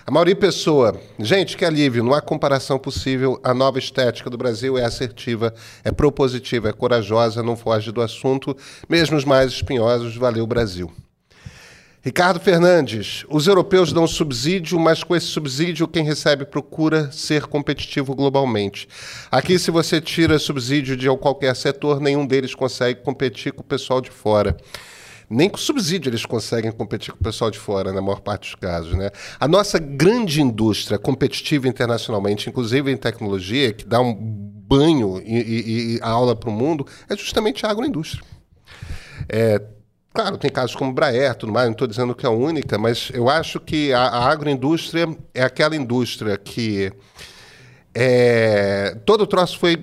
A 0.04 0.10
Mauri 0.10 0.34
Pessoa. 0.34 1.00
Gente, 1.20 1.56
que 1.56 1.64
alívio. 1.64 2.02
Não 2.02 2.14
há 2.14 2.20
comparação 2.20 2.80
possível. 2.80 3.38
A 3.44 3.54
nova 3.54 3.78
estética 3.78 4.28
do 4.28 4.36
Brasil 4.36 4.76
é 4.76 4.84
assertiva, 4.84 5.54
é 5.84 5.92
propositiva, 5.92 6.70
é 6.70 6.72
corajosa, 6.72 7.40
não 7.40 7.56
foge 7.56 7.92
do 7.92 8.02
assunto. 8.02 8.56
Mesmo 8.88 9.16
os 9.16 9.24
mais 9.24 9.52
espinhosos, 9.52 10.16
valeu 10.16 10.44
Brasil. 10.48 10.90
Ricardo 12.00 12.38
Fernandes, 12.38 13.24
os 13.28 13.46
europeus 13.48 13.92
dão 13.92 14.06
subsídio, 14.06 14.78
mas 14.78 15.02
com 15.02 15.16
esse 15.16 15.26
subsídio 15.26 15.88
quem 15.88 16.04
recebe 16.04 16.44
procura 16.44 17.10
ser 17.10 17.46
competitivo 17.46 18.14
globalmente. 18.14 18.88
Aqui, 19.30 19.58
se 19.58 19.70
você 19.70 20.00
tira 20.00 20.38
subsídio 20.38 20.96
de 20.96 21.08
qualquer 21.16 21.54
setor, 21.56 22.00
nenhum 22.00 22.24
deles 22.24 22.54
consegue 22.54 23.00
competir 23.02 23.52
com 23.52 23.62
o 23.62 23.64
pessoal 23.64 24.00
de 24.00 24.10
fora. 24.10 24.56
Nem 25.28 25.50
com 25.50 25.58
subsídio 25.58 26.08
eles 26.08 26.24
conseguem 26.24 26.72
competir 26.72 27.12
com 27.12 27.18
o 27.20 27.22
pessoal 27.22 27.50
de 27.50 27.58
fora, 27.58 27.92
na 27.92 28.00
maior 28.00 28.20
parte 28.20 28.42
dos 28.52 28.54
casos. 28.54 28.94
Né? 28.94 29.10
A 29.38 29.46
nossa 29.46 29.78
grande 29.78 30.40
indústria 30.40 30.98
competitiva 30.98 31.68
internacionalmente, 31.68 32.48
inclusive 32.48 32.90
em 32.90 32.96
tecnologia, 32.96 33.72
que 33.72 33.84
dá 33.84 34.00
um 34.00 34.14
banho 34.14 35.20
e, 35.24 35.36
e- 35.36 35.96
e 35.96 36.00
aula 36.00 36.34
para 36.34 36.48
o 36.48 36.52
mundo, 36.52 36.86
é 37.10 37.16
justamente 37.16 37.66
a 37.66 37.70
agroindústria. 37.70 38.22
É, 39.28 39.60
claro, 40.12 40.36
tem 40.36 40.50
casos 40.50 40.74
como 40.74 40.92
Braer, 40.92 41.34
tudo 41.34 41.52
mais, 41.52 41.66
não 41.66 41.72
estou 41.72 41.86
dizendo 41.86 42.14
que 42.14 42.26
é 42.26 42.28
a 42.28 42.32
única, 42.32 42.78
mas 42.78 43.10
eu 43.14 43.28
acho 43.28 43.60
que 43.60 43.92
a, 43.92 44.00
a 44.00 44.30
agroindústria 44.30 45.08
é 45.34 45.42
aquela 45.42 45.76
indústria 45.76 46.36
que 46.36 46.92
é, 47.94 48.96
todo 49.04 49.22
o 49.22 49.26
troço 49.26 49.58
foi 49.58 49.76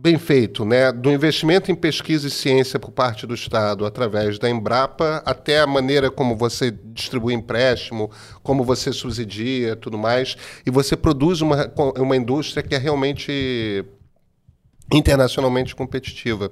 bem 0.00 0.18
feito, 0.18 0.64
né? 0.64 0.90
Do 0.90 1.10
investimento 1.10 1.70
em 1.70 1.74
pesquisa 1.74 2.26
e 2.26 2.30
ciência 2.30 2.78
por 2.78 2.90
parte 2.90 3.26
do 3.26 3.34
Estado, 3.34 3.84
através 3.84 4.38
da 4.38 4.48
Embrapa, 4.48 5.22
até 5.26 5.60
a 5.60 5.66
maneira 5.66 6.10
como 6.10 6.34
você 6.34 6.70
distribui 6.70 7.34
empréstimo, 7.34 8.10
como 8.42 8.64
você 8.64 8.92
subsidia, 8.92 9.76
tudo 9.76 9.98
mais, 9.98 10.36
e 10.64 10.70
você 10.70 10.96
produz 10.96 11.42
uma, 11.42 11.70
uma 11.98 12.16
indústria 12.16 12.62
que 12.62 12.74
é 12.74 12.78
realmente 12.78 13.84
internacionalmente 14.92 15.76
competitiva. 15.76 16.50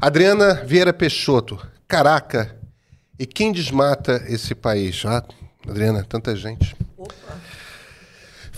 Adriana 0.00 0.62
Vieira 0.64 0.92
Peixoto, 0.92 1.58
caraca, 1.88 2.56
e 3.18 3.26
quem 3.26 3.52
desmata 3.52 4.24
esse 4.28 4.54
país? 4.54 5.02
Ah, 5.06 5.24
Adriana, 5.68 6.04
tanta 6.04 6.36
gente. 6.36 6.76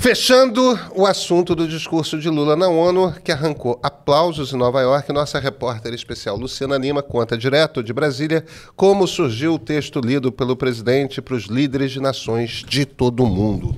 Fechando 0.01 0.79
o 0.95 1.05
assunto 1.05 1.57
do 1.57 1.67
discurso 1.67 2.21
de 2.21 2.29
Lula 2.29 2.55
na 2.55 2.69
ONU, 2.69 3.13
que 3.25 3.33
arrancou 3.33 3.81
aplausos 3.83 4.53
em 4.53 4.57
Nova 4.57 4.81
York, 4.81 5.13
nossa 5.13 5.41
repórter 5.41 5.93
especial 5.93 6.37
Luciana 6.37 6.79
Lima 6.79 7.03
conta 7.03 7.37
direto 7.37 7.83
de 7.83 7.93
Brasília 7.93 8.45
como 8.77 9.09
surgiu 9.09 9.55
o 9.55 9.59
texto 9.59 10.01
lido 10.01 10.31
pelo 10.31 10.57
presidente 10.57 11.21
para 11.21 11.35
os 11.35 11.47
líderes 11.47 11.91
de 11.91 12.01
nações 12.01 12.65
de 12.65 12.87
todo 12.87 13.25
o 13.25 13.27
mundo. 13.27 13.75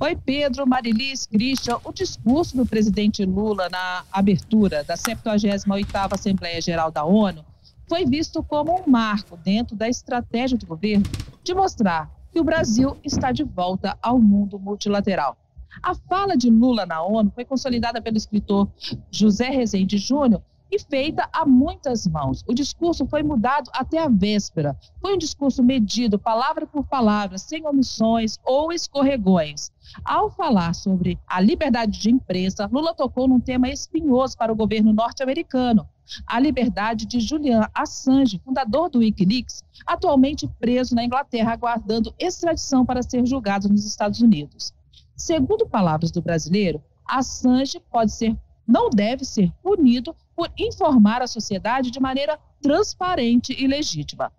Oi, 0.00 0.16
Pedro, 0.16 0.66
Marilis, 0.66 1.26
Christian. 1.26 1.78
O 1.84 1.92
discurso 1.92 2.56
do 2.56 2.66
presidente 2.66 3.24
Lula 3.24 3.68
na 3.70 4.02
abertura 4.10 4.82
da 4.82 4.96
78ª 4.96 6.14
Assembleia 6.14 6.60
Geral 6.60 6.90
da 6.90 7.04
ONU 7.04 7.44
foi 7.92 8.06
visto 8.06 8.42
como 8.42 8.74
um 8.74 8.90
marco 8.90 9.36
dentro 9.36 9.76
da 9.76 9.86
estratégia 9.86 10.56
do 10.56 10.64
governo 10.64 11.04
de 11.44 11.54
mostrar 11.54 12.10
que 12.32 12.40
o 12.40 12.44
Brasil 12.44 12.96
está 13.04 13.30
de 13.32 13.44
volta 13.44 13.98
ao 14.00 14.18
mundo 14.18 14.58
multilateral. 14.58 15.36
A 15.82 15.94
fala 15.94 16.34
de 16.34 16.48
Lula 16.48 16.86
na 16.86 17.02
ONU 17.02 17.30
foi 17.34 17.44
consolidada 17.44 18.00
pelo 18.00 18.16
escritor 18.16 18.66
José 19.10 19.50
Rezende 19.50 19.98
Júnior 19.98 20.42
e 20.70 20.78
feita 20.78 21.28
a 21.30 21.44
muitas 21.44 22.06
mãos. 22.06 22.42
O 22.48 22.54
discurso 22.54 23.04
foi 23.04 23.22
mudado 23.22 23.70
até 23.74 23.98
a 23.98 24.08
véspera. 24.08 24.74
Foi 24.98 25.12
um 25.12 25.18
discurso 25.18 25.62
medido, 25.62 26.18
palavra 26.18 26.66
por 26.66 26.86
palavra, 26.86 27.36
sem 27.36 27.66
omissões 27.66 28.38
ou 28.42 28.72
escorregões. 28.72 29.70
Ao 30.02 30.30
falar 30.30 30.74
sobre 30.74 31.18
a 31.26 31.42
liberdade 31.42 32.00
de 32.00 32.10
imprensa, 32.10 32.66
Lula 32.72 32.94
tocou 32.94 33.28
num 33.28 33.38
tema 33.38 33.68
espinhoso 33.68 34.34
para 34.38 34.50
o 34.50 34.56
governo 34.56 34.94
norte-americano, 34.94 35.86
a 36.26 36.38
liberdade 36.38 37.06
de 37.06 37.20
Julian 37.20 37.68
Assange, 37.74 38.40
fundador 38.44 38.88
do 38.90 38.98
Wikileaks, 39.00 39.62
atualmente 39.86 40.48
preso 40.58 40.94
na 40.94 41.04
Inglaterra, 41.04 41.52
aguardando 41.52 42.14
extradição 42.18 42.84
para 42.84 43.02
ser 43.02 43.24
julgado 43.26 43.68
nos 43.68 43.86
Estados 43.86 44.20
Unidos. 44.20 44.72
Segundo 45.16 45.68
palavras 45.68 46.10
do 46.10 46.22
brasileiro, 46.22 46.82
Assange 47.06 47.80
pode 47.90 48.12
ser, 48.12 48.36
não 48.66 48.90
deve 48.90 49.24
ser 49.24 49.52
punido 49.62 50.14
por 50.34 50.50
informar 50.58 51.22
a 51.22 51.26
sociedade 51.26 51.90
de 51.90 52.00
maneira 52.00 52.38
transparente 52.60 53.54
e 53.58 53.66
legítima. 53.66 54.32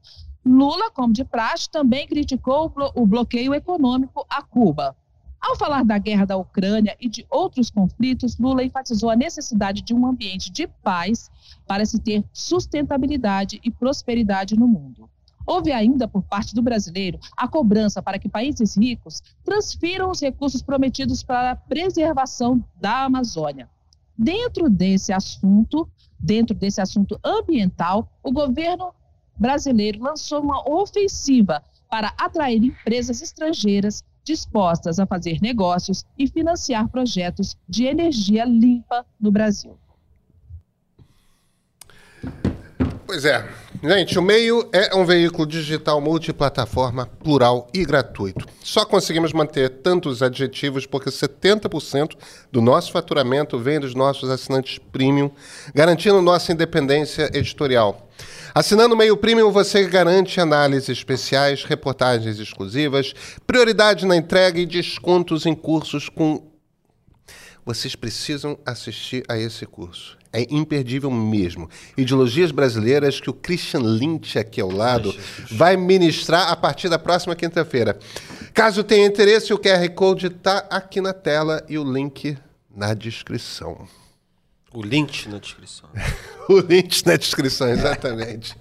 Lula, 0.45 0.91
como 0.91 1.13
de 1.13 1.23
praxe, 1.23 1.69
também 1.69 2.05
criticou 2.05 2.73
o 2.95 3.05
bloqueio 3.05 3.53
econômico 3.53 4.25
a 4.29 4.41
Cuba. 4.41 4.95
Ao 5.43 5.57
falar 5.57 5.83
da 5.83 5.97
guerra 5.97 6.25
da 6.25 6.37
Ucrânia 6.37 6.95
e 7.01 7.09
de 7.09 7.27
outros 7.29 7.69
conflitos, 7.69 8.37
Lula 8.37 8.63
enfatizou 8.63 9.09
a 9.09 9.15
necessidade 9.15 9.81
de 9.81 9.93
um 9.93 10.07
ambiente 10.07 10.49
de 10.49 10.65
paz 10.65 11.29
para 11.67 11.85
se 11.85 11.99
ter 11.99 12.23
sustentabilidade 12.31 13.59
e 13.61 13.69
prosperidade 13.69 14.57
no 14.57 14.65
mundo. 14.65 15.09
Houve 15.45 15.73
ainda, 15.73 16.07
por 16.07 16.23
parte 16.23 16.55
do 16.55 16.61
brasileiro, 16.61 17.19
a 17.35 17.45
cobrança 17.45 18.01
para 18.01 18.17
que 18.17 18.29
países 18.29 18.77
ricos 18.77 19.21
transfiram 19.43 20.09
os 20.09 20.21
recursos 20.21 20.61
prometidos 20.61 21.21
para 21.21 21.51
a 21.51 21.55
preservação 21.57 22.63
da 22.79 23.03
Amazônia. 23.03 23.69
Dentro 24.17 24.69
desse 24.69 25.11
assunto, 25.11 25.89
dentro 26.17 26.55
desse 26.55 26.79
assunto 26.79 27.19
ambiental, 27.21 28.09
o 28.23 28.31
governo 28.31 28.93
brasileiro 29.37 30.01
lançou 30.01 30.41
uma 30.41 30.63
ofensiva 30.69 31.61
para 31.89 32.13
atrair 32.17 32.63
empresas 32.63 33.21
estrangeiras 33.21 34.05
dispostas 34.23 34.99
a 34.99 35.05
fazer 35.05 35.39
negócios 35.41 36.05
e 36.17 36.27
financiar 36.27 36.87
projetos 36.87 37.57
de 37.67 37.85
energia 37.85 38.45
limpa 38.45 39.05
no 39.19 39.31
Brasil. 39.31 39.77
Pois 43.05 43.25
é. 43.25 43.47
Gente, 43.85 44.17
o 44.17 44.21
meio 44.21 44.69
é 44.71 44.95
um 44.95 45.03
veículo 45.03 45.45
digital 45.45 45.99
multiplataforma, 45.99 47.05
plural 47.21 47.67
e 47.73 47.83
gratuito. 47.83 48.45
Só 48.63 48.85
conseguimos 48.85 49.33
manter 49.33 49.69
tantos 49.81 50.23
adjetivos 50.23 50.85
porque 50.85 51.09
70% 51.09 52.15
do 52.49 52.61
nosso 52.61 52.93
faturamento 52.93 53.59
vem 53.59 53.81
dos 53.81 53.93
nossos 53.93 54.29
assinantes 54.29 54.77
premium, 54.77 55.29
garantindo 55.75 56.21
nossa 56.21 56.53
independência 56.53 57.29
editorial. 57.33 58.07
Assinando 58.55 58.95
o 58.95 58.97
Meio 58.97 59.17
Premium, 59.17 59.51
você 59.51 59.85
garante 59.85 60.39
análises 60.39 60.87
especiais, 60.87 61.65
reportagens 61.65 62.39
exclusivas, 62.39 63.13
prioridade 63.45 64.05
na 64.05 64.15
entrega 64.15 64.61
e 64.61 64.65
descontos 64.65 65.45
em 65.45 65.53
cursos 65.53 66.07
com. 66.07 66.52
Vocês 67.65 67.95
precisam 67.95 68.57
assistir 68.65 69.23
a 69.29 69.37
esse 69.37 69.65
curso. 69.65 70.17
É 70.33 70.45
imperdível 70.49 71.09
mesmo. 71.11 71.69
Ideologias 71.95 72.51
brasileiras 72.51 73.19
que 73.19 73.29
o 73.29 73.33
Christian 73.33 73.81
Lynch 73.81 74.37
aqui 74.37 74.59
ao 74.59 74.71
lado 74.71 75.15
vai 75.51 75.77
ministrar 75.77 76.51
a 76.51 76.55
partir 76.55 76.89
da 76.89 76.99
próxima 76.99 77.35
quinta-feira. 77.35 77.97
Caso 78.53 78.83
tenha 78.83 79.05
interesse, 79.05 79.53
o 79.53 79.59
QR 79.59 79.87
Code 79.95 80.27
está 80.27 80.65
aqui 80.69 80.99
na 80.99 81.13
tela 81.13 81.63
e 81.69 81.77
o 81.77 81.83
link 81.83 82.37
na 82.75 82.93
descrição. 82.93 83.87
O 84.73 84.81
link 84.81 85.29
na 85.29 85.37
descrição. 85.37 85.87
o 86.49 86.59
link 86.59 87.05
na 87.05 87.15
descrição, 87.15 87.69
exatamente. 87.69 88.55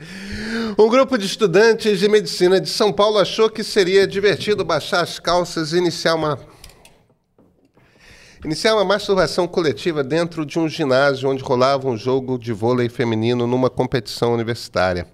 um 0.78 0.88
grupo 0.88 1.16
de 1.16 1.24
estudantes 1.24 1.98
de 1.98 2.09
medicina 2.09 2.61
de 2.61 2.68
São 2.68 2.92
Paulo 2.92 3.18
achou 3.18 3.48
que 3.48 3.64
seria 3.64 4.07
divertido 4.07 4.62
baixar 4.62 5.00
as 5.00 5.18
calças 5.18 5.72
e 5.72 5.78
iniciar 5.78 6.14
uma 6.14 6.38
iniciar 8.45 8.74
uma 8.74 8.84
masturbação 8.84 9.47
coletiva 9.47 10.03
dentro 10.03 10.45
de 10.45 10.59
um 10.59 10.68
ginásio 10.68 11.30
onde 11.30 11.43
rolava 11.43 11.88
um 11.88 11.97
jogo 11.97 12.36
de 12.36 12.53
vôlei 12.53 12.88
feminino 12.88 13.47
numa 13.47 13.70
competição 13.70 14.34
universitária. 14.34 15.07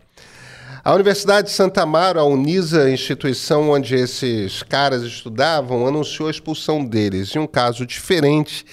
A 0.83 0.95
Universidade 0.95 1.49
de 1.49 1.53
Santa 1.53 1.83
Amaro, 1.83 2.19
a 2.19 2.25
Unisa, 2.25 2.91
instituição 2.91 3.71
onde 3.71 3.95
esses 3.95 4.63
caras 4.63 5.03
estudavam, 5.03 5.87
anunciou 5.87 6.29
a 6.29 6.31
expulsão 6.31 6.83
deles. 6.83 7.37
Em 7.37 7.39
um 7.39 7.47
caso 7.47 7.85
diferente, 7.85 8.65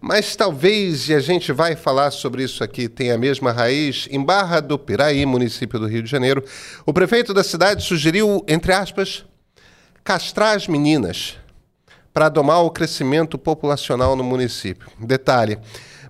mas 0.00 0.36
talvez, 0.36 1.08
e 1.08 1.14
a 1.14 1.20
gente 1.20 1.50
vai 1.50 1.74
falar 1.74 2.12
sobre 2.12 2.44
isso 2.44 2.62
aqui, 2.62 2.88
tenha 2.88 3.16
a 3.16 3.18
mesma 3.18 3.50
raiz, 3.50 4.06
em 4.12 4.22
Barra 4.22 4.60
do 4.60 4.78
Piraí, 4.78 5.26
município 5.26 5.80
do 5.80 5.88
Rio 5.88 6.04
de 6.04 6.10
Janeiro, 6.10 6.44
o 6.86 6.92
prefeito 6.92 7.34
da 7.34 7.42
cidade 7.42 7.82
sugeriu, 7.82 8.44
entre 8.46 8.72
aspas, 8.72 9.24
castrar 10.04 10.54
as 10.54 10.68
meninas 10.68 11.36
para 12.18 12.28
domar 12.28 12.64
o 12.64 12.70
crescimento 12.72 13.38
populacional 13.38 14.16
no 14.16 14.24
município. 14.24 14.90
Detalhe: 14.98 15.56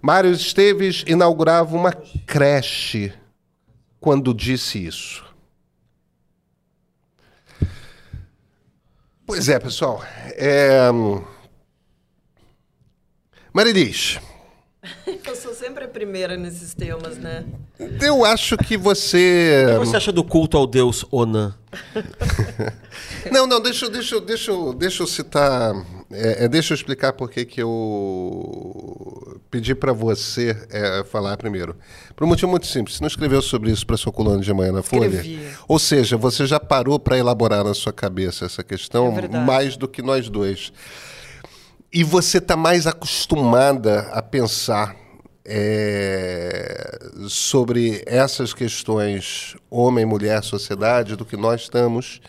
Mário 0.00 0.30
Esteves 0.30 1.04
inaugurava 1.06 1.76
uma 1.76 1.92
creche 1.92 3.12
quando 4.00 4.32
disse 4.32 4.86
isso. 4.86 5.22
Pois 9.26 9.50
é, 9.50 9.58
pessoal. 9.58 10.02
É... 10.28 10.88
Marilis. 13.52 14.18
Eu 15.26 15.36
sou 15.36 15.52
sempre 15.52 15.84
a 15.84 15.88
primeira 15.88 16.38
nesses 16.38 16.72
temas, 16.72 17.18
né? 17.18 17.44
Eu 18.00 18.24
acho 18.24 18.56
que 18.56 18.78
você. 18.78 19.66
O 19.76 19.80
que 19.80 19.86
você 19.86 19.96
acha 19.98 20.12
do 20.12 20.24
culto 20.24 20.56
ao 20.56 20.66
deus 20.66 21.04
Onan? 21.10 21.54
não, 23.30 23.46
não, 23.46 23.60
deixa, 23.60 23.90
deixa, 23.90 24.18
deixa, 24.18 24.52
deixa 24.74 25.02
eu 25.02 25.06
citar. 25.06 25.74
É, 26.10 26.44
é, 26.44 26.48
deixa 26.48 26.72
eu 26.72 26.74
explicar 26.74 27.12
por 27.12 27.30
que 27.30 27.60
eu 27.60 29.40
pedi 29.50 29.74
para 29.74 29.92
você 29.92 30.56
é, 30.70 31.04
falar 31.04 31.36
primeiro. 31.36 31.76
Por 32.16 32.24
um 32.24 32.28
motivo 32.28 32.50
muito 32.50 32.66
simples. 32.66 32.96
Você 32.96 33.02
não 33.02 33.08
escreveu 33.08 33.42
sobre 33.42 33.70
isso 33.70 33.86
para 33.86 33.96
sua 33.96 34.12
coluna 34.12 34.40
de 34.40 34.52
manhã 34.52 34.72
na 34.72 34.80
Escrevi. 34.80 35.36
Folha? 35.36 35.58
Ou 35.68 35.78
seja, 35.78 36.16
você 36.16 36.46
já 36.46 36.58
parou 36.58 36.98
para 36.98 37.18
elaborar 37.18 37.62
na 37.62 37.74
sua 37.74 37.92
cabeça 37.92 38.46
essa 38.46 38.64
questão 38.64 39.14
É 39.18 39.28
mais 39.28 39.76
do 39.76 39.86
que 39.86 40.00
nós 40.00 40.30
dois. 40.30 40.72
E 41.92 42.02
você 42.02 42.38
está 42.38 42.56
mais 42.56 42.86
acostumada 42.86 44.00
a 44.12 44.22
pensar 44.22 44.96
é, 45.44 46.98
sobre 47.28 48.02
essas 48.06 48.52
questões 48.52 49.56
homem, 49.70 50.04
mulher, 50.04 50.42
sociedade 50.42 51.16
do 51.16 51.24
que 51.24 51.36
nós 51.36 51.62
estamos. 51.62 52.20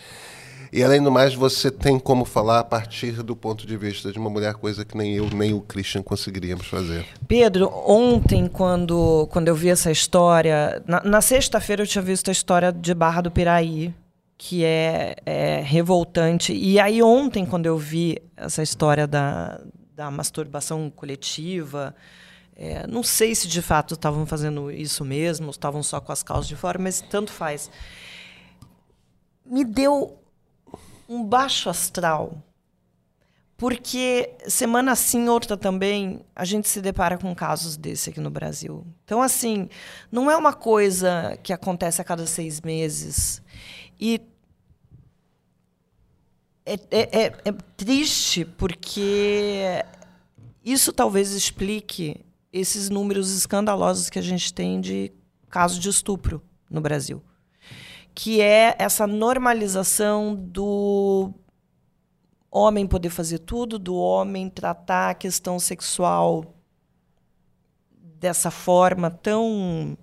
E 0.72 0.84
além 0.84 1.01
do 1.01 1.11
mais, 1.11 1.34
você 1.34 1.72
tem 1.72 1.97
como 1.97 2.26
falar 2.26 2.59
a 2.59 2.63
partir 2.63 3.24
do 3.24 3.36
ponto 3.36 3.65
de 3.65 3.76
vista 3.76 4.11
de 4.11 4.20
uma 4.20 4.30
mulher, 4.30 4.53
coisa 4.53 4.86
que 4.86 4.95
nem 4.95 5.15
eu 5.15 5.30
nem 5.30 5.53
o 5.53 5.61
Christian 5.61 6.03
conseguiríamos 6.03 6.67
fazer. 6.67 7.05
Pedro, 7.28 7.72
ontem, 7.86 8.47
quando, 8.47 9.28
quando 9.32 9.47
eu 9.47 9.55
vi 9.55 9.70
essa 9.70 9.91
história, 9.91 10.82
na, 10.86 11.03
na 11.03 11.22
sexta-feira 11.22 11.82
eu 11.82 11.88
tinha 11.88 12.01
visto 12.01 12.30
a 12.30 12.32
história 12.32 12.72
de 12.72 12.93
Barra 12.93 13.22
do 13.22 13.32
Piraí, 13.32 13.93
que 14.38 14.63
é, 14.63 15.15
é, 15.26 15.61
revoltante. 15.61 16.53
E 16.53 16.80
aí 16.80 17.01
ontem, 17.01 17.45
quando 17.45 17.65
eu 17.65 17.78
vi 17.78 18.22
essa 18.38 18.61
história 18.61 19.07
da, 19.07 19.59
da 19.95 20.11
masturbação 20.11 20.89
coletiva, 20.89 21.95
é, 22.55 22.86
não 22.88 23.01
sei 23.01 23.34
se 23.34 23.47
de 23.47 23.61
fato 23.61 23.95
estavam 23.95 24.26
fazendo 24.26 24.70
isso 24.70 25.03
mesmo, 25.03 25.49
estavam 25.49 25.82
só 25.82 25.99
com 25.99 26.11
as 26.11 26.22
calças 26.22 26.47
de 26.47 26.55
fora, 26.55 26.78
mas 26.78 27.01
tanto 27.01 27.32
faz. 27.32 27.72
Me 29.45 29.65
deu 29.65 30.18
um 31.10 31.24
baixo 31.24 31.70
astral, 31.70 32.38
porque 33.57 34.32
semana 34.47 34.95
sim, 34.95 35.28
outra 35.28 35.57
também, 35.57 36.22
a 36.36 36.45
gente 36.45 36.70
se 36.70 36.80
depara 36.80 37.18
com 37.18 37.36
casos 37.36 37.76
desse 37.76 38.12
aqui 38.12 38.22
no 38.22 38.30
Brasil. 38.30 38.86
Então, 39.03 39.22
assim, 39.22 39.68
não 40.10 40.32
é 40.32 40.38
uma 40.38 40.53
coisa 40.53 41.38
que 41.43 41.51
acontece 41.51 41.99
a 41.99 42.05
cada 42.05 42.26
seis 42.26 42.62
meses. 42.62 43.41
E 43.99 44.22
é, 46.66 46.74
é, 46.91 47.26
é, 47.26 47.26
é 47.43 47.51
triste 47.76 48.45
porque 48.45 49.84
isso 50.64 50.93
talvez 50.93 51.32
explique 51.32 52.24
esses 52.53 52.89
números 52.89 53.32
escandalosos 53.32 54.10
que 54.10 54.20
a 54.20 54.22
gente 54.22 54.53
tem 54.53 54.80
de 54.80 55.12
casos 55.49 55.80
de 55.80 55.89
estupro 55.89 56.41
no 56.70 56.80
Brasil. 56.80 57.22
Que 58.14 58.41
é 58.41 58.76
essa 58.78 59.07
normalização 59.07 60.36
do 60.36 61.34
homem 62.51 62.88
poder 62.88 63.10
fazer 63.10 63.39
tudo, 63.39 63.78
do 63.78 63.95
homem 63.95 64.49
tratar 64.49 65.12
a 65.12 65.16
questão 65.16 65.60
sexual 65.60 66.55
dessa 68.20 68.51
forma 68.51 69.10
tão. 69.10 69.97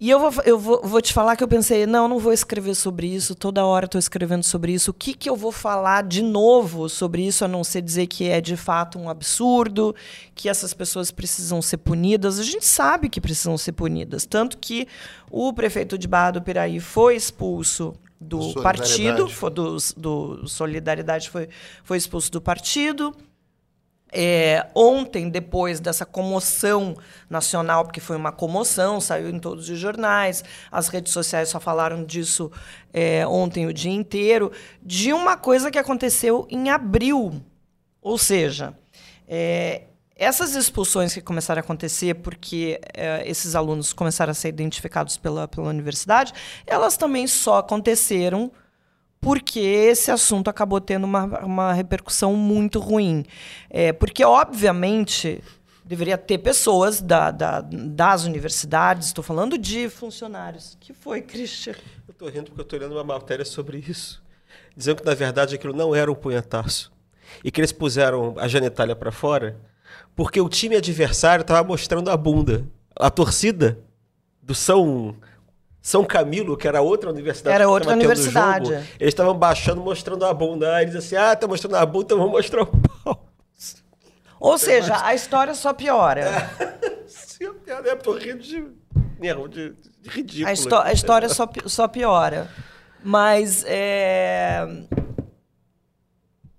E 0.00 0.08
eu, 0.08 0.18
vou, 0.18 0.42
eu 0.46 0.58
vou, 0.58 0.80
vou 0.82 1.02
te 1.02 1.12
falar 1.12 1.36
que 1.36 1.44
eu 1.44 1.48
pensei, 1.48 1.84
não, 1.84 2.08
não 2.08 2.18
vou 2.18 2.32
escrever 2.32 2.74
sobre 2.74 3.06
isso, 3.06 3.34
toda 3.34 3.66
hora 3.66 3.84
estou 3.84 3.98
escrevendo 3.98 4.42
sobre 4.42 4.72
isso. 4.72 4.92
O 4.92 4.94
que, 4.94 5.12
que 5.12 5.28
eu 5.28 5.36
vou 5.36 5.52
falar 5.52 6.04
de 6.04 6.22
novo 6.22 6.88
sobre 6.88 7.26
isso, 7.26 7.44
a 7.44 7.48
não 7.48 7.62
ser 7.62 7.82
dizer 7.82 8.06
que 8.06 8.26
é 8.26 8.40
de 8.40 8.56
fato 8.56 8.98
um 8.98 9.10
absurdo, 9.10 9.94
que 10.34 10.48
essas 10.48 10.72
pessoas 10.72 11.10
precisam 11.10 11.60
ser 11.60 11.76
punidas? 11.76 12.38
A 12.38 12.42
gente 12.42 12.64
sabe 12.64 13.10
que 13.10 13.20
precisam 13.20 13.58
ser 13.58 13.72
punidas. 13.72 14.24
Tanto 14.24 14.56
que 14.56 14.88
o 15.30 15.52
prefeito 15.52 15.98
de 15.98 16.08
Barra 16.08 16.30
do 16.30 16.42
Piraí 16.42 16.80
foi 16.80 17.14
expulso 17.14 17.92
do 18.18 18.54
partido, 18.54 19.28
foi 19.28 19.50
do, 19.50 19.76
do 19.96 20.48
Solidariedade 20.48 21.28
foi, 21.28 21.48
foi 21.84 21.98
expulso 21.98 22.32
do 22.32 22.40
partido. 22.40 23.14
É, 24.12 24.66
ontem, 24.74 25.28
depois 25.28 25.78
dessa 25.78 26.04
comoção 26.04 26.96
nacional, 27.28 27.84
porque 27.84 28.00
foi 28.00 28.16
uma 28.16 28.32
comoção, 28.32 29.00
saiu 29.00 29.30
em 29.30 29.38
todos 29.38 29.68
os 29.68 29.78
jornais, 29.78 30.42
as 30.70 30.88
redes 30.88 31.12
sociais 31.12 31.48
só 31.48 31.60
falaram 31.60 32.04
disso 32.04 32.50
é, 32.92 33.26
ontem 33.26 33.66
o 33.66 33.72
dia 33.72 33.92
inteiro, 33.92 34.50
de 34.82 35.12
uma 35.12 35.36
coisa 35.36 35.70
que 35.70 35.78
aconteceu 35.78 36.46
em 36.50 36.70
abril. 36.70 37.40
Ou 38.02 38.18
seja, 38.18 38.74
é, 39.28 39.82
essas 40.16 40.54
expulsões 40.54 41.14
que 41.14 41.20
começaram 41.22 41.60
a 41.60 41.64
acontecer 41.64 42.14
porque 42.16 42.78
é, 42.92 43.22
esses 43.26 43.54
alunos 43.54 43.92
começaram 43.92 44.32
a 44.32 44.34
ser 44.34 44.48
identificados 44.48 45.16
pela, 45.16 45.48
pela 45.48 45.68
universidade, 45.68 46.34
elas 46.66 46.96
também 46.96 47.26
só 47.26 47.58
aconteceram 47.58 48.50
porque 49.20 49.60
esse 49.60 50.10
assunto 50.10 50.48
acabou 50.48 50.80
tendo 50.80 51.04
uma, 51.04 51.24
uma 51.44 51.72
repercussão 51.72 52.34
muito 52.34 52.78
ruim. 52.78 53.24
É, 53.68 53.92
porque, 53.92 54.24
obviamente, 54.24 55.42
deveria 55.84 56.16
ter 56.16 56.38
pessoas 56.38 57.00
da, 57.00 57.30
da, 57.30 57.60
das 57.60 58.24
universidades, 58.24 59.08
estou 59.08 59.22
falando 59.22 59.58
de 59.58 59.88
funcionários. 59.88 60.76
que 60.80 60.92
foi, 60.92 61.20
Christian? 61.20 61.74
Eu 62.08 62.12
estou 62.12 62.28
rindo 62.28 62.46
porque 62.46 62.60
eu 62.60 62.64
estou 62.64 62.78
lendo 62.78 62.92
uma 62.92 63.04
matéria 63.04 63.44
sobre 63.44 63.78
isso, 63.78 64.22
dizendo 64.76 65.02
que, 65.02 65.06
na 65.06 65.14
verdade, 65.14 65.54
aquilo 65.54 65.74
não 65.74 65.94
era 65.94 66.10
um 66.10 66.14
punhetaço. 66.14 66.92
E 67.44 67.50
que 67.50 67.60
eles 67.60 67.72
puseram 67.72 68.34
a 68.38 68.48
genitália 68.48 68.96
para 68.96 69.12
fora 69.12 69.56
porque 70.16 70.40
o 70.40 70.48
time 70.48 70.76
adversário 70.76 71.42
estava 71.42 71.66
mostrando 71.66 72.10
a 72.10 72.16
bunda. 72.16 72.66
A 72.96 73.10
torcida 73.10 73.78
do 74.42 74.54
São 74.54 75.16
São 75.82 76.04
Camilo, 76.04 76.56
que 76.56 76.68
era 76.68 76.82
outra 76.82 77.10
universidade. 77.10 77.54
Era 77.54 77.68
outra 77.68 77.92
universidade. 77.92 78.66
Jogo, 78.68 78.86
eles 78.98 79.12
estavam 79.12 79.34
baixando, 79.34 79.80
mostrando 79.80 80.24
a 80.26 80.34
bunda. 80.34 80.76
Aí 80.76 80.84
eles 80.84 80.94
assim, 80.94 81.16
ah, 81.16 81.34
tá 81.34 81.46
mostrando 81.46 81.76
a 81.76 81.86
bunda, 81.86 82.04
então 82.04 82.18
vamos 82.18 82.32
mostrar 82.32 82.62
o 82.62 82.66
pau. 83.04 83.26
Ou 84.38 84.58
seja, 84.58 85.04
a 85.04 85.14
história 85.14 85.54
só 85.54 85.72
piora. 85.72 86.20
É. 86.20 87.00
Sim, 87.08 87.50
é 87.66 87.96
tô 87.96 88.12
rindo 88.12 88.42
de, 88.42 88.60
de, 88.60 89.48
de 89.48 89.74
ridículo. 90.08 90.76
A, 90.76 90.86
a 90.86 90.92
história 90.92 91.28
só, 91.28 91.48
só 91.66 91.88
piora. 91.88 92.48
Mas 93.02 93.64
é... 93.66 94.66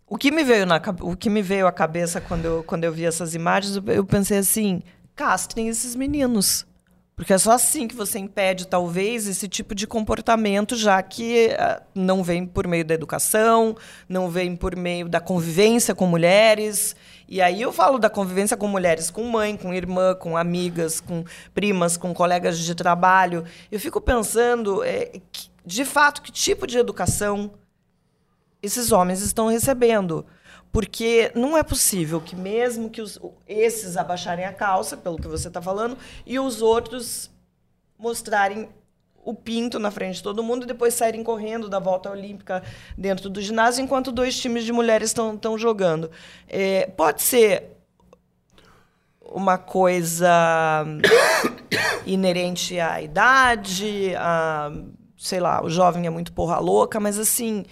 O 0.07 0.17
que 0.17 0.29
me 0.29 0.43
veio 0.43 0.65
na 0.65 0.81
o 1.01 1.15
que 1.15 1.29
me 1.29 1.41
veio 1.41 1.65
à 1.65 1.71
cabeça 1.71 2.19
quando 2.19 2.45
eu, 2.45 2.63
quando 2.63 2.83
eu 2.83 2.91
vi 2.91 3.05
essas 3.05 3.33
imagens, 3.33 3.81
eu 3.87 4.05
pensei 4.05 4.39
assim: 4.39 4.83
castrem 5.15 5.69
esses 5.69 5.95
meninos. 5.95 6.65
Porque 7.21 7.33
é 7.33 7.37
só 7.37 7.51
assim 7.51 7.87
que 7.87 7.95
você 7.95 8.17
impede, 8.17 8.65
talvez, 8.65 9.27
esse 9.27 9.47
tipo 9.47 9.75
de 9.75 9.85
comportamento, 9.85 10.75
já 10.75 10.99
que 11.03 11.49
uh, 11.51 11.79
não 11.93 12.23
vem 12.23 12.47
por 12.47 12.65
meio 12.65 12.83
da 12.83 12.95
educação, 12.95 13.77
não 14.09 14.27
vem 14.27 14.55
por 14.55 14.75
meio 14.75 15.07
da 15.07 15.19
convivência 15.19 15.93
com 15.93 16.07
mulheres. 16.07 16.95
E 17.29 17.39
aí 17.39 17.61
eu 17.61 17.71
falo 17.71 17.99
da 17.99 18.09
convivência 18.09 18.57
com 18.57 18.65
mulheres, 18.65 19.11
com 19.11 19.23
mãe, 19.25 19.55
com 19.55 19.71
irmã, 19.71 20.15
com 20.15 20.35
amigas, 20.35 20.99
com 20.99 21.23
primas, 21.53 21.95
com 21.95 22.11
colegas 22.11 22.57
de 22.57 22.73
trabalho. 22.73 23.45
Eu 23.71 23.79
fico 23.79 24.01
pensando, 24.01 24.83
é, 24.83 25.11
que, 25.31 25.47
de 25.63 25.85
fato, 25.85 26.23
que 26.23 26.31
tipo 26.31 26.65
de 26.65 26.79
educação 26.79 27.51
esses 28.63 28.91
homens 28.91 29.21
estão 29.21 29.45
recebendo. 29.45 30.25
Porque 30.71 31.31
não 31.35 31.57
é 31.57 31.63
possível 31.63 32.21
que, 32.21 32.35
mesmo 32.35 32.89
que 32.89 33.01
os, 33.01 33.19
esses 33.47 33.97
abaixarem 33.97 34.45
a 34.45 34.53
calça, 34.53 34.95
pelo 34.95 35.17
que 35.17 35.27
você 35.27 35.49
está 35.49 35.61
falando, 35.61 35.97
e 36.25 36.39
os 36.39 36.61
outros 36.61 37.29
mostrarem 37.97 38.69
o 39.23 39.33
pinto 39.33 39.77
na 39.77 39.91
frente 39.91 40.15
de 40.15 40.23
todo 40.23 40.41
mundo 40.41 40.63
e 40.63 40.67
depois 40.67 40.93
saírem 40.93 41.23
correndo 41.23 41.69
da 41.69 41.77
volta 41.77 42.09
olímpica 42.09 42.63
dentro 42.97 43.29
do 43.29 43.41
ginásio, 43.41 43.83
enquanto 43.83 44.11
dois 44.11 44.39
times 44.39 44.63
de 44.63 44.71
mulheres 44.71 45.09
estão 45.09 45.57
jogando. 45.57 46.09
É, 46.47 46.87
pode 46.87 47.21
ser 47.21 47.77
uma 49.21 49.57
coisa 49.57 50.85
inerente 52.05 52.79
à 52.79 53.01
idade, 53.01 54.13
a, 54.17 54.71
sei 55.17 55.39
lá, 55.39 55.63
o 55.63 55.69
jovem 55.69 56.05
é 56.07 56.09
muito 56.09 56.33
porra 56.33 56.57
louca, 56.59 56.99
mas 56.99 57.17
assim 57.19 57.65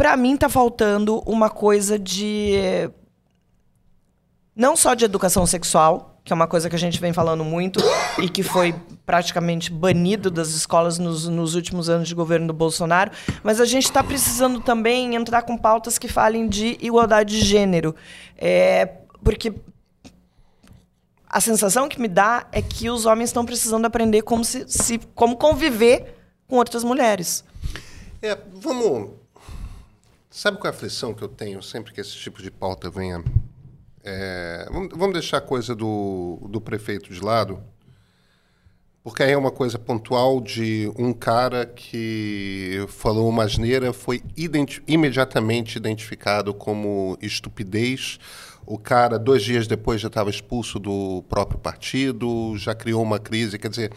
para 0.00 0.16
mim 0.16 0.34
tá 0.34 0.48
faltando 0.48 1.18
uma 1.26 1.50
coisa 1.50 1.98
de 1.98 2.90
não 4.56 4.74
só 4.74 4.94
de 4.94 5.04
educação 5.04 5.44
sexual, 5.44 6.18
que 6.24 6.32
é 6.32 6.34
uma 6.34 6.46
coisa 6.46 6.70
que 6.70 6.74
a 6.74 6.78
gente 6.78 6.98
vem 6.98 7.12
falando 7.12 7.44
muito 7.44 7.78
e 8.18 8.26
que 8.26 8.42
foi 8.42 8.74
praticamente 9.04 9.70
banido 9.70 10.30
das 10.30 10.48
escolas 10.52 10.98
nos, 10.98 11.28
nos 11.28 11.54
últimos 11.54 11.90
anos 11.90 12.08
de 12.08 12.14
governo 12.14 12.46
do 12.46 12.54
Bolsonaro, 12.54 13.10
mas 13.42 13.60
a 13.60 13.66
gente 13.66 13.84
está 13.84 14.02
precisando 14.02 14.62
também 14.62 15.14
entrar 15.16 15.42
com 15.42 15.54
pautas 15.54 15.98
que 15.98 16.08
falem 16.08 16.48
de 16.48 16.78
igualdade 16.80 17.38
de 17.38 17.44
gênero, 17.44 17.94
é, 18.38 18.86
porque 19.22 19.52
a 21.28 21.42
sensação 21.42 21.90
que 21.90 22.00
me 22.00 22.08
dá 22.08 22.46
é 22.52 22.62
que 22.62 22.88
os 22.88 23.04
homens 23.04 23.28
estão 23.28 23.44
precisando 23.44 23.84
aprender 23.84 24.22
como 24.22 24.46
se, 24.46 24.66
se 24.66 24.96
como 25.14 25.36
conviver 25.36 26.14
com 26.48 26.56
outras 26.56 26.82
mulheres. 26.84 27.44
É, 28.22 28.38
vamos 28.54 29.19
Sabe 30.40 30.56
qual 30.56 30.72
é 30.72 30.74
a 30.74 30.74
aflição 30.74 31.12
que 31.12 31.20
eu 31.20 31.28
tenho 31.28 31.62
sempre 31.62 31.92
que 31.92 32.00
esse 32.00 32.16
tipo 32.16 32.42
de 32.42 32.50
pauta 32.50 32.88
venha? 32.88 33.22
É, 34.02 34.66
vamos 34.70 35.12
deixar 35.12 35.36
a 35.36 35.40
coisa 35.42 35.74
do, 35.74 36.38
do 36.48 36.62
prefeito 36.62 37.12
de 37.12 37.20
lado, 37.20 37.62
porque 39.04 39.22
aí 39.22 39.32
é 39.32 39.36
uma 39.36 39.50
coisa 39.50 39.78
pontual 39.78 40.40
de 40.40 40.90
um 40.96 41.12
cara 41.12 41.66
que 41.66 42.86
falou 42.88 43.28
uma 43.28 43.42
asneira, 43.42 43.92
foi 43.92 44.22
identi 44.34 44.82
imediatamente 44.88 45.76
identificado 45.76 46.54
como 46.54 47.18
estupidez. 47.20 48.18
O 48.64 48.78
cara, 48.78 49.18
dois 49.18 49.42
dias 49.42 49.66
depois, 49.66 50.00
já 50.00 50.08
estava 50.08 50.30
expulso 50.30 50.78
do 50.78 51.22
próprio 51.28 51.58
partido, 51.58 52.56
já 52.56 52.74
criou 52.74 53.02
uma 53.02 53.18
crise. 53.18 53.58
Quer 53.58 53.68
dizer, 53.68 53.92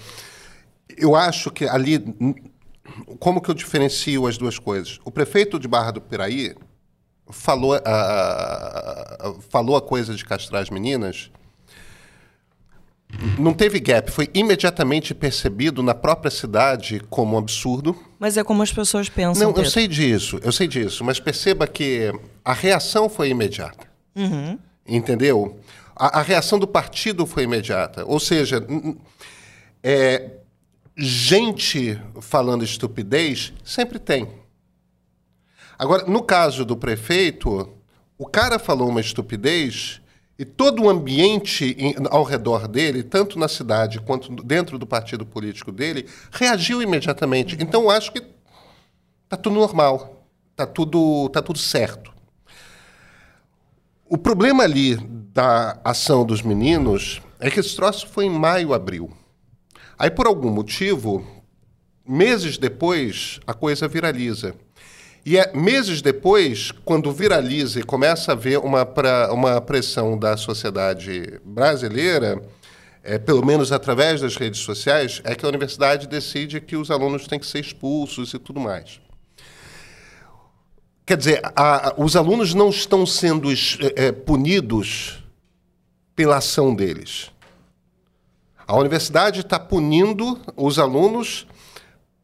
eu 0.98 1.16
acho 1.16 1.50
que 1.52 1.66
ali 1.66 2.04
como 3.20 3.42
que 3.42 3.50
eu 3.50 3.54
diferencio 3.54 4.28
as 4.28 4.38
duas 4.38 4.60
coisas? 4.60 5.00
O 5.06 5.12
prefeito 5.12 5.60
de 5.60 5.68
Barra 5.68 5.92
do 5.92 6.02
Piraí 6.02 6.56
falou 7.30 7.74
a, 7.86 9.34
falou 9.50 9.76
a 9.76 9.82
coisa 9.82 10.14
de 10.14 10.26
castrar 10.26 10.62
as 10.62 10.70
meninas. 10.70 11.32
Não 13.38 13.54
teve 13.54 13.80
gap, 13.80 14.10
foi 14.10 14.28
imediatamente 14.34 15.14
percebido 15.14 15.84
na 15.84 15.94
própria 15.94 16.32
cidade 16.32 17.00
como 17.12 17.36
um 17.36 17.38
absurdo. 17.38 17.96
Mas 18.20 18.38
é 18.38 18.44
como 18.44 18.64
as 18.64 18.74
pessoas 18.74 19.08
pensam. 19.08 19.52
Não, 19.52 19.56
eu 19.56 19.70
sei 19.70 19.88
disso, 19.88 20.40
eu 20.42 20.52
sei 20.52 20.68
disso, 20.68 21.04
mas 21.04 21.20
perceba 21.20 21.68
que 21.68 22.12
a 22.44 22.54
reação 22.54 23.08
foi 23.08 23.30
imediata. 23.30 23.88
Uhum. 24.16 24.58
Entendeu? 24.86 25.60
A, 25.96 26.20
a, 26.20 26.22
reação 26.24 26.58
do 26.58 26.68
partido 26.68 27.26
foi 27.28 27.44
imediata. 27.44 28.04
Ou 28.06 28.20
seja, 28.20 28.66
é, 29.84 30.32
gente 30.98 32.00
falando 32.22 32.64
estupidez, 32.64 33.54
sempre 33.64 34.00
tem. 34.00 34.28
Agora, 35.78 36.06
no 36.06 36.22
caso 36.24 36.64
do 36.64 36.78
prefeito, 36.78 37.74
o 38.18 38.26
cara 38.26 38.60
falou 38.60 38.90
uma 38.90 39.02
estupidez 39.02 40.02
e 40.38 40.46
todo 40.46 40.84
o 40.84 40.90
ambiente 40.90 41.76
ao 42.10 42.24
redor 42.24 42.68
dele, 42.68 43.04
tanto 43.04 43.38
na 43.38 43.48
cidade 43.48 44.00
quanto 44.00 44.36
dentro 44.44 44.78
do 44.78 44.86
partido 44.86 45.26
político 45.26 45.72
dele, 45.72 46.08
reagiu 46.32 46.82
imediatamente. 46.82 47.58
Então, 47.60 47.84
eu 47.84 47.90
acho 47.92 48.12
que 48.12 48.34
Tá 49.34 49.38
tudo 49.38 49.56
normal. 49.56 50.28
Tá 50.56 50.68
tudo, 50.68 51.28
tá 51.30 51.42
tudo 51.42 51.58
certo. 51.58 52.14
O 54.06 54.16
problema 54.16 54.62
ali 54.62 54.96
da 54.96 55.80
ação 55.84 56.24
dos 56.24 56.44
meninos 56.44 57.20
é 57.40 57.50
que 57.50 57.60
esse 57.60 57.76
troço 57.76 58.08
foi 58.08 58.26
em 58.26 58.30
maio, 58.30 58.76
abril. 58.76 59.12
Aí, 59.98 60.10
por 60.10 60.28
algum 60.28 60.50
motivo, 60.50 61.26
meses 62.08 62.58
depois, 62.58 63.40
a 63.46 63.54
coisa 63.54 63.88
viraliza. 63.88 64.56
E 65.26 65.38
é 65.38 65.54
meses 65.56 66.02
depois, 66.02 66.72
quando 66.84 67.12
viraliza 67.12 67.80
e 67.80 67.84
começa 67.84 68.32
a 68.32 68.36
haver 68.36 68.60
uma, 68.60 68.86
pra, 68.86 69.32
uma 69.32 69.62
pressão 69.62 70.18
da 70.18 70.36
sociedade 70.36 71.40
brasileira, 71.46 72.42
é, 73.02 73.18
pelo 73.18 73.46
menos 73.46 73.72
através 73.72 74.20
das 74.20 74.36
redes 74.36 74.60
sociais, 74.62 75.22
é 75.24 75.34
que 75.34 75.46
a 75.46 75.50
universidade 75.50 76.08
decide 76.08 76.60
que 76.60 76.76
os 76.76 76.92
alunos 76.92 77.26
têm 77.26 77.40
que 77.40 77.46
ser 77.46 77.60
expulsos 77.60 78.34
e 78.34 78.40
tudo 78.40 78.60
mais. 78.60 79.00
Quer 81.06 81.18
dizer, 81.18 81.42
a, 81.56 81.90
a, 81.90 81.94
os 81.98 82.16
alunos 82.16 82.54
não 82.54 82.70
estão 82.70 83.06
sendo 83.06 83.50
é, 83.96 84.12
punidos 84.12 85.24
pela 86.16 86.38
ação 86.38 86.74
deles. 86.74 87.30
A 88.68 88.76
universidade 88.76 89.42
está 89.42 89.60
punindo 89.60 90.40
os 90.56 90.80
alunos 90.80 91.46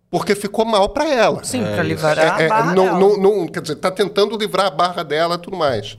porque 0.09 0.35
ficou 0.35 0.65
mal 0.65 0.89
para 0.89 1.07
ela. 1.07 1.43
Sim, 1.43 1.63
é 1.63 1.73
para 1.73 1.83
livrar 1.83 2.17
a 2.17 2.41
é, 2.41 2.47
barra 2.47 2.73
não, 2.73 2.85
dela. 2.85 2.99
não, 2.99 3.17
não, 3.17 3.47
quer 3.47 3.61
dizer, 3.61 3.73
está 3.73 3.91
tentando 3.91 4.35
livrar 4.37 4.67
a 4.67 4.71
barra 4.71 5.03
dela 5.03 5.35
e 5.35 5.37
tudo 5.37 5.55
mais. 5.55 5.97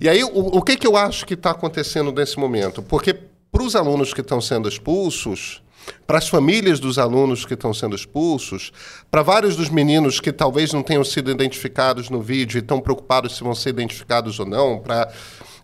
E 0.00 0.08
aí, 0.08 0.22
o, 0.22 0.28
o 0.58 0.62
que, 0.62 0.76
que 0.76 0.86
eu 0.86 0.96
acho 0.96 1.26
que 1.26 1.34
está 1.34 1.50
acontecendo 1.50 2.12
nesse 2.12 2.38
momento? 2.38 2.82
Porque 2.82 3.14
para 3.50 3.62
os 3.62 3.74
alunos 3.74 4.12
que 4.12 4.20
estão 4.20 4.40
sendo 4.40 4.68
expulsos, 4.68 5.62
para 6.06 6.18
as 6.18 6.28
famílias 6.28 6.78
dos 6.78 6.98
alunos 6.98 7.44
que 7.44 7.54
estão 7.54 7.72
sendo 7.72 7.96
expulsos, 7.96 8.72
para 9.10 9.22
vários 9.22 9.56
dos 9.56 9.68
meninos 9.70 10.20
que 10.20 10.32
talvez 10.32 10.72
não 10.72 10.82
tenham 10.82 11.04
sido 11.04 11.30
identificados 11.30 12.10
no 12.10 12.20
vídeo 12.20 12.58
e 12.58 12.60
estão 12.60 12.80
preocupados 12.80 13.36
se 13.36 13.42
vão 13.42 13.54
ser 13.54 13.70
identificados 13.70 14.38
ou 14.38 14.46
não, 14.46 14.78
para 14.78 15.10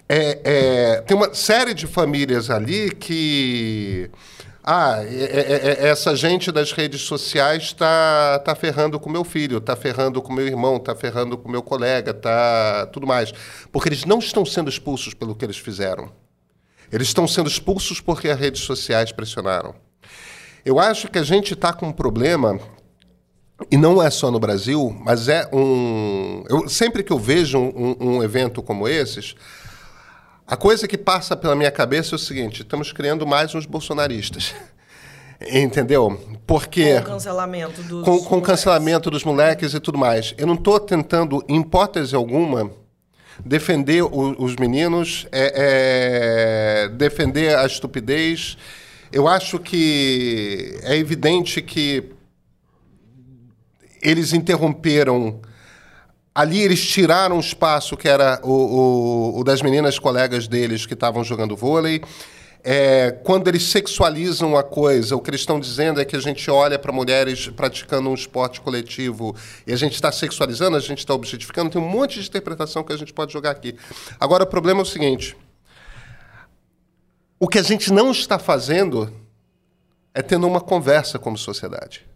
é, 0.08 0.40
é, 0.44 1.00
tem 1.00 1.16
uma 1.16 1.34
série 1.34 1.74
de 1.74 1.86
famílias 1.86 2.48
ali 2.50 2.90
que 2.90 4.10
ah, 4.62 4.98
é, 5.00 5.06
é, 5.06 5.84
é, 5.84 5.88
essa 5.88 6.16
gente 6.16 6.50
das 6.50 6.72
redes 6.72 7.02
sociais 7.02 7.64
está 7.64 8.40
tá 8.40 8.54
ferrando 8.54 8.98
com 8.98 9.08
meu 9.08 9.22
filho, 9.22 9.58
está 9.58 9.76
ferrando 9.76 10.20
com 10.20 10.32
meu 10.32 10.46
irmão, 10.46 10.76
está 10.76 10.94
ferrando 10.94 11.38
com 11.38 11.48
meu 11.48 11.62
colega, 11.62 12.12
tá 12.12 12.86
tudo 12.92 13.06
mais. 13.06 13.32
Porque 13.70 13.88
eles 13.88 14.04
não 14.04 14.18
estão 14.18 14.44
sendo 14.44 14.68
expulsos 14.68 15.14
pelo 15.14 15.36
que 15.36 15.44
eles 15.44 15.56
fizeram. 15.58 16.10
Eles 16.90 17.08
estão 17.08 17.28
sendo 17.28 17.48
expulsos 17.48 18.00
porque 18.00 18.28
as 18.28 18.38
redes 18.38 18.62
sociais 18.62 19.12
pressionaram. 19.12 19.72
Eu 20.64 20.80
acho 20.80 21.08
que 21.08 21.18
a 21.18 21.22
gente 21.22 21.54
está 21.54 21.72
com 21.72 21.86
um 21.86 21.92
problema, 21.92 22.58
e 23.70 23.76
não 23.76 24.02
é 24.02 24.10
só 24.10 24.32
no 24.32 24.40
Brasil, 24.40 24.96
mas 25.00 25.28
é 25.28 25.48
um. 25.52 26.44
Eu, 26.48 26.68
sempre 26.68 27.04
que 27.04 27.12
eu 27.12 27.18
vejo 27.20 27.56
um, 27.56 27.96
um 28.00 28.22
evento 28.22 28.60
como 28.62 28.88
esses, 28.88 29.36
a 30.46 30.56
coisa 30.56 30.86
que 30.86 30.96
passa 30.96 31.36
pela 31.36 31.56
minha 31.56 31.70
cabeça 31.70 32.14
é 32.14 32.16
o 32.16 32.18
seguinte: 32.18 32.62
estamos 32.62 32.92
criando 32.92 33.26
mais 33.26 33.54
uns 33.54 33.66
bolsonaristas. 33.66 34.54
Entendeu? 35.52 36.18
Porque. 36.46 36.94
Com 36.94 37.00
o 37.00 37.04
cancelamento 37.04 37.82
dos. 37.82 38.04
Com, 38.04 38.18
com 38.20 38.38
o 38.38 38.42
cancelamento 38.42 39.10
dos 39.10 39.24
moleques 39.24 39.74
e 39.74 39.80
tudo 39.80 39.98
mais. 39.98 40.34
Eu 40.38 40.46
não 40.46 40.54
estou 40.54 40.78
tentando, 40.78 41.44
em 41.48 41.60
hipótese 41.60 42.14
alguma, 42.14 42.70
defender 43.44 44.02
o, 44.02 44.42
os 44.42 44.54
meninos, 44.56 45.26
é, 45.32 46.84
é, 46.84 46.88
defender 46.90 47.56
a 47.56 47.66
estupidez. 47.66 48.56
Eu 49.12 49.26
acho 49.26 49.58
que 49.58 50.78
é 50.82 50.96
evidente 50.96 51.60
que 51.60 52.12
eles 54.00 54.32
interromperam 54.32 55.40
Ali 56.36 56.60
eles 56.60 56.84
tiraram 56.84 57.38
o 57.38 57.40
espaço 57.40 57.96
que 57.96 58.06
era 58.06 58.38
o, 58.42 58.50
o, 58.52 59.40
o 59.40 59.42
das 59.42 59.62
meninas 59.62 59.98
colegas 59.98 60.46
deles 60.46 60.84
que 60.84 60.92
estavam 60.92 61.24
jogando 61.24 61.56
vôlei. 61.56 62.02
É, 62.62 63.10
quando 63.24 63.48
eles 63.48 63.62
sexualizam 63.62 64.54
a 64.54 64.62
coisa, 64.62 65.16
o 65.16 65.20
que 65.22 65.30
eles 65.30 65.40
estão 65.40 65.58
dizendo 65.58 65.98
é 65.98 66.04
que 66.04 66.14
a 66.14 66.20
gente 66.20 66.50
olha 66.50 66.78
para 66.78 66.92
mulheres 66.92 67.48
praticando 67.48 68.10
um 68.10 68.14
esporte 68.14 68.60
coletivo 68.60 69.34
e 69.66 69.72
a 69.72 69.76
gente 69.76 69.94
está 69.94 70.12
sexualizando, 70.12 70.76
a 70.76 70.80
gente 70.80 70.98
está 70.98 71.14
objetificando. 71.14 71.70
Tem 71.70 71.80
um 71.80 71.88
monte 71.88 72.20
de 72.20 72.28
interpretação 72.28 72.84
que 72.84 72.92
a 72.92 72.98
gente 72.98 73.14
pode 73.14 73.32
jogar 73.32 73.52
aqui. 73.52 73.74
Agora, 74.20 74.44
o 74.44 74.46
problema 74.46 74.80
é 74.80 74.82
o 74.82 74.86
seguinte: 74.86 75.34
o 77.40 77.48
que 77.48 77.58
a 77.58 77.62
gente 77.62 77.90
não 77.90 78.10
está 78.10 78.38
fazendo 78.38 79.10
é 80.12 80.20
tendo 80.20 80.46
uma 80.46 80.60
conversa 80.60 81.18
como 81.18 81.38
sociedade. 81.38 82.06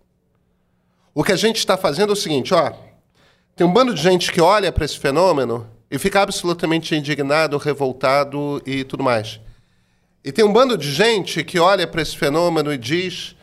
O 1.14 1.25
que 1.25 1.33
a 1.33 1.37
gente 1.37 1.57
está 1.57 1.79
fazendo 1.79 2.11
é 2.11 2.12
o 2.12 2.16
seguinte: 2.16 2.53
ó 2.53 2.89
tem 3.61 3.67
um 3.67 3.73
bando 3.75 3.93
de 3.93 4.01
gente 4.01 4.33
que 4.33 4.41
olha 4.41 4.73
para 4.73 4.87
esse 4.87 4.99
fenômeno 4.99 5.69
e 5.91 5.99
fica 5.99 6.23
absolutamente 6.23 6.95
indignado, 6.95 7.59
revoltado 7.59 8.63
e 8.65 8.85
tudo 8.85 9.05
mais. 9.05 9.39
E 10.25 10.33
tem 10.33 10.43
um 10.43 10.51
bando 10.51 10.79
de 10.79 10.91
gente 10.91 11.45
que 11.45 11.59
olha 11.59 11.87
para 11.87 12.01
esse 12.01 12.17
fenômeno 12.17 12.73
e 12.73 12.79
diz: 12.79 13.37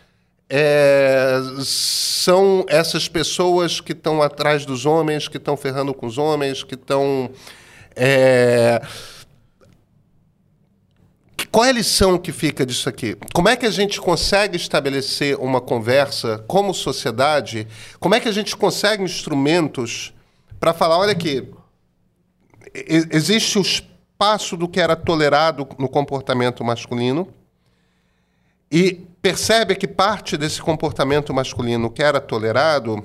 é, 0.49 1.36
são 1.63 2.65
essas 2.68 3.07
pessoas 3.07 3.80
que 3.80 3.91
estão 3.91 4.20
atrás 4.20 4.65
dos 4.65 4.88
homens, 4.88 5.28
que 5.28 5.38
estão 5.38 5.55
ferrando 5.55 5.93
com 5.93 6.07
os 6.07 6.18
homens, 6.18 6.63
que 6.63 6.74
estão. 6.74 7.30
É, 7.95 8.82
qual 11.51 11.65
é 11.65 11.69
a 11.69 11.73
lição 11.73 12.17
que 12.17 12.31
fica 12.31 12.65
disso 12.65 12.89
aqui? 12.89 13.17
Como 13.33 13.49
é 13.49 13.55
que 13.55 13.65
a 13.65 13.71
gente 13.71 13.99
consegue 13.99 14.57
estabelecer 14.57 15.37
uma 15.37 15.61
conversa 15.61 16.43
como 16.47 16.73
sociedade? 16.73 17.67
Como 17.99 18.15
é 18.15 18.19
que 18.19 18.27
a 18.27 18.31
gente 18.31 18.55
consegue 18.55 19.03
instrumentos 19.03 20.13
para 20.59 20.73
falar, 20.73 20.97
olha 20.97 21.11
aqui, 21.11 21.47
existe 22.73 23.57
o 23.57 23.61
espaço 23.61 24.57
do 24.57 24.67
que 24.67 24.79
era 24.79 24.95
tolerado 24.95 25.67
no 25.77 25.87
comportamento 25.87 26.63
masculino 26.63 27.27
e 28.71 29.05
percebe 29.21 29.75
que 29.75 29.87
parte 29.87 30.37
desse 30.37 30.61
comportamento 30.61 31.33
masculino 31.33 31.89
que 31.89 32.03
era 32.03 32.19
tolerado 32.19 33.03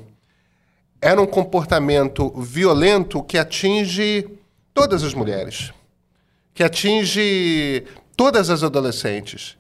era 1.01 1.21
um 1.21 1.27
comportamento 1.27 2.31
violento 2.41 3.23
que 3.23 3.37
atinge 3.37 4.29
todas 4.73 5.03
as 5.03 5.15
mulheres, 5.15 5.73
que 6.55 6.63
atinge 6.63 7.85
todas 8.23 8.51
as 8.51 8.63
adolescentes. 8.63 9.57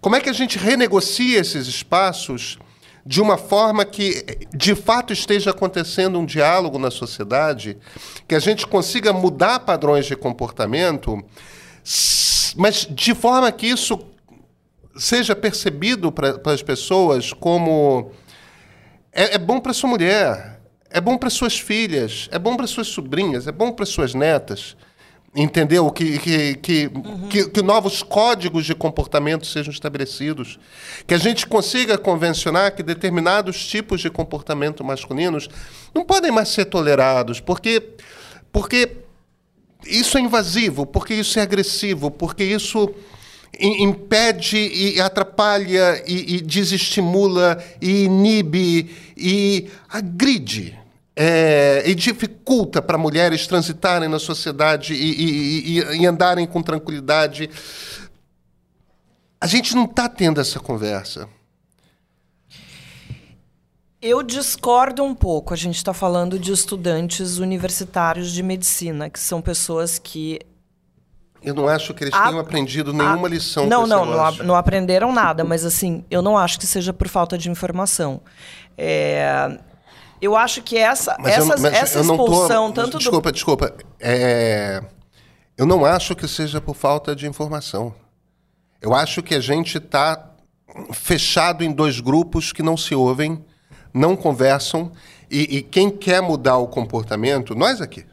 Como 0.00 0.14
é 0.14 0.20
que 0.20 0.30
a 0.30 0.32
gente 0.32 0.56
renegocia 0.56 1.40
esses 1.40 1.66
espaços 1.66 2.56
de 3.04 3.20
uma 3.20 3.36
forma 3.36 3.84
que, 3.84 4.24
de 4.54 4.76
fato, 4.76 5.12
esteja 5.12 5.50
acontecendo 5.50 6.16
um 6.16 6.24
diálogo 6.24 6.78
na 6.78 6.88
sociedade, 6.88 7.76
que 8.28 8.36
a 8.36 8.38
gente 8.38 8.64
consiga 8.64 9.12
mudar 9.12 9.58
padrões 9.58 10.06
de 10.06 10.14
comportamento, 10.14 11.20
mas 12.54 12.86
de 12.88 13.12
forma 13.12 13.50
que 13.50 13.66
isso 13.66 13.98
seja 14.96 15.34
percebido 15.34 16.12
para 16.12 16.38
as 16.44 16.62
pessoas 16.62 17.32
como 17.32 18.12
é, 19.12 19.34
é 19.34 19.38
bom 19.38 19.58
para 19.58 19.72
sua 19.72 19.90
mulher, 19.90 20.60
é 20.88 21.00
bom 21.00 21.18
para 21.18 21.28
suas 21.28 21.58
filhas, 21.58 22.28
é 22.30 22.38
bom 22.38 22.56
para 22.56 22.68
suas 22.68 22.86
sobrinhas, 22.86 23.48
é 23.48 23.52
bom 23.52 23.72
para 23.72 23.84
suas 23.84 24.14
netas. 24.14 24.76
Entendeu? 25.34 25.88
Que, 25.92 26.18
que, 26.18 26.54
que, 26.56 26.90
uhum. 26.92 27.28
que, 27.28 27.48
que, 27.50 27.62
novos 27.62 28.02
códigos 28.02 28.66
de 28.66 28.74
comportamento 28.74 29.46
sejam 29.46 29.72
estabelecidos. 29.72 30.58
Que 31.06 31.14
a 31.14 31.18
gente 31.18 31.46
consiga 31.46 31.96
convencionar 31.96 32.74
que 32.74 32.82
determinados 32.82 33.64
tipos 33.64 34.00
de 34.00 34.10
comportamento 34.10 34.82
masculinos 34.82 35.48
não 35.94 36.04
podem 36.04 36.32
mais 36.32 36.48
ser 36.48 36.64
tolerados, 36.64 37.38
porque, 37.38 37.90
porque 38.50 38.90
isso 39.86 40.18
é 40.18 40.20
invasivo, 40.20 40.84
porque 40.84 41.14
isso 41.14 41.38
é 41.38 41.42
agressivo, 41.42 42.10
porque 42.10 42.42
isso 42.42 42.92
impede 43.56 44.56
e 44.58 45.00
atrapalha 45.00 46.02
e, 46.08 46.36
e 46.36 46.40
desestimula 46.40 47.62
e 47.80 48.04
inibe 48.04 48.90
e 49.16 49.68
agride 49.88 50.79
é, 51.16 51.82
e 51.86 51.94
dificulta 51.94 52.80
para 52.80 52.96
mulheres 52.96 53.46
transitarem 53.46 54.08
na 54.08 54.18
sociedade 54.18 54.94
e, 54.94 54.96
e, 54.96 55.78
e, 55.78 56.02
e 56.02 56.06
andarem 56.06 56.46
com 56.46 56.62
tranquilidade. 56.62 57.50
A 59.40 59.46
gente 59.46 59.74
não 59.74 59.84
está 59.84 60.08
tendo 60.08 60.40
essa 60.40 60.60
conversa. 60.60 61.28
Eu 64.02 64.22
discordo 64.22 65.02
um 65.04 65.14
pouco. 65.14 65.52
A 65.52 65.56
gente 65.56 65.76
está 65.76 65.92
falando 65.92 66.38
de 66.38 66.52
estudantes 66.52 67.36
universitários 67.36 68.32
de 68.32 68.42
medicina, 68.42 69.10
que 69.10 69.20
são 69.20 69.42
pessoas 69.42 69.98
que. 69.98 70.38
Eu 71.42 71.54
não 71.54 71.68
acho 71.68 71.92
que 71.94 72.04
eles 72.04 72.14
a, 72.14 72.26
tenham 72.26 72.38
aprendido 72.38 72.92
nenhuma 72.92 73.26
a, 73.26 73.30
lição. 73.30 73.66
Não, 73.66 73.86
não, 73.86 74.04
não, 74.04 74.32
não, 74.44 74.54
aprenderam 74.54 75.10
nada, 75.12 75.42
mas 75.42 75.64
assim, 75.64 76.04
eu 76.10 76.20
não 76.20 76.36
acho 76.36 76.58
que 76.58 76.66
seja 76.66 76.92
por 76.92 77.08
falta 77.08 77.36
de 77.36 77.50
informação. 77.50 78.20
É, 78.76 79.58
eu 80.20 80.36
acho 80.36 80.62
que 80.62 80.76
essa, 80.76 81.16
essas, 81.24 81.64
eu, 81.64 81.70
essa 81.70 82.00
expulsão, 82.00 82.72
tô, 82.72 82.82
tanto 82.82 82.98
desculpa, 82.98 83.30
do... 83.30 83.34
Desculpa, 83.34 83.74
é, 83.98 84.82
eu 85.56 85.66
não 85.66 85.84
acho 85.84 86.14
que 86.14 86.28
seja 86.28 86.60
por 86.60 86.74
falta 86.74 87.16
de 87.16 87.26
informação. 87.26 87.94
Eu 88.80 88.94
acho 88.94 89.22
que 89.22 89.34
a 89.34 89.40
gente 89.40 89.78
está 89.78 90.30
fechado 90.92 91.64
em 91.64 91.72
dois 91.72 92.00
grupos 92.00 92.52
que 92.52 92.62
não 92.62 92.76
se 92.76 92.94
ouvem, 92.94 93.44
não 93.92 94.16
conversam 94.16 94.92
E, 95.30 95.58
e 95.58 95.62
quem 95.62 95.90
quer 95.90 96.20
mudar 96.20 96.58
o 96.58 96.66
comportamento, 96.66 97.54
nós 97.54 97.80
aqui. 97.80 98.04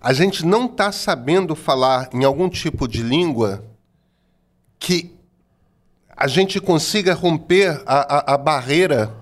A 0.00 0.12
gente 0.12 0.44
não 0.44 0.66
está 0.66 0.90
sabendo 0.90 1.54
falar 1.54 2.10
em 2.12 2.24
algum 2.24 2.48
tipo 2.48 2.88
de 2.88 3.02
língua 3.02 3.64
que 4.78 5.14
a 6.16 6.26
gente 6.26 6.60
consiga 6.60 7.14
romper 7.14 7.82
a, 7.86 8.32
a, 8.32 8.34
a 8.34 8.38
barreira 8.38 9.14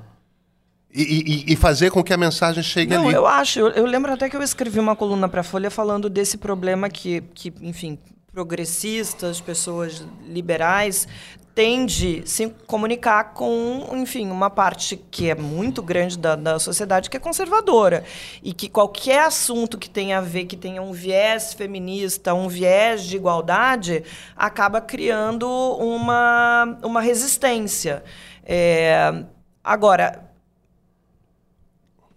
e, 0.94 1.02
e, 1.48 1.52
e 1.52 1.56
fazer 1.56 1.90
com 1.90 2.02
que 2.02 2.12
a 2.12 2.16
mensagem 2.16 2.62
chegue 2.62 2.94
Não, 2.94 3.06
ali. 3.06 3.14
eu 3.14 3.26
acho. 3.26 3.58
Eu, 3.58 3.68
eu 3.70 3.86
lembro 3.86 4.12
até 4.12 4.28
que 4.28 4.36
eu 4.36 4.42
escrevi 4.42 4.78
uma 4.78 4.94
coluna 4.94 5.28
para 5.28 5.40
a 5.40 5.44
Folha 5.44 5.70
falando 5.70 6.10
desse 6.10 6.36
problema 6.36 6.90
que, 6.90 7.22
que, 7.34 7.52
enfim, 7.62 7.98
progressistas, 8.32 9.40
pessoas 9.40 10.04
liberais 10.26 11.08
tende 11.54 12.22
se 12.24 12.48
comunicar 12.66 13.34
com, 13.34 13.86
enfim, 13.92 14.30
uma 14.30 14.48
parte 14.48 14.96
que 14.96 15.28
é 15.28 15.34
muito 15.34 15.82
grande 15.82 16.18
da, 16.18 16.34
da 16.34 16.58
sociedade 16.58 17.10
que 17.10 17.16
é 17.16 17.20
conservadora 17.20 18.04
e 18.42 18.54
que 18.54 18.70
qualquer 18.70 19.26
assunto 19.26 19.76
que 19.76 19.90
tenha 19.90 20.16
a 20.16 20.20
ver, 20.22 20.46
que 20.46 20.56
tenha 20.56 20.80
um 20.80 20.92
viés 20.92 21.52
feminista, 21.52 22.32
um 22.32 22.48
viés 22.48 23.04
de 23.04 23.16
igualdade, 23.16 24.02
acaba 24.34 24.80
criando 24.80 25.46
uma, 25.46 26.78
uma 26.82 27.02
resistência. 27.02 28.02
É, 28.44 29.22
agora, 29.62 30.31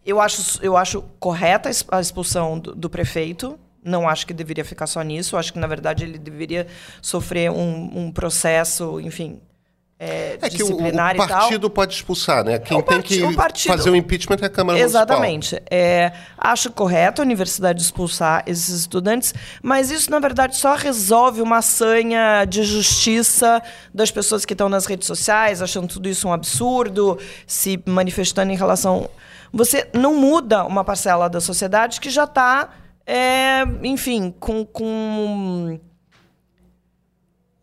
eu 0.05 0.21
acho, 0.21 0.59
eu 0.61 0.77
acho 0.77 1.01
correta 1.19 1.69
a 1.69 1.71
ex- 1.71 1.85
a 1.91 1.99
expulsão 1.99 2.59
do, 2.59 2.75
do 2.75 2.89
prefeito. 2.89 3.57
Não 3.83 4.09
acho 4.09 4.25
que 4.25 4.33
deveria 4.33 4.65
ficar 4.65 4.87
só 4.87 5.01
nisso. 5.01 5.37
Acho 5.37 5.53
que, 5.53 5.59
na 5.59 5.67
verdade, 5.67 6.03
ele 6.03 6.17
deveria 6.17 6.65
sofrer 7.01 7.51
um, 7.51 7.91
um 7.93 8.11
processo, 8.11 8.99
enfim, 8.99 9.39
é, 9.99 10.37
É 10.41 10.49
que 10.49 10.61
o, 10.63 10.65
o 10.65 10.69
disciplinar 10.69 11.15
e 11.15 11.19
tal. 11.19 11.27
partido 11.27 11.69
pode 11.69 11.93
expulsar, 11.93 12.43
né? 12.43 12.57
Quem 12.59 12.81
tem 12.81 13.01
que 13.01 13.23
o 13.23 13.31
fazer 13.67 13.89
o 13.91 13.95
impeachment 13.95 14.37
é 14.41 14.45
a 14.45 14.49
Câmara 14.49 14.77
Municipal. 14.77 15.03
Exatamente. 15.03 15.61
É, 15.69 16.11
acho 16.37 16.71
correto 16.71 17.21
a 17.21 17.23
universidade 17.25 17.81
expulsar 17.81 18.43
esses 18.47 18.69
estudantes, 18.69 19.33
mas 19.61 19.91
isso, 19.91 20.09
na 20.11 20.19
verdade, 20.19 20.57
só 20.57 20.75
resolve 20.75 21.41
uma 21.41 21.61
sanha 21.61 22.43
de 22.43 22.63
justiça 22.63 23.61
das 23.93 24.09
pessoas 24.11 24.43
que 24.45 24.53
estão 24.53 24.67
nas 24.67 24.85
redes 24.87 25.07
sociais, 25.07 25.61
achando 25.61 25.87
tudo 25.87 26.09
isso 26.09 26.27
um 26.27 26.33
absurdo, 26.33 27.17
se 27.47 27.79
manifestando 27.85 28.51
em 28.51 28.55
relação. 28.57 29.09
Você 29.55 29.89
não 29.93 30.13
muda 30.13 30.65
uma 30.65 30.83
parcela 30.83 31.29
da 31.29 31.39
sociedade 31.39 32.01
que 32.01 32.09
já 32.09 32.25
está, 32.25 32.69
enfim, 33.81 34.29
com. 34.37 34.65
com 34.65 35.79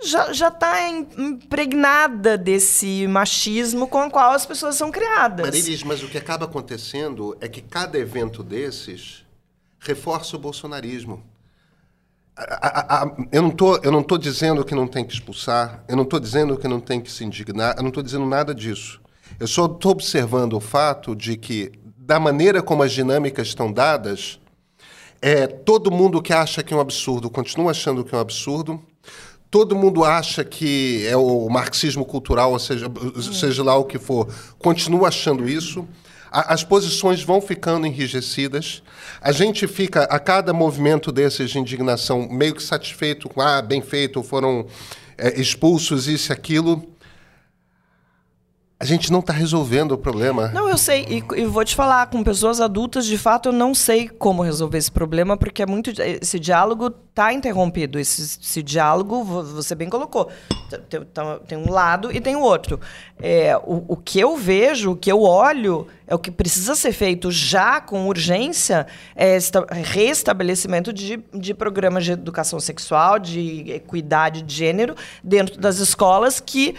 já 0.04 0.32
já 0.32 0.48
está 0.48 0.88
impregnada 0.88 2.36
desse 2.36 3.06
machismo 3.06 3.86
com 3.86 4.06
o 4.06 4.10
qual 4.10 4.32
as 4.32 4.44
pessoas 4.44 4.74
são 4.74 4.90
criadas. 4.90 5.44
Marilis, 5.46 5.84
mas 5.84 6.02
o 6.02 6.08
que 6.08 6.18
acaba 6.18 6.46
acontecendo 6.46 7.36
é 7.40 7.46
que 7.46 7.60
cada 7.60 7.98
evento 7.98 8.42
desses 8.42 9.24
reforça 9.78 10.34
o 10.34 10.38
bolsonarismo. 10.40 11.22
A- 12.34 12.66
a- 12.66 13.02
a- 13.04 13.16
eu 13.30 13.42
não 13.42 13.50
tô, 13.50 13.76
eu 13.76 13.92
não 13.92 14.02
tô 14.02 14.16
dizendo 14.16 14.64
que 14.64 14.74
não 14.74 14.88
tem 14.88 15.04
que 15.04 15.12
expulsar, 15.12 15.84
eu 15.86 15.94
não 15.94 16.04
estou 16.04 16.18
dizendo 16.18 16.56
que 16.56 16.66
não 16.66 16.80
tem 16.80 17.00
que 17.00 17.10
se 17.12 17.22
indignar, 17.24 17.74
eu 17.76 17.82
não 17.82 17.90
estou 17.90 18.02
dizendo 18.02 18.24
nada 18.26 18.54
disso. 18.54 19.00
Eu 19.38 19.46
só 19.46 19.66
estou 19.66 19.92
observando 19.92 20.54
o 20.54 20.60
fato 20.60 21.14
de 21.14 21.36
que, 21.36 21.70
da 22.04 22.18
maneira 22.18 22.60
como 22.60 22.82
as 22.82 22.92
dinâmicas 22.92 23.46
estão 23.48 23.72
dadas, 23.72 24.40
é, 25.20 25.46
todo 25.46 25.90
mundo 25.90 26.20
que 26.20 26.32
acha 26.32 26.62
que 26.62 26.74
é 26.74 26.76
um 26.76 26.80
absurdo 26.80 27.30
continua 27.30 27.70
achando 27.70 28.04
que 28.04 28.12
é 28.12 28.18
um 28.18 28.20
absurdo. 28.20 28.82
Todo 29.48 29.76
mundo 29.76 30.02
acha 30.02 30.42
que 30.44 31.06
é 31.06 31.16
o 31.16 31.48
marxismo 31.48 32.04
cultural, 32.04 32.52
ou 32.52 32.58
seja, 32.58 32.86
seja 33.32 33.62
lá 33.62 33.76
o 33.76 33.84
que 33.84 33.98
for, 33.98 34.26
continua 34.58 35.08
achando 35.08 35.48
isso. 35.48 35.86
A- 36.30 36.54
as 36.54 36.64
posições 36.64 37.22
vão 37.22 37.40
ficando 37.40 37.86
enrijecidas. 37.86 38.82
A 39.20 39.30
gente 39.30 39.68
fica, 39.68 40.04
a 40.04 40.18
cada 40.18 40.52
movimento 40.52 41.12
desses 41.12 41.50
de 41.50 41.58
indignação, 41.58 42.26
meio 42.28 42.54
que 42.54 42.62
satisfeito 42.62 43.28
com, 43.28 43.40
ah, 43.40 43.62
bem 43.62 43.80
feito, 43.82 44.22
foram 44.22 44.66
é, 45.16 45.38
expulsos, 45.40 46.08
isso 46.08 46.32
e 46.32 46.34
aquilo. 46.34 46.82
A 48.82 48.84
gente 48.84 49.12
não 49.12 49.20
está 49.20 49.32
resolvendo 49.32 49.92
o 49.92 49.96
problema. 49.98 50.48
Não, 50.48 50.68
eu 50.68 50.76
sei. 50.76 51.06
E, 51.08 51.40
e 51.40 51.44
vou 51.46 51.64
te 51.64 51.76
falar, 51.76 52.06
com 52.10 52.20
pessoas 52.24 52.60
adultas, 52.60 53.06
de 53.06 53.16
fato, 53.16 53.50
eu 53.50 53.52
não 53.52 53.72
sei 53.76 54.08
como 54.08 54.42
resolver 54.42 54.76
esse 54.76 54.90
problema, 54.90 55.36
porque 55.36 55.62
é 55.62 55.66
muito. 55.66 55.92
Esse 56.20 56.36
diálogo 56.40 56.92
está 57.10 57.32
interrompido. 57.32 57.96
Esse, 57.96 58.40
esse 58.42 58.60
diálogo, 58.60 59.22
vo- 59.22 59.44
você 59.44 59.76
bem 59.76 59.88
colocou. 59.88 60.28
Tem- 60.88 61.00
tem 61.46 61.58
um 61.58 61.70
lado 61.70 62.10
e 62.10 62.20
tem 62.20 62.34
o 62.34 62.40
outro. 62.40 62.80
É, 63.20 63.56
o, 63.58 63.84
o 63.86 63.96
que 63.96 64.18
eu 64.18 64.36
vejo, 64.36 64.90
o 64.90 64.96
que 64.96 65.12
eu 65.12 65.22
olho, 65.22 65.86
é 66.04 66.14
o 66.14 66.18
que 66.18 66.32
precisa 66.32 66.74
ser 66.74 66.90
feito 66.92 67.30
já 67.30 67.80
com 67.80 68.08
urgência 68.08 68.88
é 69.14 69.36
esta- 69.36 69.64
restabelecimento 69.70 70.92
de, 70.92 71.20
de 71.32 71.54
programas 71.54 72.04
de 72.04 72.12
educação 72.12 72.58
sexual, 72.58 73.20
de 73.20 73.70
equidade 73.70 74.42
de 74.42 74.54
gênero 74.56 74.96
dentro 75.22 75.56
das 75.60 75.78
escolas 75.78 76.40
que 76.40 76.74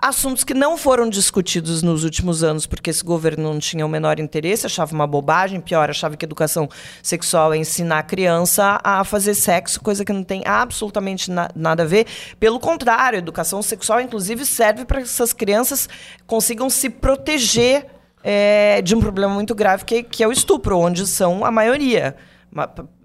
assuntos 0.00 0.44
que 0.44 0.54
não 0.54 0.76
foram 0.76 1.08
discutidos 1.08 1.82
nos 1.82 2.04
últimos 2.04 2.44
anos, 2.44 2.66
porque 2.66 2.90
esse 2.90 3.02
governo 3.02 3.52
não 3.52 3.58
tinha 3.58 3.84
o 3.84 3.88
menor 3.88 4.20
interesse, 4.20 4.64
achava 4.64 4.94
uma 4.94 5.06
bobagem, 5.06 5.60
pior, 5.60 5.90
achava 5.90 6.16
que 6.16 6.24
educação 6.24 6.68
sexual 7.02 7.52
é 7.52 7.58
ensinar 7.58 7.98
a 7.98 8.02
criança 8.02 8.80
a 8.84 9.02
fazer 9.02 9.34
sexo, 9.34 9.80
coisa 9.80 10.04
que 10.04 10.12
não 10.12 10.22
tem 10.22 10.42
absolutamente 10.46 11.30
na- 11.30 11.50
nada 11.54 11.82
a 11.82 11.86
ver. 11.86 12.06
Pelo 12.38 12.60
contrário, 12.60 13.18
educação 13.18 13.60
sexual, 13.60 14.00
inclusive, 14.00 14.46
serve 14.46 14.84
para 14.84 14.98
que 14.98 15.04
essas 15.08 15.32
crianças 15.32 15.88
consigam 16.26 16.70
se 16.70 16.88
proteger 16.88 17.86
é, 18.22 18.82
de 18.82 18.94
um 18.94 19.00
problema 19.00 19.32
muito 19.32 19.54
grave, 19.54 19.84
que, 19.84 20.02
que 20.02 20.22
é 20.22 20.28
o 20.28 20.32
estupro, 20.32 20.78
onde 20.78 21.06
são 21.06 21.44
a 21.44 21.50
maioria. 21.50 22.16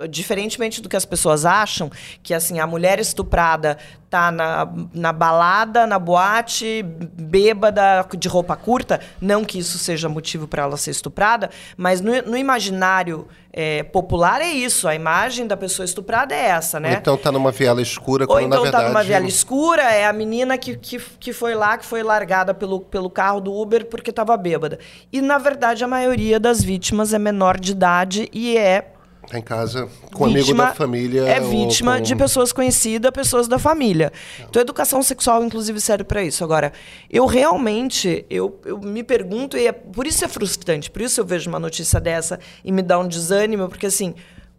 Diferentemente 0.09 0.81
do 0.81 0.89
que 0.89 0.95
as 0.95 1.05
pessoas 1.05 1.45
acham, 1.45 1.91
que 2.21 2.33
assim, 2.33 2.59
a 2.59 2.67
mulher 2.67 2.99
estuprada 2.99 3.77
tá 4.09 4.31
na, 4.31 4.71
na 4.93 5.11
balada, 5.11 5.87
na 5.87 5.97
boate, 5.97 6.83
bêbada, 6.83 8.07
de 8.15 8.27
roupa 8.27 8.55
curta, 8.55 9.01
não 9.19 9.43
que 9.43 9.57
isso 9.57 9.79
seja 9.79 10.07
motivo 10.07 10.47
para 10.47 10.61
ela 10.63 10.77
ser 10.77 10.91
estuprada, 10.91 11.49
mas 11.75 11.99
no, 11.99 12.11
no 12.21 12.37
imaginário 12.37 13.27
é, 13.51 13.81
popular 13.81 14.39
é 14.39 14.51
isso, 14.51 14.87
a 14.87 14.93
imagem 14.93 15.47
da 15.47 15.57
pessoa 15.57 15.83
estuprada 15.83 16.33
é 16.33 16.45
essa, 16.45 16.79
né? 16.79 16.93
Então 16.93 17.15
está 17.15 17.31
numa 17.31 17.51
viela 17.51 17.81
escura, 17.81 18.25
Ou 18.25 18.35
quando 18.35 18.45
então 18.45 18.57
na 18.57 18.63
verdade... 18.63 18.83
tá 18.83 18.89
numa 18.89 19.03
viela 19.03 19.25
escura, 19.25 19.81
é 19.81 20.05
a 20.05 20.13
menina 20.13 20.59
que, 20.59 20.77
que, 20.77 20.99
que 21.19 21.33
foi 21.33 21.55
lá, 21.55 21.75
que 21.75 21.85
foi 21.85 22.03
largada 22.03 22.53
pelo, 22.53 22.81
pelo 22.81 23.09
carro 23.09 23.41
do 23.41 23.51
Uber 23.51 23.85
porque 23.85 24.11
estava 24.11 24.37
bêbada. 24.37 24.77
E, 25.11 25.21
na 25.21 25.39
verdade, 25.39 25.83
a 25.83 25.87
maioria 25.87 26.39
das 26.39 26.63
vítimas 26.63 27.13
é 27.13 27.19
menor 27.19 27.59
de 27.59 27.71
idade 27.71 28.29
e 28.31 28.57
é 28.57 28.92
Tá 29.29 29.39
em 29.39 29.41
casa 29.41 29.89
com 30.13 30.25
amigo 30.25 30.39
vítima- 30.41 30.65
da 30.65 30.73
família. 30.75 31.21
É 31.27 31.39
vítima 31.39 31.95
com- 31.95 32.01
de 32.01 32.15
pessoas 32.15 32.51
conhecidas, 32.51 33.09
pessoas 33.11 33.47
da 33.47 33.57
família. 33.57 34.11
Então, 34.39 34.59
a 34.59 34.61
educação 34.63 35.01
sexual, 35.01 35.43
inclusive, 35.43 35.79
serve 35.81 36.03
para 36.03 36.23
isso. 36.23 36.43
Agora, 36.43 36.71
eu 37.09 37.25
realmente, 37.25 38.25
eu, 38.29 38.59
eu 38.65 38.79
me 38.79 39.03
pergunto, 39.03 39.57
e 39.57 39.65
é, 39.67 39.71
por 39.71 40.05
isso 40.05 40.23
é 40.23 40.27
frustrante, 40.27 40.91
por 40.91 41.01
isso 41.01 41.19
eu 41.19 41.25
vejo 41.25 41.49
uma 41.49 41.59
notícia 41.59 41.99
dessa 41.99 42.39
e 42.63 42.71
me 42.71 42.81
dá 42.81 42.99
um 42.99 43.07
desânimo, 43.07 43.69
porque 43.69 43.87
assim, 43.87 44.13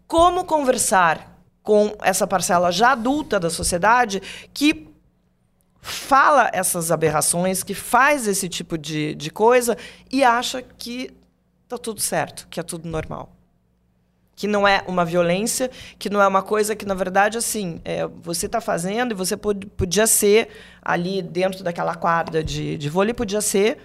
como 0.08 0.44
conversar 0.44 1.38
com 1.62 1.94
essa 2.02 2.26
parcela 2.26 2.70
já 2.72 2.92
adulta 2.92 3.38
da 3.38 3.50
sociedade 3.50 4.20
que 4.52 4.88
fala 5.80 6.50
essas 6.52 6.90
aberrações, 6.90 7.62
que 7.62 7.74
faz 7.74 8.26
esse 8.26 8.48
tipo 8.48 8.76
de, 8.78 9.14
de 9.14 9.30
coisa 9.30 9.76
e 10.10 10.24
acha 10.24 10.62
que 10.62 11.10
tá 11.68 11.76
tudo 11.78 12.00
certo, 12.00 12.46
que 12.50 12.58
é 12.58 12.62
tudo 12.62 12.88
normal 12.88 13.33
que 14.36 14.46
não 14.46 14.66
é 14.66 14.82
uma 14.86 15.04
violência, 15.04 15.70
que 15.98 16.10
não 16.10 16.20
é 16.20 16.26
uma 16.26 16.42
coisa 16.42 16.74
que, 16.74 16.84
na 16.84 16.94
verdade, 16.94 17.38
assim, 17.38 17.80
é, 17.84 18.06
você 18.06 18.46
está 18.46 18.60
fazendo 18.60 19.12
e 19.12 19.14
você 19.14 19.36
pod- 19.36 19.66
podia 19.76 20.06
ser 20.06 20.48
ali 20.82 21.22
dentro 21.22 21.62
daquela 21.62 21.94
quadra 21.94 22.42
de, 22.42 22.76
de 22.76 22.88
vôlei, 22.88 23.14
podia 23.14 23.40
ser 23.40 23.78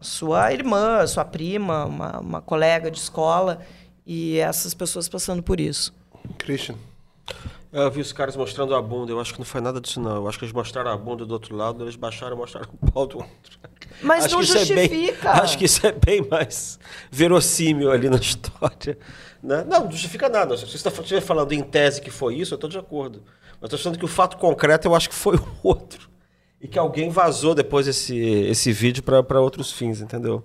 sua 0.00 0.52
irmã, 0.52 1.06
sua 1.06 1.24
prima, 1.24 1.84
uma, 1.86 2.20
uma 2.20 2.42
colega 2.42 2.90
de 2.90 2.98
escola, 2.98 3.60
e 4.04 4.38
essas 4.38 4.74
pessoas 4.74 5.08
passando 5.08 5.42
por 5.42 5.60
isso. 5.60 5.94
Christian. 6.38 6.74
Eu 7.72 7.90
vi 7.90 8.02
os 8.02 8.12
caras 8.12 8.36
mostrando 8.36 8.74
a 8.74 8.82
bunda, 8.82 9.12
eu 9.12 9.18
acho 9.20 9.32
que 9.32 9.38
não 9.38 9.46
foi 9.46 9.60
nada 9.60 9.80
disso 9.80 9.98
não. 9.98 10.16
Eu 10.16 10.28
acho 10.28 10.38
que 10.38 10.44
eles 10.44 10.52
mostraram 10.52 10.90
a 10.90 10.96
bunda 10.96 11.24
do 11.24 11.32
outro 11.32 11.56
lado, 11.56 11.82
eles 11.84 11.96
baixaram 11.96 12.36
e 12.36 12.38
mostraram 12.38 12.68
o 12.82 12.90
pau 12.90 13.06
do 13.06 13.16
outro. 13.18 13.58
Mas 14.02 14.26
Acho 14.26 14.34
não 14.34 14.42
isso 14.42 14.58
é 14.58 14.64
bem- 14.66 14.88
justifica. 14.88 15.30
acho 15.30 15.58
que 15.58 15.64
isso 15.64 15.86
é 15.86 15.92
bem 15.92 16.26
mais 16.28 16.78
verossímil 17.10 17.90
ali 17.90 18.10
na 18.10 18.16
história. 18.20 18.98
Né? 19.42 19.64
Não, 19.66 19.84
não 19.84 19.90
justifica 19.90 20.28
nada. 20.28 20.56
Se 20.56 20.66
você 20.66 20.76
está 20.76 20.90
estiver 20.90 21.20
falando 21.22 21.52
em 21.52 21.62
tese 21.62 22.00
que 22.02 22.10
foi 22.10 22.34
isso, 22.36 22.52
eu 22.52 22.56
estou 22.56 22.68
de 22.68 22.78
acordo. 22.78 23.22
Mas 23.60 23.68
estou 23.72 23.78
achando 23.78 23.98
que 23.98 24.04
o 24.04 24.08
fato 24.08 24.36
concreto 24.36 24.86
eu 24.86 24.94
acho 24.94 25.08
que 25.08 25.14
foi 25.14 25.36
o 25.40 25.46
outro. 25.62 26.10
E 26.60 26.68
que 26.68 26.78
alguém 26.78 27.08
vazou 27.10 27.54
depois 27.54 27.88
esse, 27.88 28.16
esse 28.18 28.70
vídeo 28.70 29.02
para 29.02 29.40
outros 29.40 29.72
fins, 29.72 30.00
entendeu? 30.00 30.44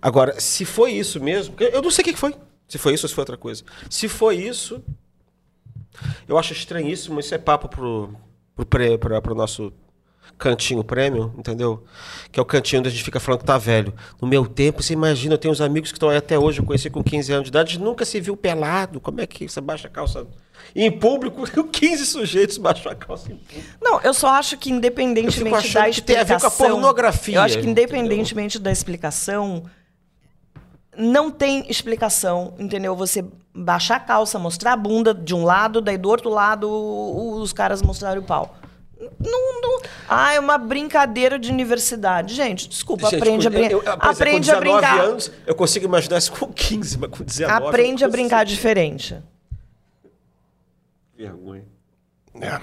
Agora, 0.00 0.38
se 0.40 0.64
foi 0.64 0.92
isso 0.92 1.20
mesmo, 1.20 1.54
eu 1.58 1.80
não 1.82 1.90
sei 1.90 2.02
o 2.02 2.04
que 2.06 2.16
foi. 2.16 2.34
Se 2.68 2.78
foi 2.78 2.94
isso 2.94 3.04
ou 3.04 3.08
se 3.08 3.14
foi 3.14 3.22
outra 3.22 3.36
coisa. 3.36 3.64
Se 3.88 4.08
foi 4.08 4.36
isso, 4.36 4.82
eu 6.28 6.38
acho 6.38 6.52
estranhíssimo, 6.52 7.20
isso 7.20 7.34
é 7.34 7.38
papo 7.38 7.68
pro, 7.68 8.14
pro, 8.68 8.98
pra, 8.98 9.20
pro 9.20 9.34
nosso 9.34 9.72
cantinho 10.38 10.82
premium, 10.82 11.32
entendeu? 11.36 11.84
Que 12.32 12.40
é 12.40 12.42
o 12.42 12.46
cantinho 12.46 12.80
onde 12.80 12.88
a 12.88 12.92
gente 12.92 13.04
fica 13.04 13.20
falando 13.20 13.40
que 13.40 13.46
tá 13.46 13.58
velho. 13.58 13.92
No 14.20 14.26
meu 14.26 14.46
tempo, 14.46 14.82
você 14.82 14.94
imagina, 14.94 15.34
eu 15.34 15.38
tenho 15.38 15.52
uns 15.52 15.60
amigos 15.60 15.92
que 15.92 15.96
estão 15.96 16.08
aí 16.08 16.16
até 16.16 16.38
hoje, 16.38 16.60
eu 16.60 16.64
conheci 16.64 16.88
com 16.88 17.04
15 17.04 17.32
anos 17.32 17.44
de 17.44 17.50
idade, 17.50 17.78
nunca 17.78 18.04
se 18.04 18.20
viu 18.20 18.36
pelado. 18.36 19.00
Como 19.00 19.20
é 19.20 19.26
que 19.26 19.48
você 19.48 19.60
baixa 19.60 19.86
a 19.86 19.90
calça 19.90 20.26
em 20.74 20.90
público? 20.90 21.44
15 21.70 22.06
sujeitos 22.06 22.58
baixam 22.58 22.90
a 22.90 22.94
calça 22.94 23.30
em 23.30 23.36
público. 23.36 23.68
Não, 23.80 24.00
eu 24.00 24.14
só 24.14 24.28
acho 24.28 24.56
que 24.56 24.70
independentemente 24.70 25.50
da 25.50 25.58
achando 25.58 25.94
que 25.94 26.00
tem 26.00 26.16
a 26.16 26.24
ver 26.24 26.26
com 26.40 26.46
a 26.46 26.48
explicação... 26.48 26.70
pornografia, 26.70 27.36
Eu 27.36 27.42
acho 27.42 27.54
que 27.58 27.66
entendeu? 27.66 27.84
independentemente 27.84 28.58
da 28.58 28.72
explicação, 28.72 29.64
não 31.00 31.30
tem 31.30 31.64
explicação, 31.70 32.54
entendeu? 32.58 32.94
Você 32.96 33.24
baixar 33.54 33.96
a 33.96 34.00
calça, 34.00 34.38
mostrar 34.38 34.74
a 34.74 34.76
bunda 34.76 35.12
de 35.14 35.34
um 35.34 35.44
lado, 35.44 35.80
daí 35.80 35.98
do 35.98 36.08
outro 36.08 36.30
lado 36.30 36.68
os 36.70 37.52
caras 37.52 37.82
mostraram 37.82 38.20
o 38.20 38.24
pau. 38.24 38.56
Não, 39.18 39.60
não- 39.62 39.80
Ah, 40.08 40.34
é 40.34 40.40
uma 40.40 40.58
brincadeira 40.58 41.38
de 41.38 41.50
universidade. 41.50 42.34
Gente, 42.34 42.68
desculpa, 42.68 43.08
Gente, 43.08 43.16
aprende 43.22 43.46
a 43.46 43.50
brincar. 43.50 43.70
eu- 43.72 43.78
eu- 43.78 43.82
por 43.84 43.88
exemplo, 43.90 44.10
Aprende 44.10 44.50
com 44.50 44.56
a 44.56 44.60
19 44.60 44.80
brincar. 44.86 45.00
anos, 45.04 45.32
eu 45.46 45.54
consigo 45.54 45.84
imaginar 45.86 46.18
isso 46.18 46.32
com 46.32 46.46
15, 46.52 46.98
mas 46.98 47.10
com 47.10 47.24
19 47.24 47.66
Aprende 47.68 48.04
a 48.04 48.08
brincar 48.08 48.44
diferente. 48.44 49.16
Vergonha. 51.16 51.64
É. 52.40 52.60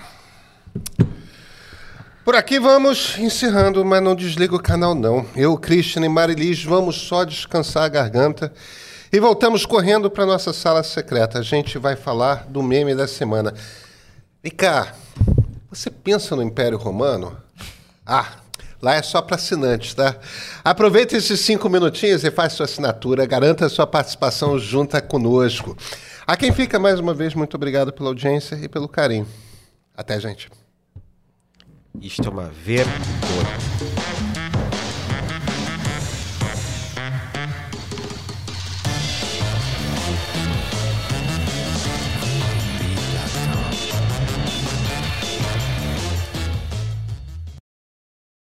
Por 2.27 2.35
aqui 2.35 2.59
vamos 2.59 3.17
encerrando, 3.17 3.85
mas 3.85 4.03
não 4.03 4.13
desliga 4.13 4.53
o 4.53 4.61
canal 4.61 4.93
não. 4.93 5.25
Eu, 5.33 5.57
Christian 5.57 6.03
e 6.03 6.09
Marilis 6.09 6.61
vamos 6.61 6.97
só 6.97 7.23
descansar 7.23 7.85
a 7.85 7.87
garganta 7.87 8.51
e 9.13 9.17
voltamos 9.17 9.65
correndo 9.65 10.11
para 10.11 10.25
nossa 10.25 10.51
sala 10.51 10.83
secreta. 10.83 11.39
A 11.39 11.41
gente 11.41 11.77
vai 11.77 11.95
falar 11.95 12.45
do 12.49 12.61
meme 12.61 12.93
da 12.93 13.07
semana. 13.07 13.53
Cá, 14.57 14.93
você 15.69 15.89
pensa 15.89 16.35
no 16.35 16.43
Império 16.43 16.77
Romano? 16.77 17.37
Ah, 18.05 18.33
lá 18.81 18.95
é 18.95 19.01
só 19.01 19.21
para 19.21 19.37
assinantes, 19.37 19.93
tá? 19.93 20.13
Aproveita 20.65 21.15
esses 21.15 21.39
cinco 21.39 21.69
minutinhos 21.69 22.25
e 22.25 22.29
faz 22.29 22.51
sua 22.51 22.65
assinatura, 22.65 23.25
garanta 23.25 23.69
sua 23.69 23.87
participação 23.87 24.59
junta 24.59 25.01
conosco. 25.01 25.77
A 26.27 26.35
quem 26.35 26.51
fica, 26.51 26.77
mais 26.77 26.99
uma 26.99 27.13
vez, 27.13 27.33
muito 27.33 27.55
obrigado 27.55 27.93
pela 27.93 28.09
audiência 28.09 28.59
e 28.61 28.67
pelo 28.67 28.89
carinho. 28.89 29.25
Até, 29.95 30.19
gente. 30.19 30.49
Isto 32.01 32.27
é 32.27 32.29
uma 32.29 32.49
vergonha. 32.63 34.06